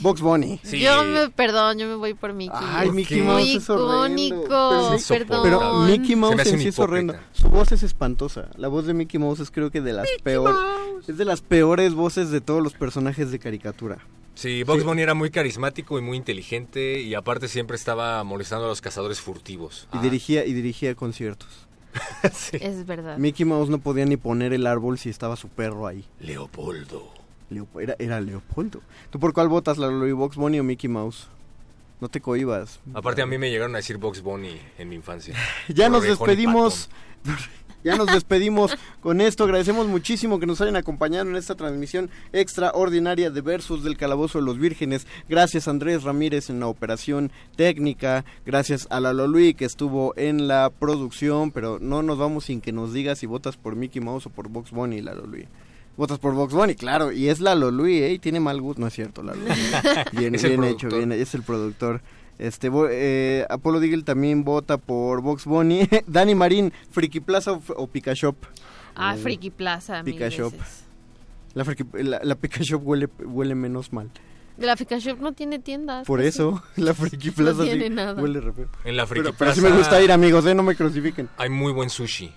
[0.00, 0.60] Box Bunny.
[0.64, 2.58] Yo me, perdón, yo me voy por Mickey.
[2.60, 5.42] Ay, Mickey muy Mouse es icónico, Pero- perdón.
[5.42, 7.14] Pero Mickey Se Mouse en un sí es horrendo.
[7.32, 8.48] Su voz es espantosa.
[8.56, 10.56] La voz de Mickey Mouse es creo que de las peores.
[11.06, 13.98] Es de las peores voces de todos los personajes de caricatura.
[14.34, 18.68] Sí, Box Bunny era muy carismático y muy inteligente y aparte siempre estaba molestando a
[18.68, 19.88] los cazadores furtivos.
[19.92, 21.48] Y dirigía y dirigía conciertos.
[22.52, 23.18] Es verdad.
[23.18, 26.04] Mickey Mouse no podía ni poner el árbol si estaba su perro ahí.
[26.20, 27.11] Leopoldo.
[27.80, 28.80] Era, era Leopoldo.
[29.10, 31.28] ¿Tú por cuál votas, la Loli Box Bunny o Mickey Mouse?
[32.00, 32.80] No te cohibas.
[32.94, 35.36] Aparte a mí me llegaron a decir Box Bunny en mi infancia.
[35.68, 36.90] Ya nos despedimos.
[37.84, 39.42] Ya nos despedimos con esto.
[39.42, 44.44] Agradecemos muchísimo que nos hayan acompañado en esta transmisión extraordinaria de Versus del Calabozo de
[44.44, 45.06] los Vírgenes.
[45.28, 48.24] Gracias Andrés Ramírez en la operación técnica.
[48.46, 51.50] Gracias a la Lolui que estuvo en la producción.
[51.50, 54.48] Pero no nos vamos sin que nos digas si votas por Mickey Mouse o por
[54.48, 55.48] Box Bunny, la Lolui.
[55.96, 57.12] Votas por Box Bunny, claro.
[57.12, 58.12] Y es la Lolui, ¿eh?
[58.12, 58.80] Y tiene mal gusto.
[58.80, 59.52] No es cierto, la Lolui.
[60.12, 62.00] Bien, Es bien hecho, bien, es el productor.
[62.38, 65.86] Este, eh, Apolo Diggle también vota por Box Bunny.
[66.06, 68.34] Dani Marín, Friki Plaza o, o Pika Shop.
[68.96, 70.50] Ah, Eh, Friki Plaza, mil Pika Shop.
[70.52, 70.84] veces.
[71.54, 74.10] La, Friki- la, la Pika Shop huele, huele menos mal.
[74.58, 76.06] La Friki Shop no tiene tiendas.
[76.06, 76.28] Por casi.
[76.30, 78.20] eso, la Friki Plaza No sí tiene nada.
[78.20, 78.68] huele re feo.
[78.84, 80.54] En la Friki Pero, pero sí Plaza me gusta ir, amigos, ¿eh?
[80.54, 81.28] No me crucifiquen.
[81.36, 82.32] Hay muy buen sushi.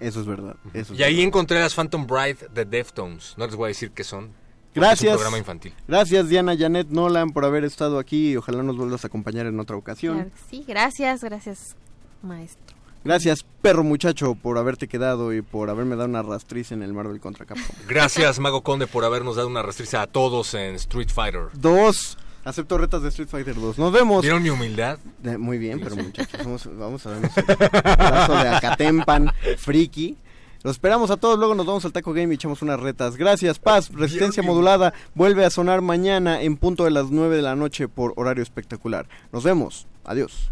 [0.00, 0.56] Eso es verdad.
[0.74, 1.26] Eso es Y ahí verdad.
[1.28, 3.34] encontré las Phantom Bride de Deftones.
[3.36, 4.32] No les voy a decir qué son.
[4.74, 5.02] Gracias.
[5.02, 5.74] Es un programa infantil.
[5.88, 8.32] Gracias, Diana Janet Nolan, por haber estado aquí.
[8.32, 10.14] y Ojalá nos vuelvas a acompañar en otra ocasión.
[10.16, 11.76] Claro sí, gracias, gracias,
[12.22, 12.76] maestro.
[13.02, 17.18] Gracias, perro muchacho, por haberte quedado y por haberme dado una rastriz en el Marvel
[17.18, 17.74] contra Capcom.
[17.88, 21.44] Gracias, Mago Conde, por habernos dado una restricia a todos en Street Fighter.
[21.54, 22.18] Dos.
[22.44, 23.78] Acepto retas de Street Fighter 2.
[23.78, 24.22] Nos vemos.
[24.22, 24.98] ¿Vieron mi humildad?
[25.38, 27.44] Muy bien, pero muchachos, vamos, vamos a darnos un
[27.84, 30.16] abrazo de Acatempan, friki.
[30.62, 33.16] Los esperamos a todos, luego nos vamos al Taco Game y echamos unas retas.
[33.16, 33.90] Gracias, Paz.
[33.94, 38.12] Resistencia modulada vuelve a sonar mañana en punto de las 9 de la noche por
[38.16, 39.08] horario espectacular.
[39.32, 39.86] Nos vemos.
[40.04, 40.50] Adiós.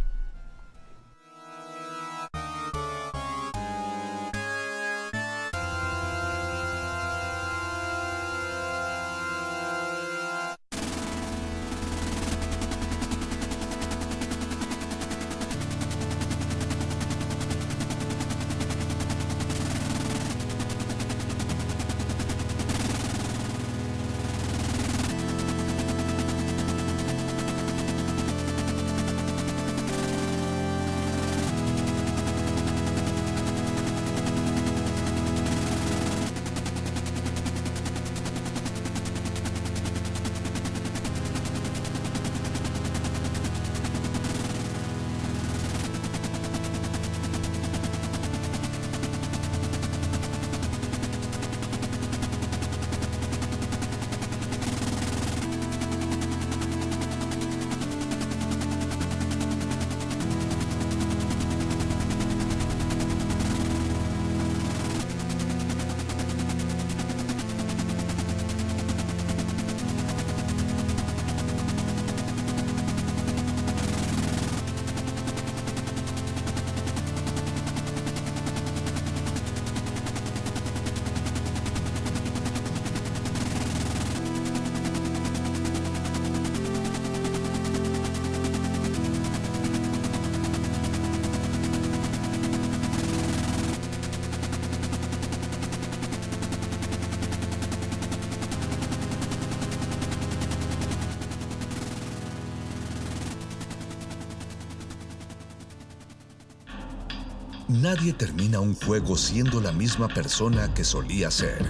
[107.99, 111.67] Nadie termina un juego siendo la misma persona que solía ser.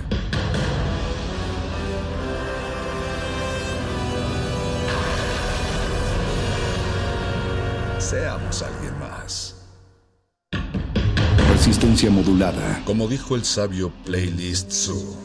[7.99, 9.55] Seamos alguien más.
[11.51, 12.83] Resistencia modulada.
[12.85, 15.17] Como dijo el sabio Playlist Zoo,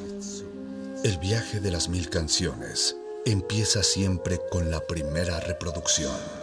[1.03, 6.42] el viaje de las mil canciones empieza siempre con la primera reproducción.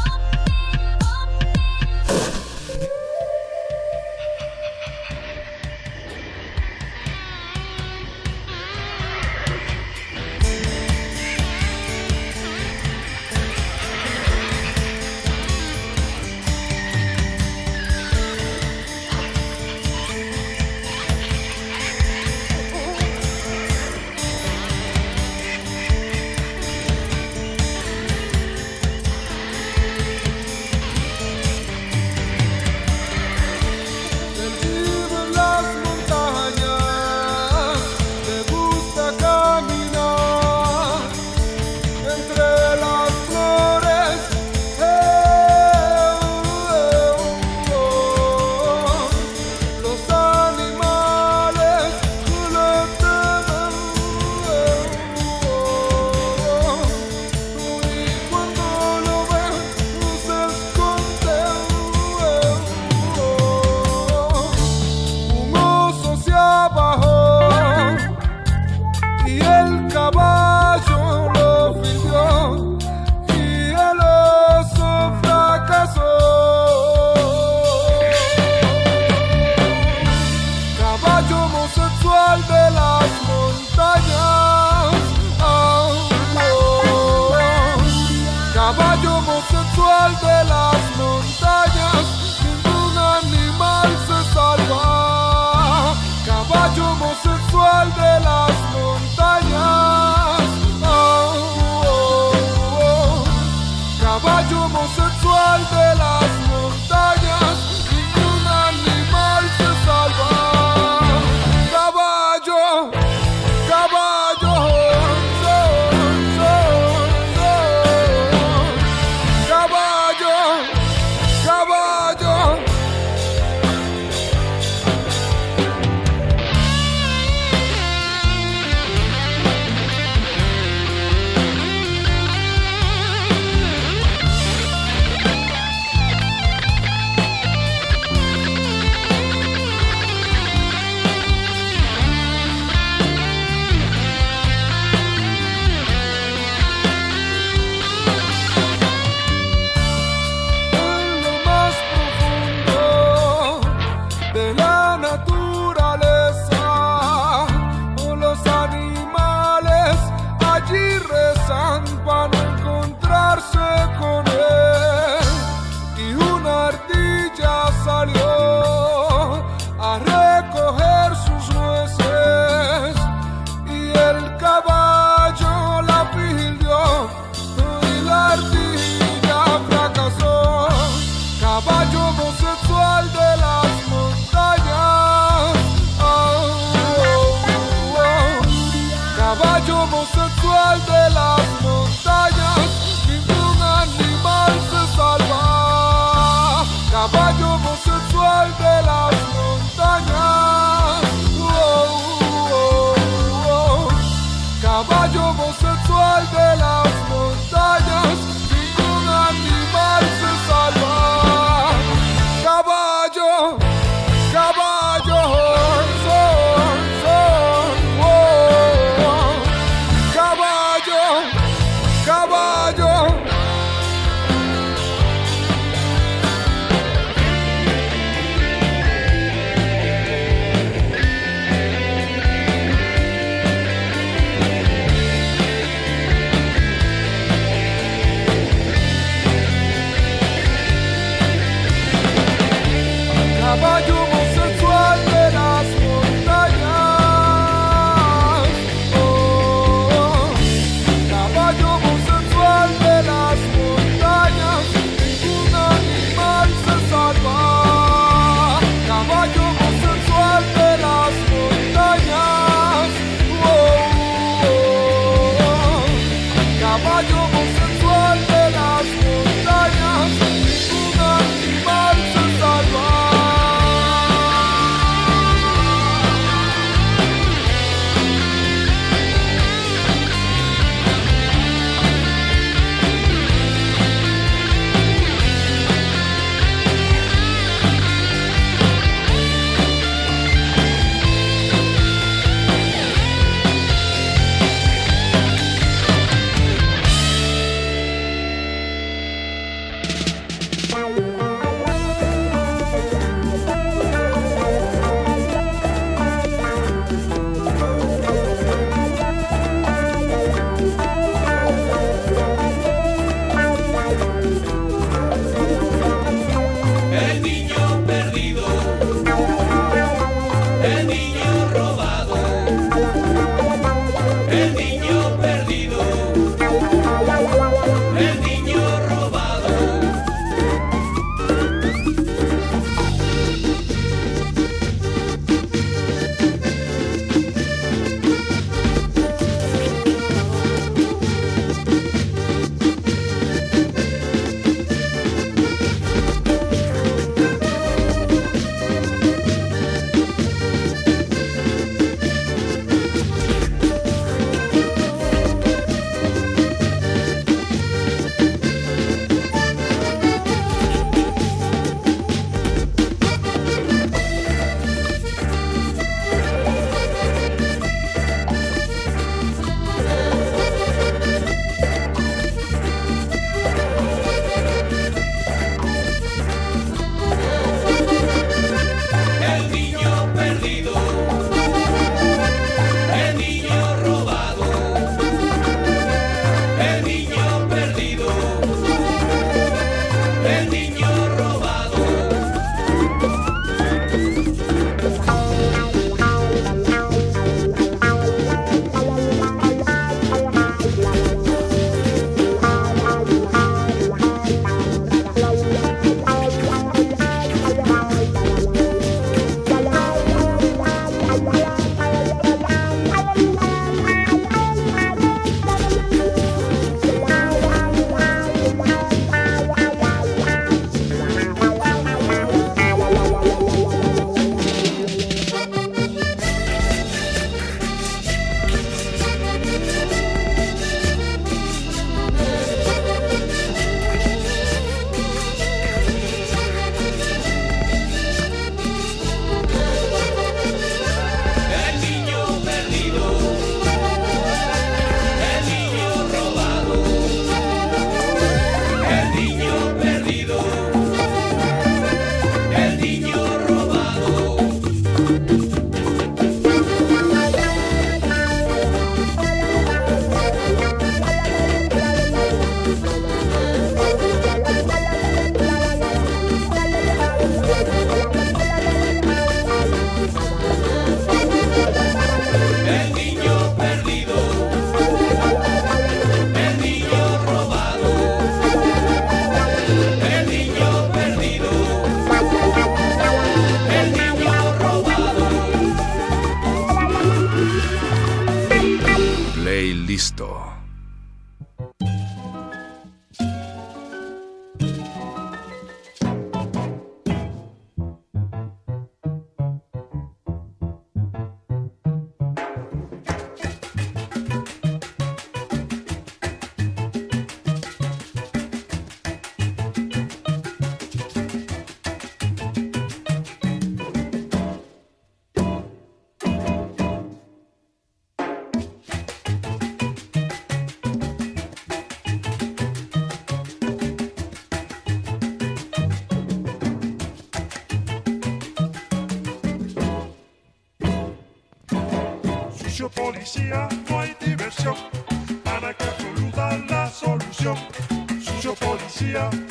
[539.11, 539.50] Yeah.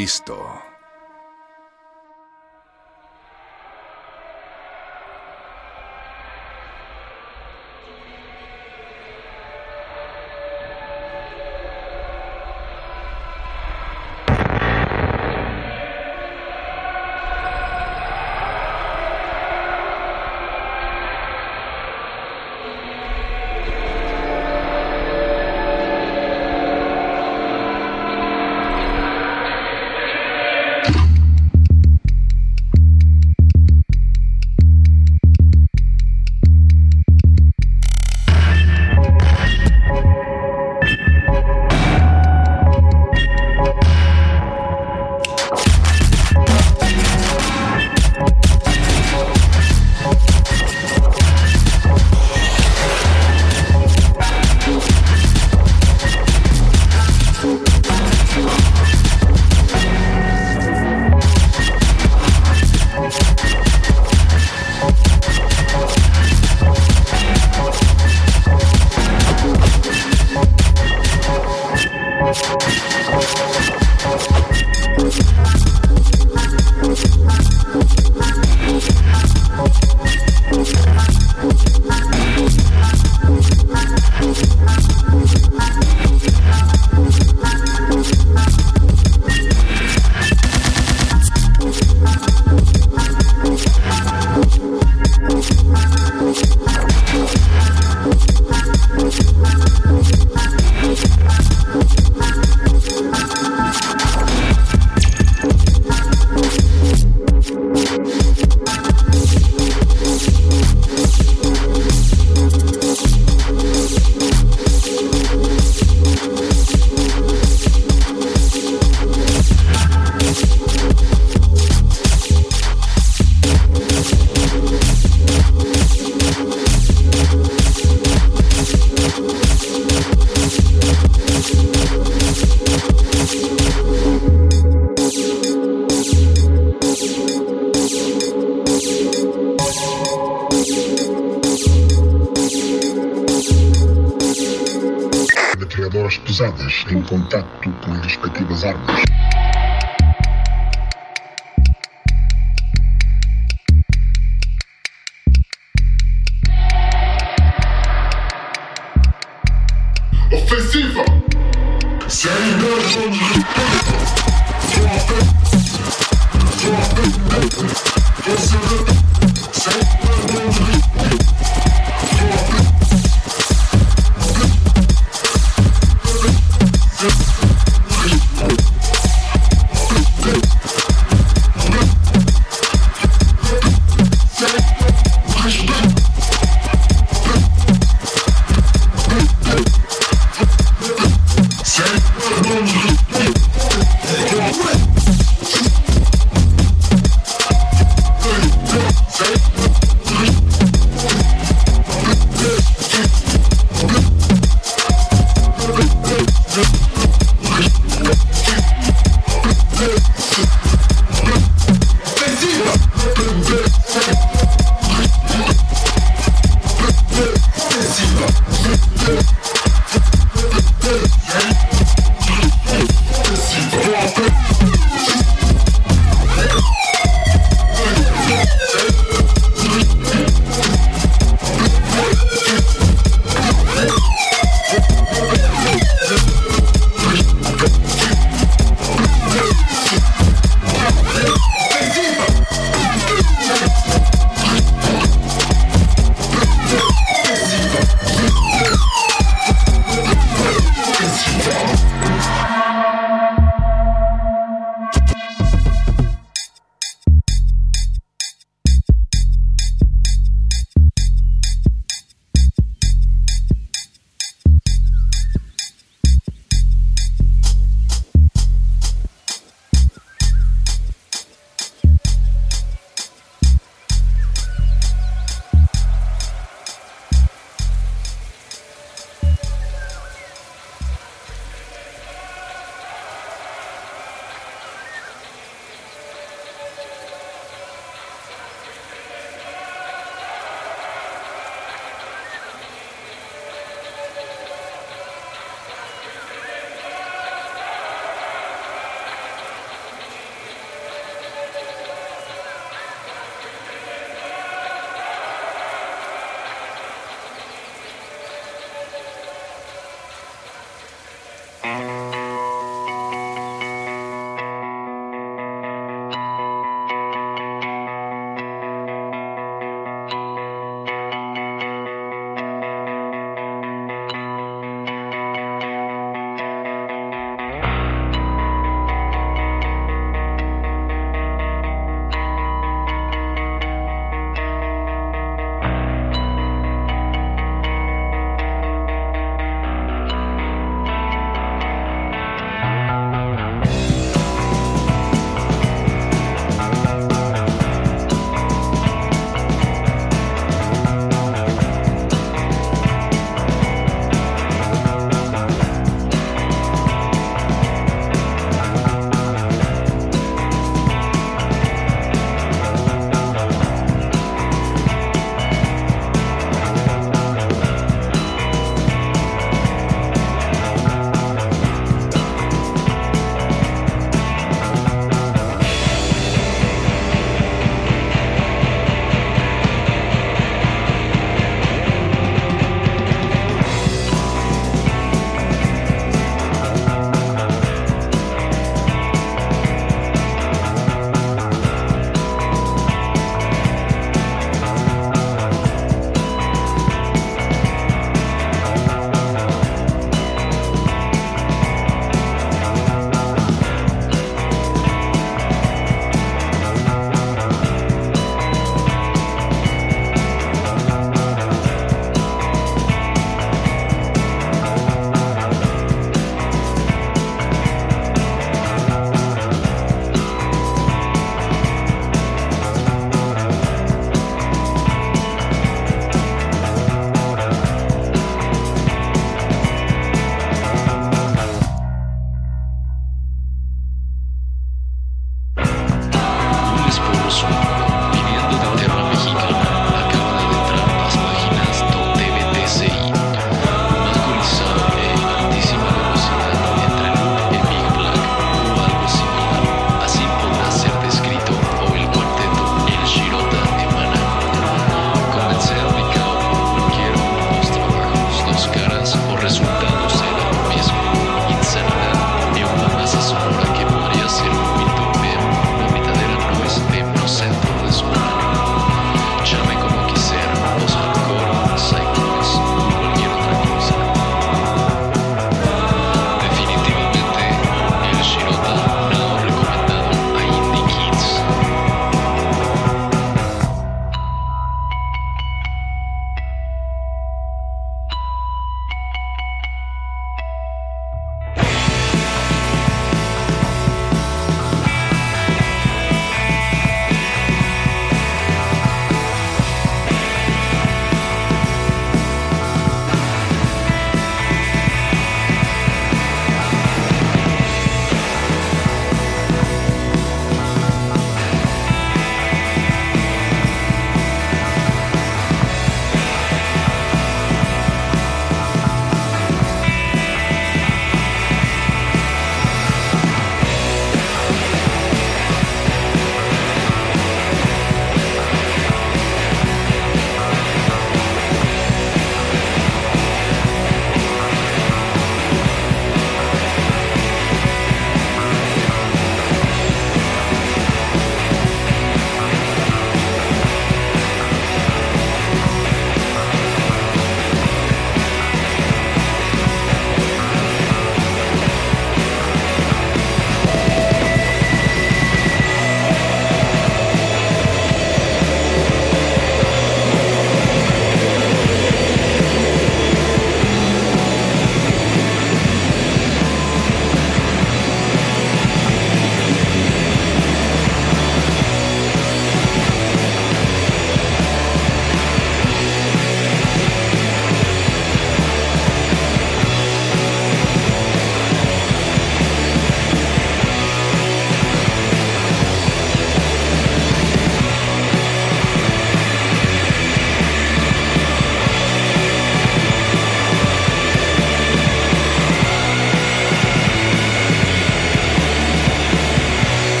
[0.00, 0.49] Listo.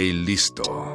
[0.00, 0.89] Play listo.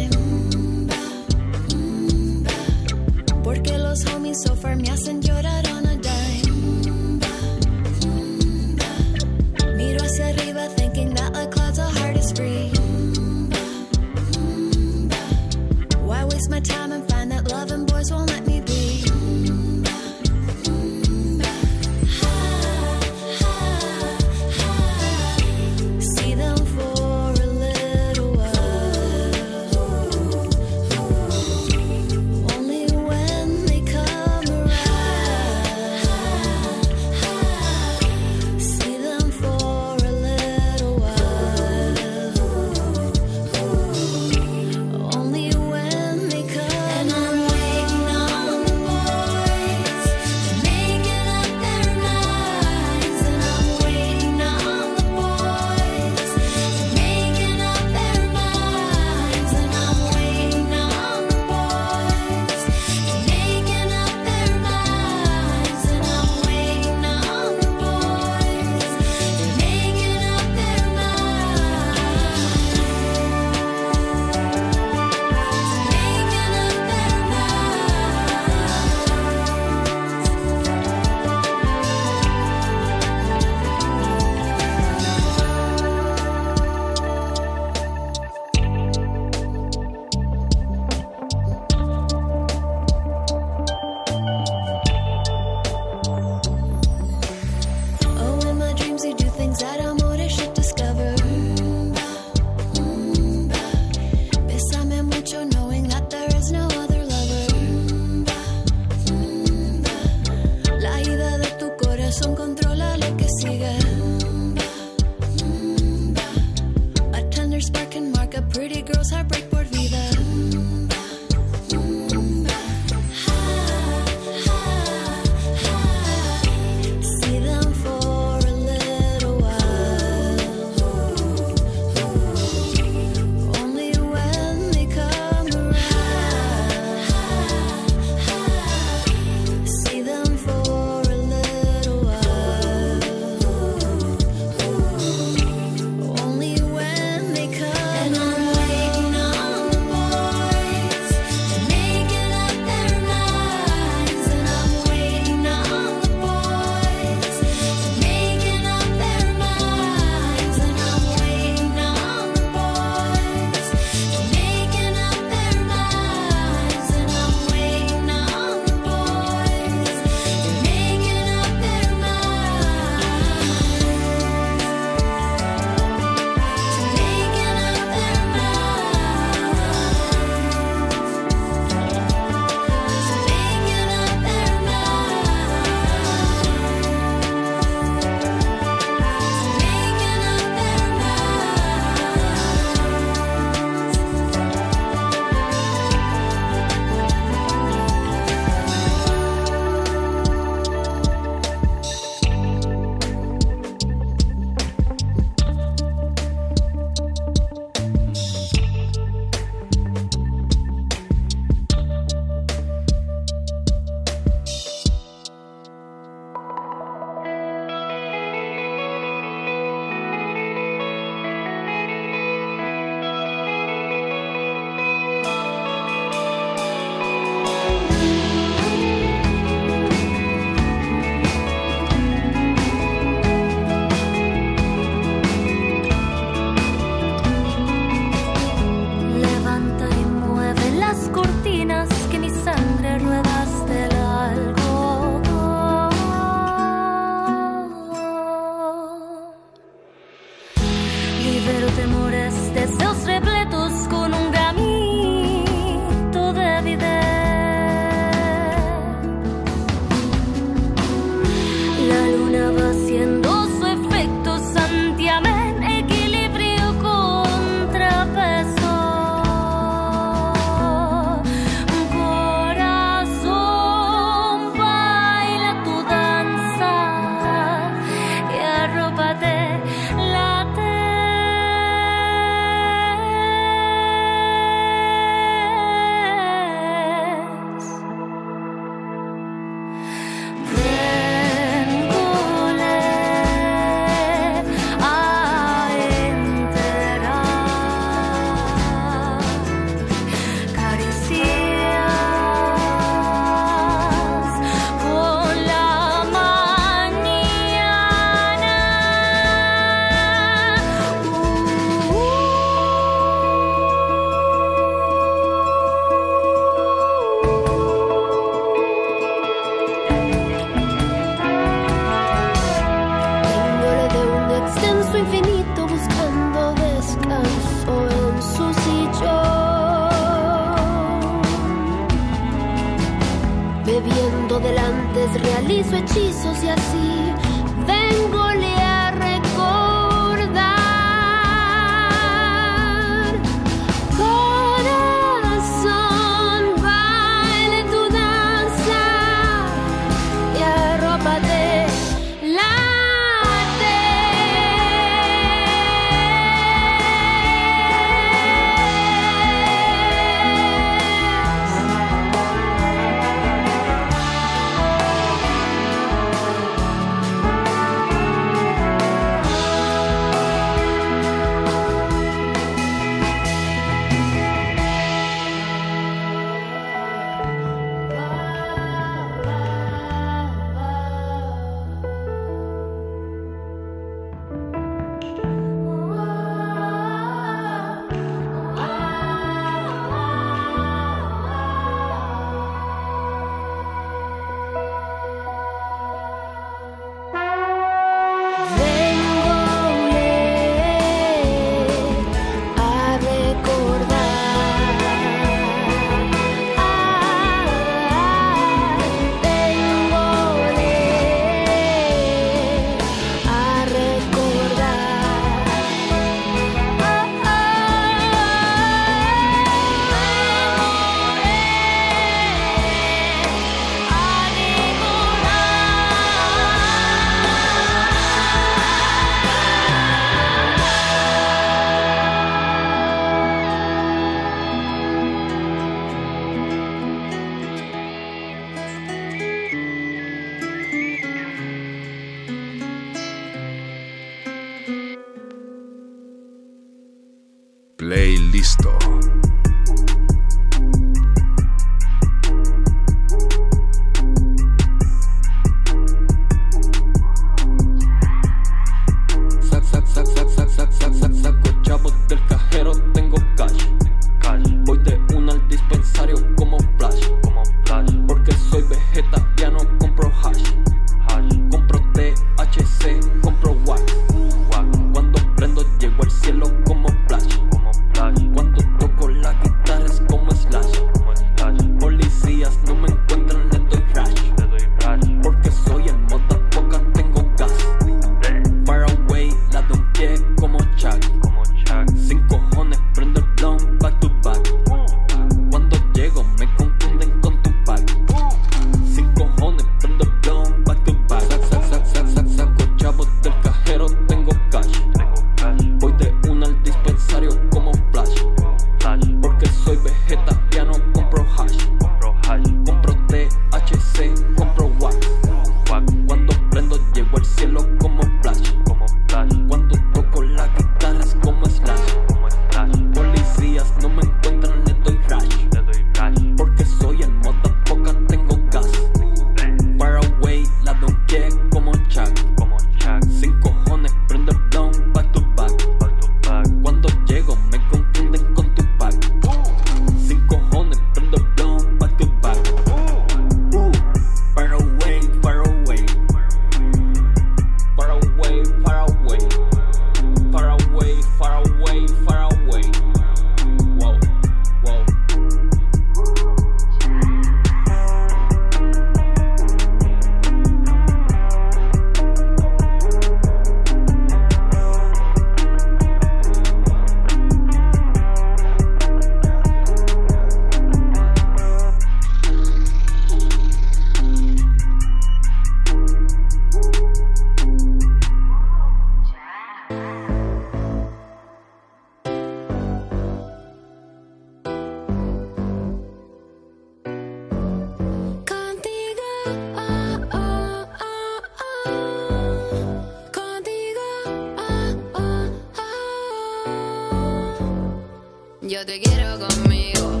[598.48, 600.00] Yo te quiero conmigo,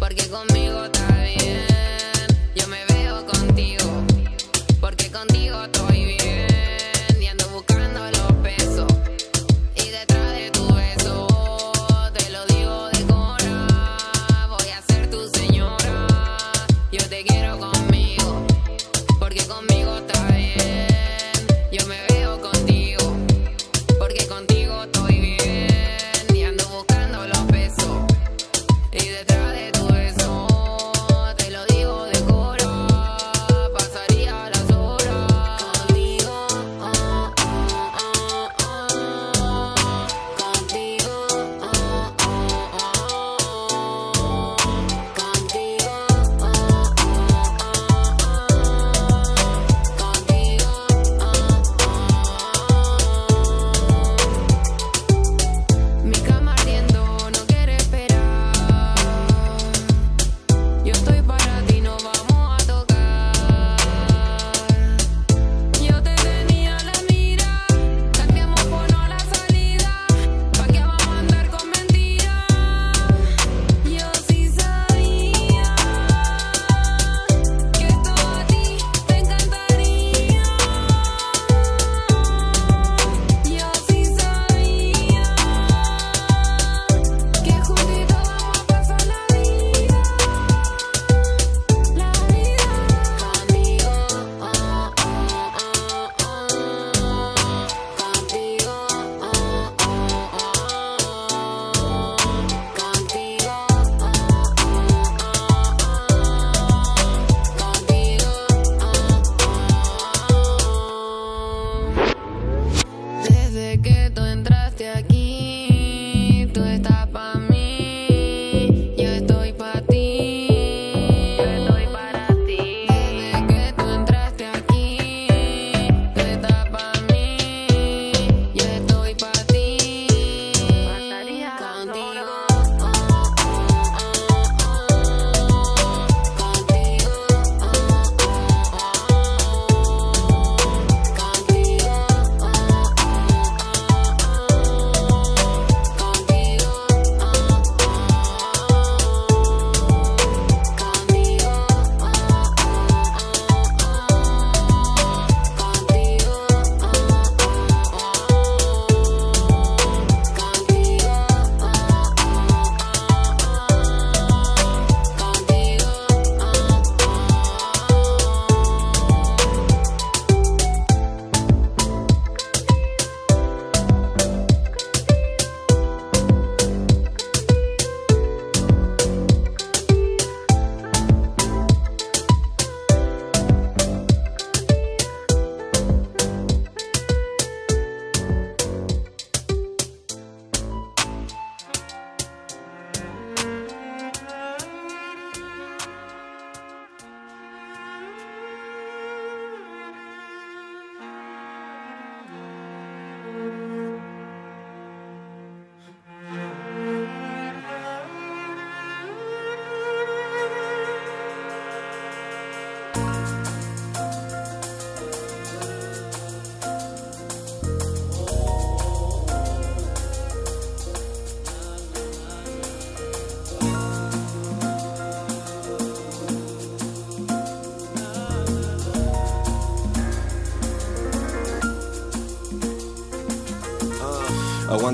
[0.00, 0.59] porque conmigo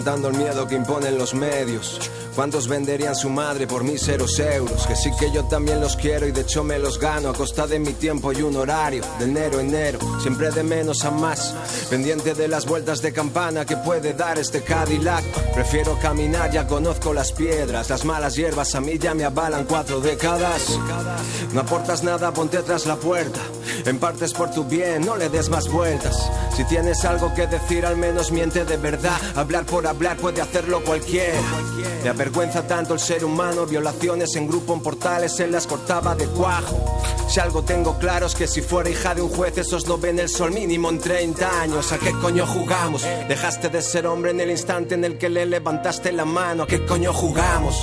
[0.06, 1.98] el miedo que imponen los medios.
[2.36, 4.86] ¿Cuántos venderían su madre por míseros euros?
[4.86, 7.66] Que sí que yo también los quiero y de hecho me los gano a costa
[7.66, 9.02] de mi tiempo y un horario.
[9.18, 11.54] De enero a enero, siempre de menos a más.
[11.90, 15.24] Pendiente de las vueltas de campana que puede dar este Cadillac.
[15.54, 17.90] Prefiero caminar, ya conozco las piedras.
[17.90, 20.78] Las malas hierbas a mí ya me avalan cuatro décadas.
[21.52, 23.40] No aportas nada, ponte tras la puerta.
[23.84, 26.30] En parte es por tu bien, no le des más vueltas.
[26.56, 29.20] Si tienes algo que decir, al menos miente de verdad.
[29.34, 31.38] Hablar por hablar puede hacerlo cualquiera.
[32.02, 36.24] Me avergüenza tanto el ser humano, violaciones en grupo en portales, él las cortaba de
[36.28, 36.98] cuajo.
[37.28, 40.18] Si algo tengo claro es que si fuera hija de un juez, esos no ven
[40.18, 41.92] el sol mínimo en 30 años.
[41.92, 43.02] ¿A qué coño jugamos?
[43.28, 46.62] Dejaste de ser hombre en el instante en el que le levantaste la mano.
[46.62, 47.76] ¿A qué coño jugamos?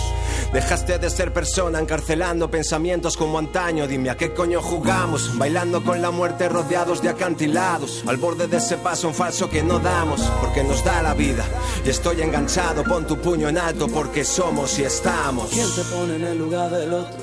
[0.54, 3.88] Dejaste de ser persona encarcelando pensamientos como antaño.
[3.88, 5.36] Dime a qué coño jugamos.
[5.36, 8.04] Bailando con la muerte rodeados de acantilados.
[8.06, 10.22] Al borde de ese paso en falso que no damos.
[10.42, 11.44] Porque nos da la vida.
[11.84, 12.84] Y estoy enganchado.
[12.84, 15.50] Pon tu puño en alto porque somos y estamos.
[15.50, 17.18] ¿Quién se pone en el lugar del otro?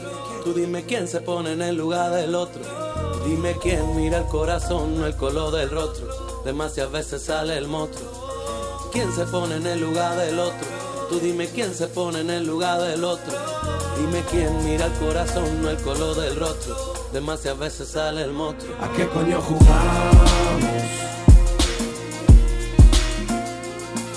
[0.45, 2.63] Tú dime quién se pone en el lugar del otro.
[3.25, 6.09] Dime quién mira el corazón, no el color del rostro.
[6.45, 8.09] Demasiadas veces sale el monstruo.
[8.91, 10.80] ¿Quién se pone en el lugar del otro?
[11.11, 13.37] Tú dime quién se pone en el lugar del otro.
[13.99, 16.77] Dime quién mira el corazón, no el color del rostro.
[17.13, 18.77] Demasiadas veces sale el monstruo.
[18.81, 19.73] ¿A qué coño jugamos?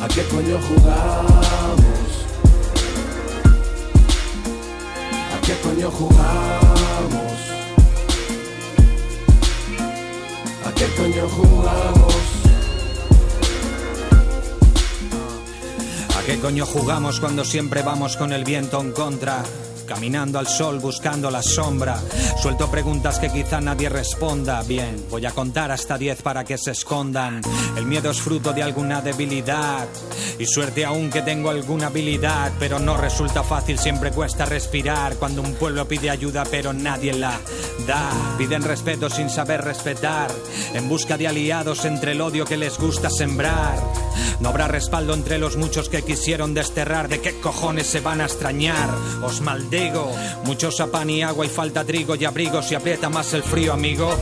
[0.03, 1.79] ¿A qué coño jugamos?
[5.33, 7.33] ¿A qué coño jugamos?
[10.63, 12.22] ¿A qué coño jugamos?
[16.23, 19.43] ¿A qué coño jugamos cuando siempre vamos con el viento en contra?
[19.85, 21.99] Caminando al sol buscando la sombra.
[22.41, 24.63] Suelto preguntas que quizá nadie responda.
[24.63, 27.41] Bien, voy a contar hasta 10 para que se escondan.
[27.75, 29.87] El miedo es fruto de alguna debilidad.
[30.39, 32.51] Y suerte aún que tengo alguna habilidad.
[32.59, 35.15] Pero no resulta fácil, siempre cuesta respirar.
[35.15, 37.39] Cuando un pueblo pide ayuda pero nadie la
[37.85, 38.09] da.
[38.37, 40.31] Piden respeto sin saber respetar.
[40.73, 43.77] En busca de aliados entre el odio que les gusta sembrar.
[44.39, 47.07] No habrá respaldo entre los muchos que quisieron desterrar.
[47.07, 48.89] ¿De qué cojones se van a extrañar?
[49.23, 49.72] Os maldigo.
[50.43, 52.61] Muchos pan y agua y falta trigo y abrigo.
[52.61, 54.15] Si aprieta más el frío, amigo.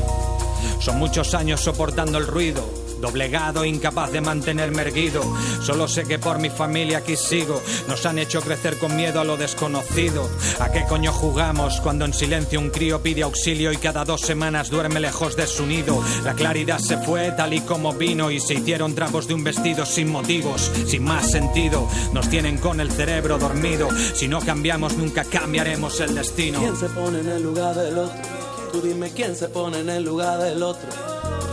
[0.79, 2.80] Son muchos años soportando el ruido.
[3.01, 5.23] Doblegado, incapaz de mantenerme erguido.
[5.61, 7.61] Solo sé que por mi familia aquí sigo.
[7.87, 10.29] Nos han hecho crecer con miedo a lo desconocido.
[10.59, 14.69] ¿A qué coño jugamos cuando en silencio un crío pide auxilio y cada dos semanas
[14.69, 16.01] duerme lejos de su nido?
[16.23, 19.85] La claridad se fue tal y como vino y se hicieron trapos de un vestido
[19.85, 21.87] sin motivos, sin más sentido.
[22.13, 23.89] Nos tienen con el cerebro dormido.
[24.13, 26.59] Si no cambiamos, nunca cambiaremos el destino.
[26.59, 28.40] ¿Quién se pone en el lugar del otro?
[28.71, 30.87] Tú dime quién se pone en el lugar del otro.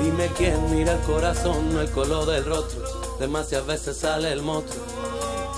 [0.01, 2.81] Dime quién mira el corazón, no el color del rostro.
[3.19, 4.85] Demasiadas veces sale el monstruo.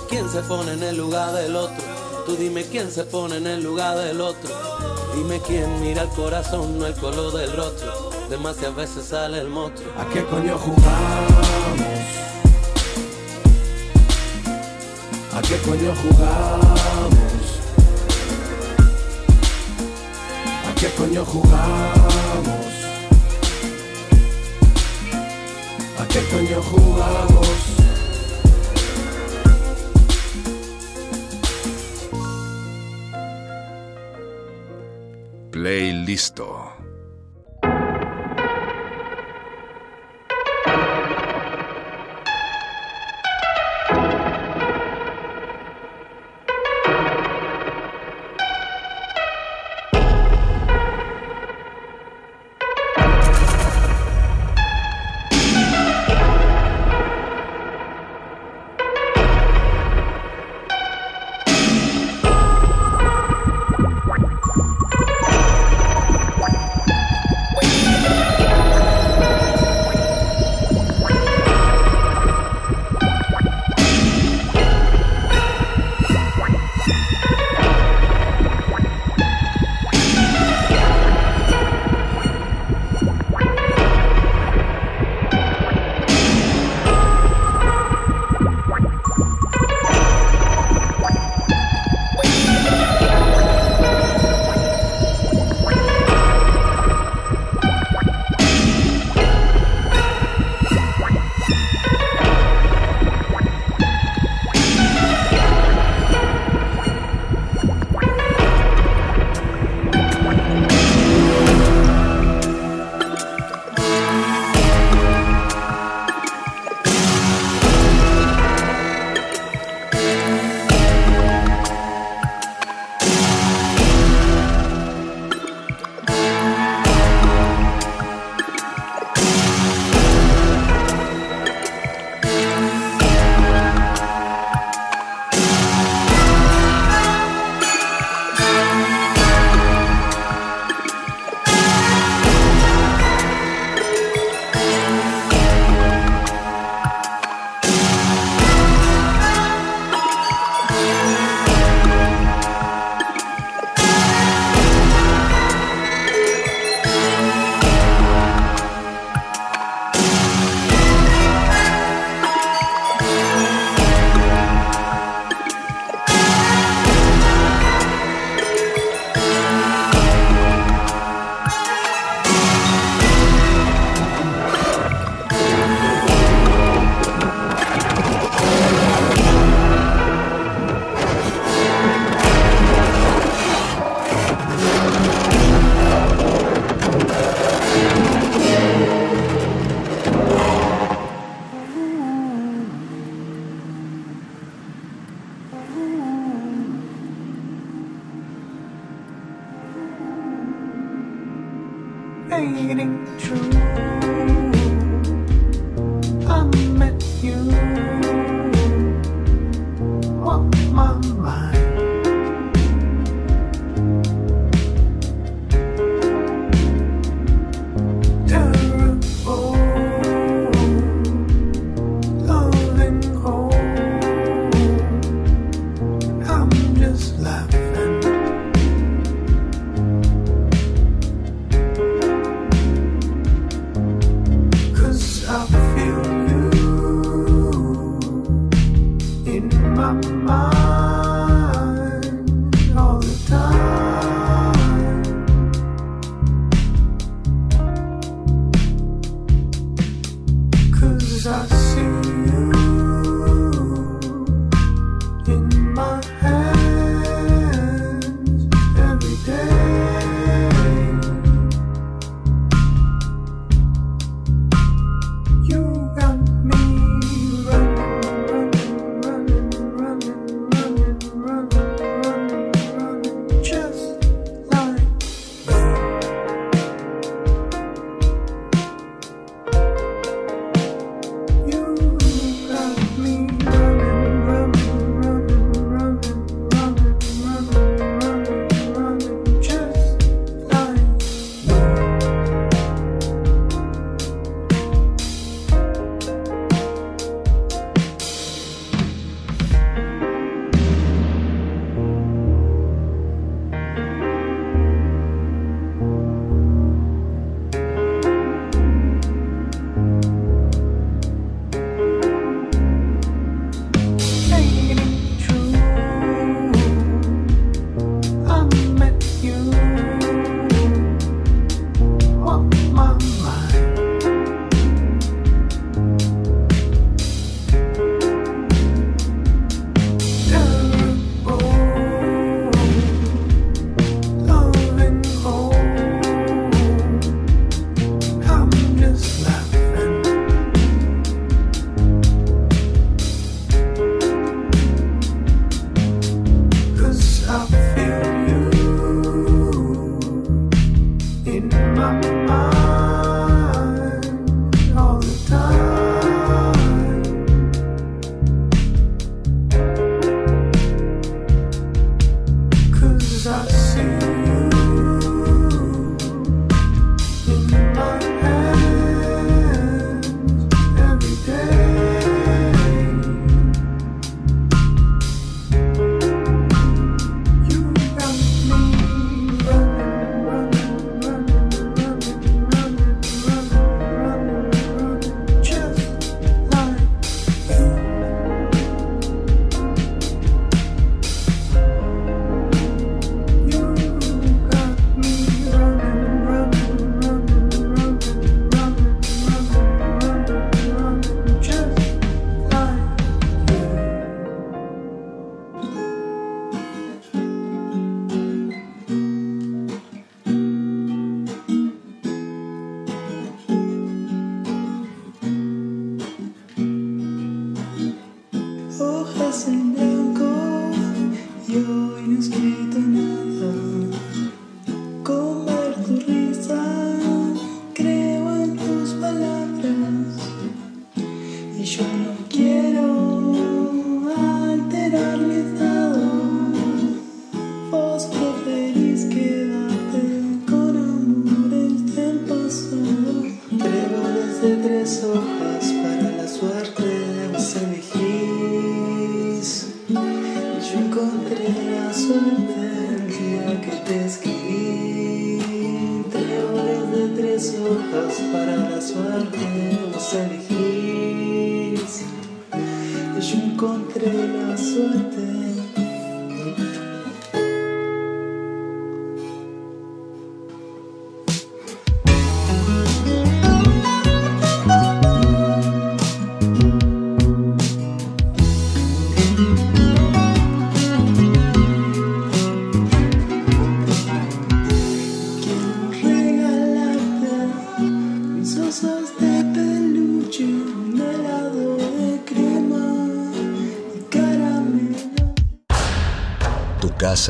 [0.09, 1.85] ¿Quién se pone en el lugar del otro?
[2.25, 4.51] Tú dime quién se pone en el lugar del otro.
[5.15, 8.11] Dime quién mira el corazón, no el color del rostro.
[8.31, 9.93] Demasiadas veces sale el monstruo.
[9.99, 11.47] ¿A qué coño jugamos?
[15.35, 17.20] ¿A qué coño jugamos?
[20.81, 22.67] Qué coño jugamos?
[25.99, 27.49] ¿A qué coño jugamos?
[35.51, 36.80] Play listo.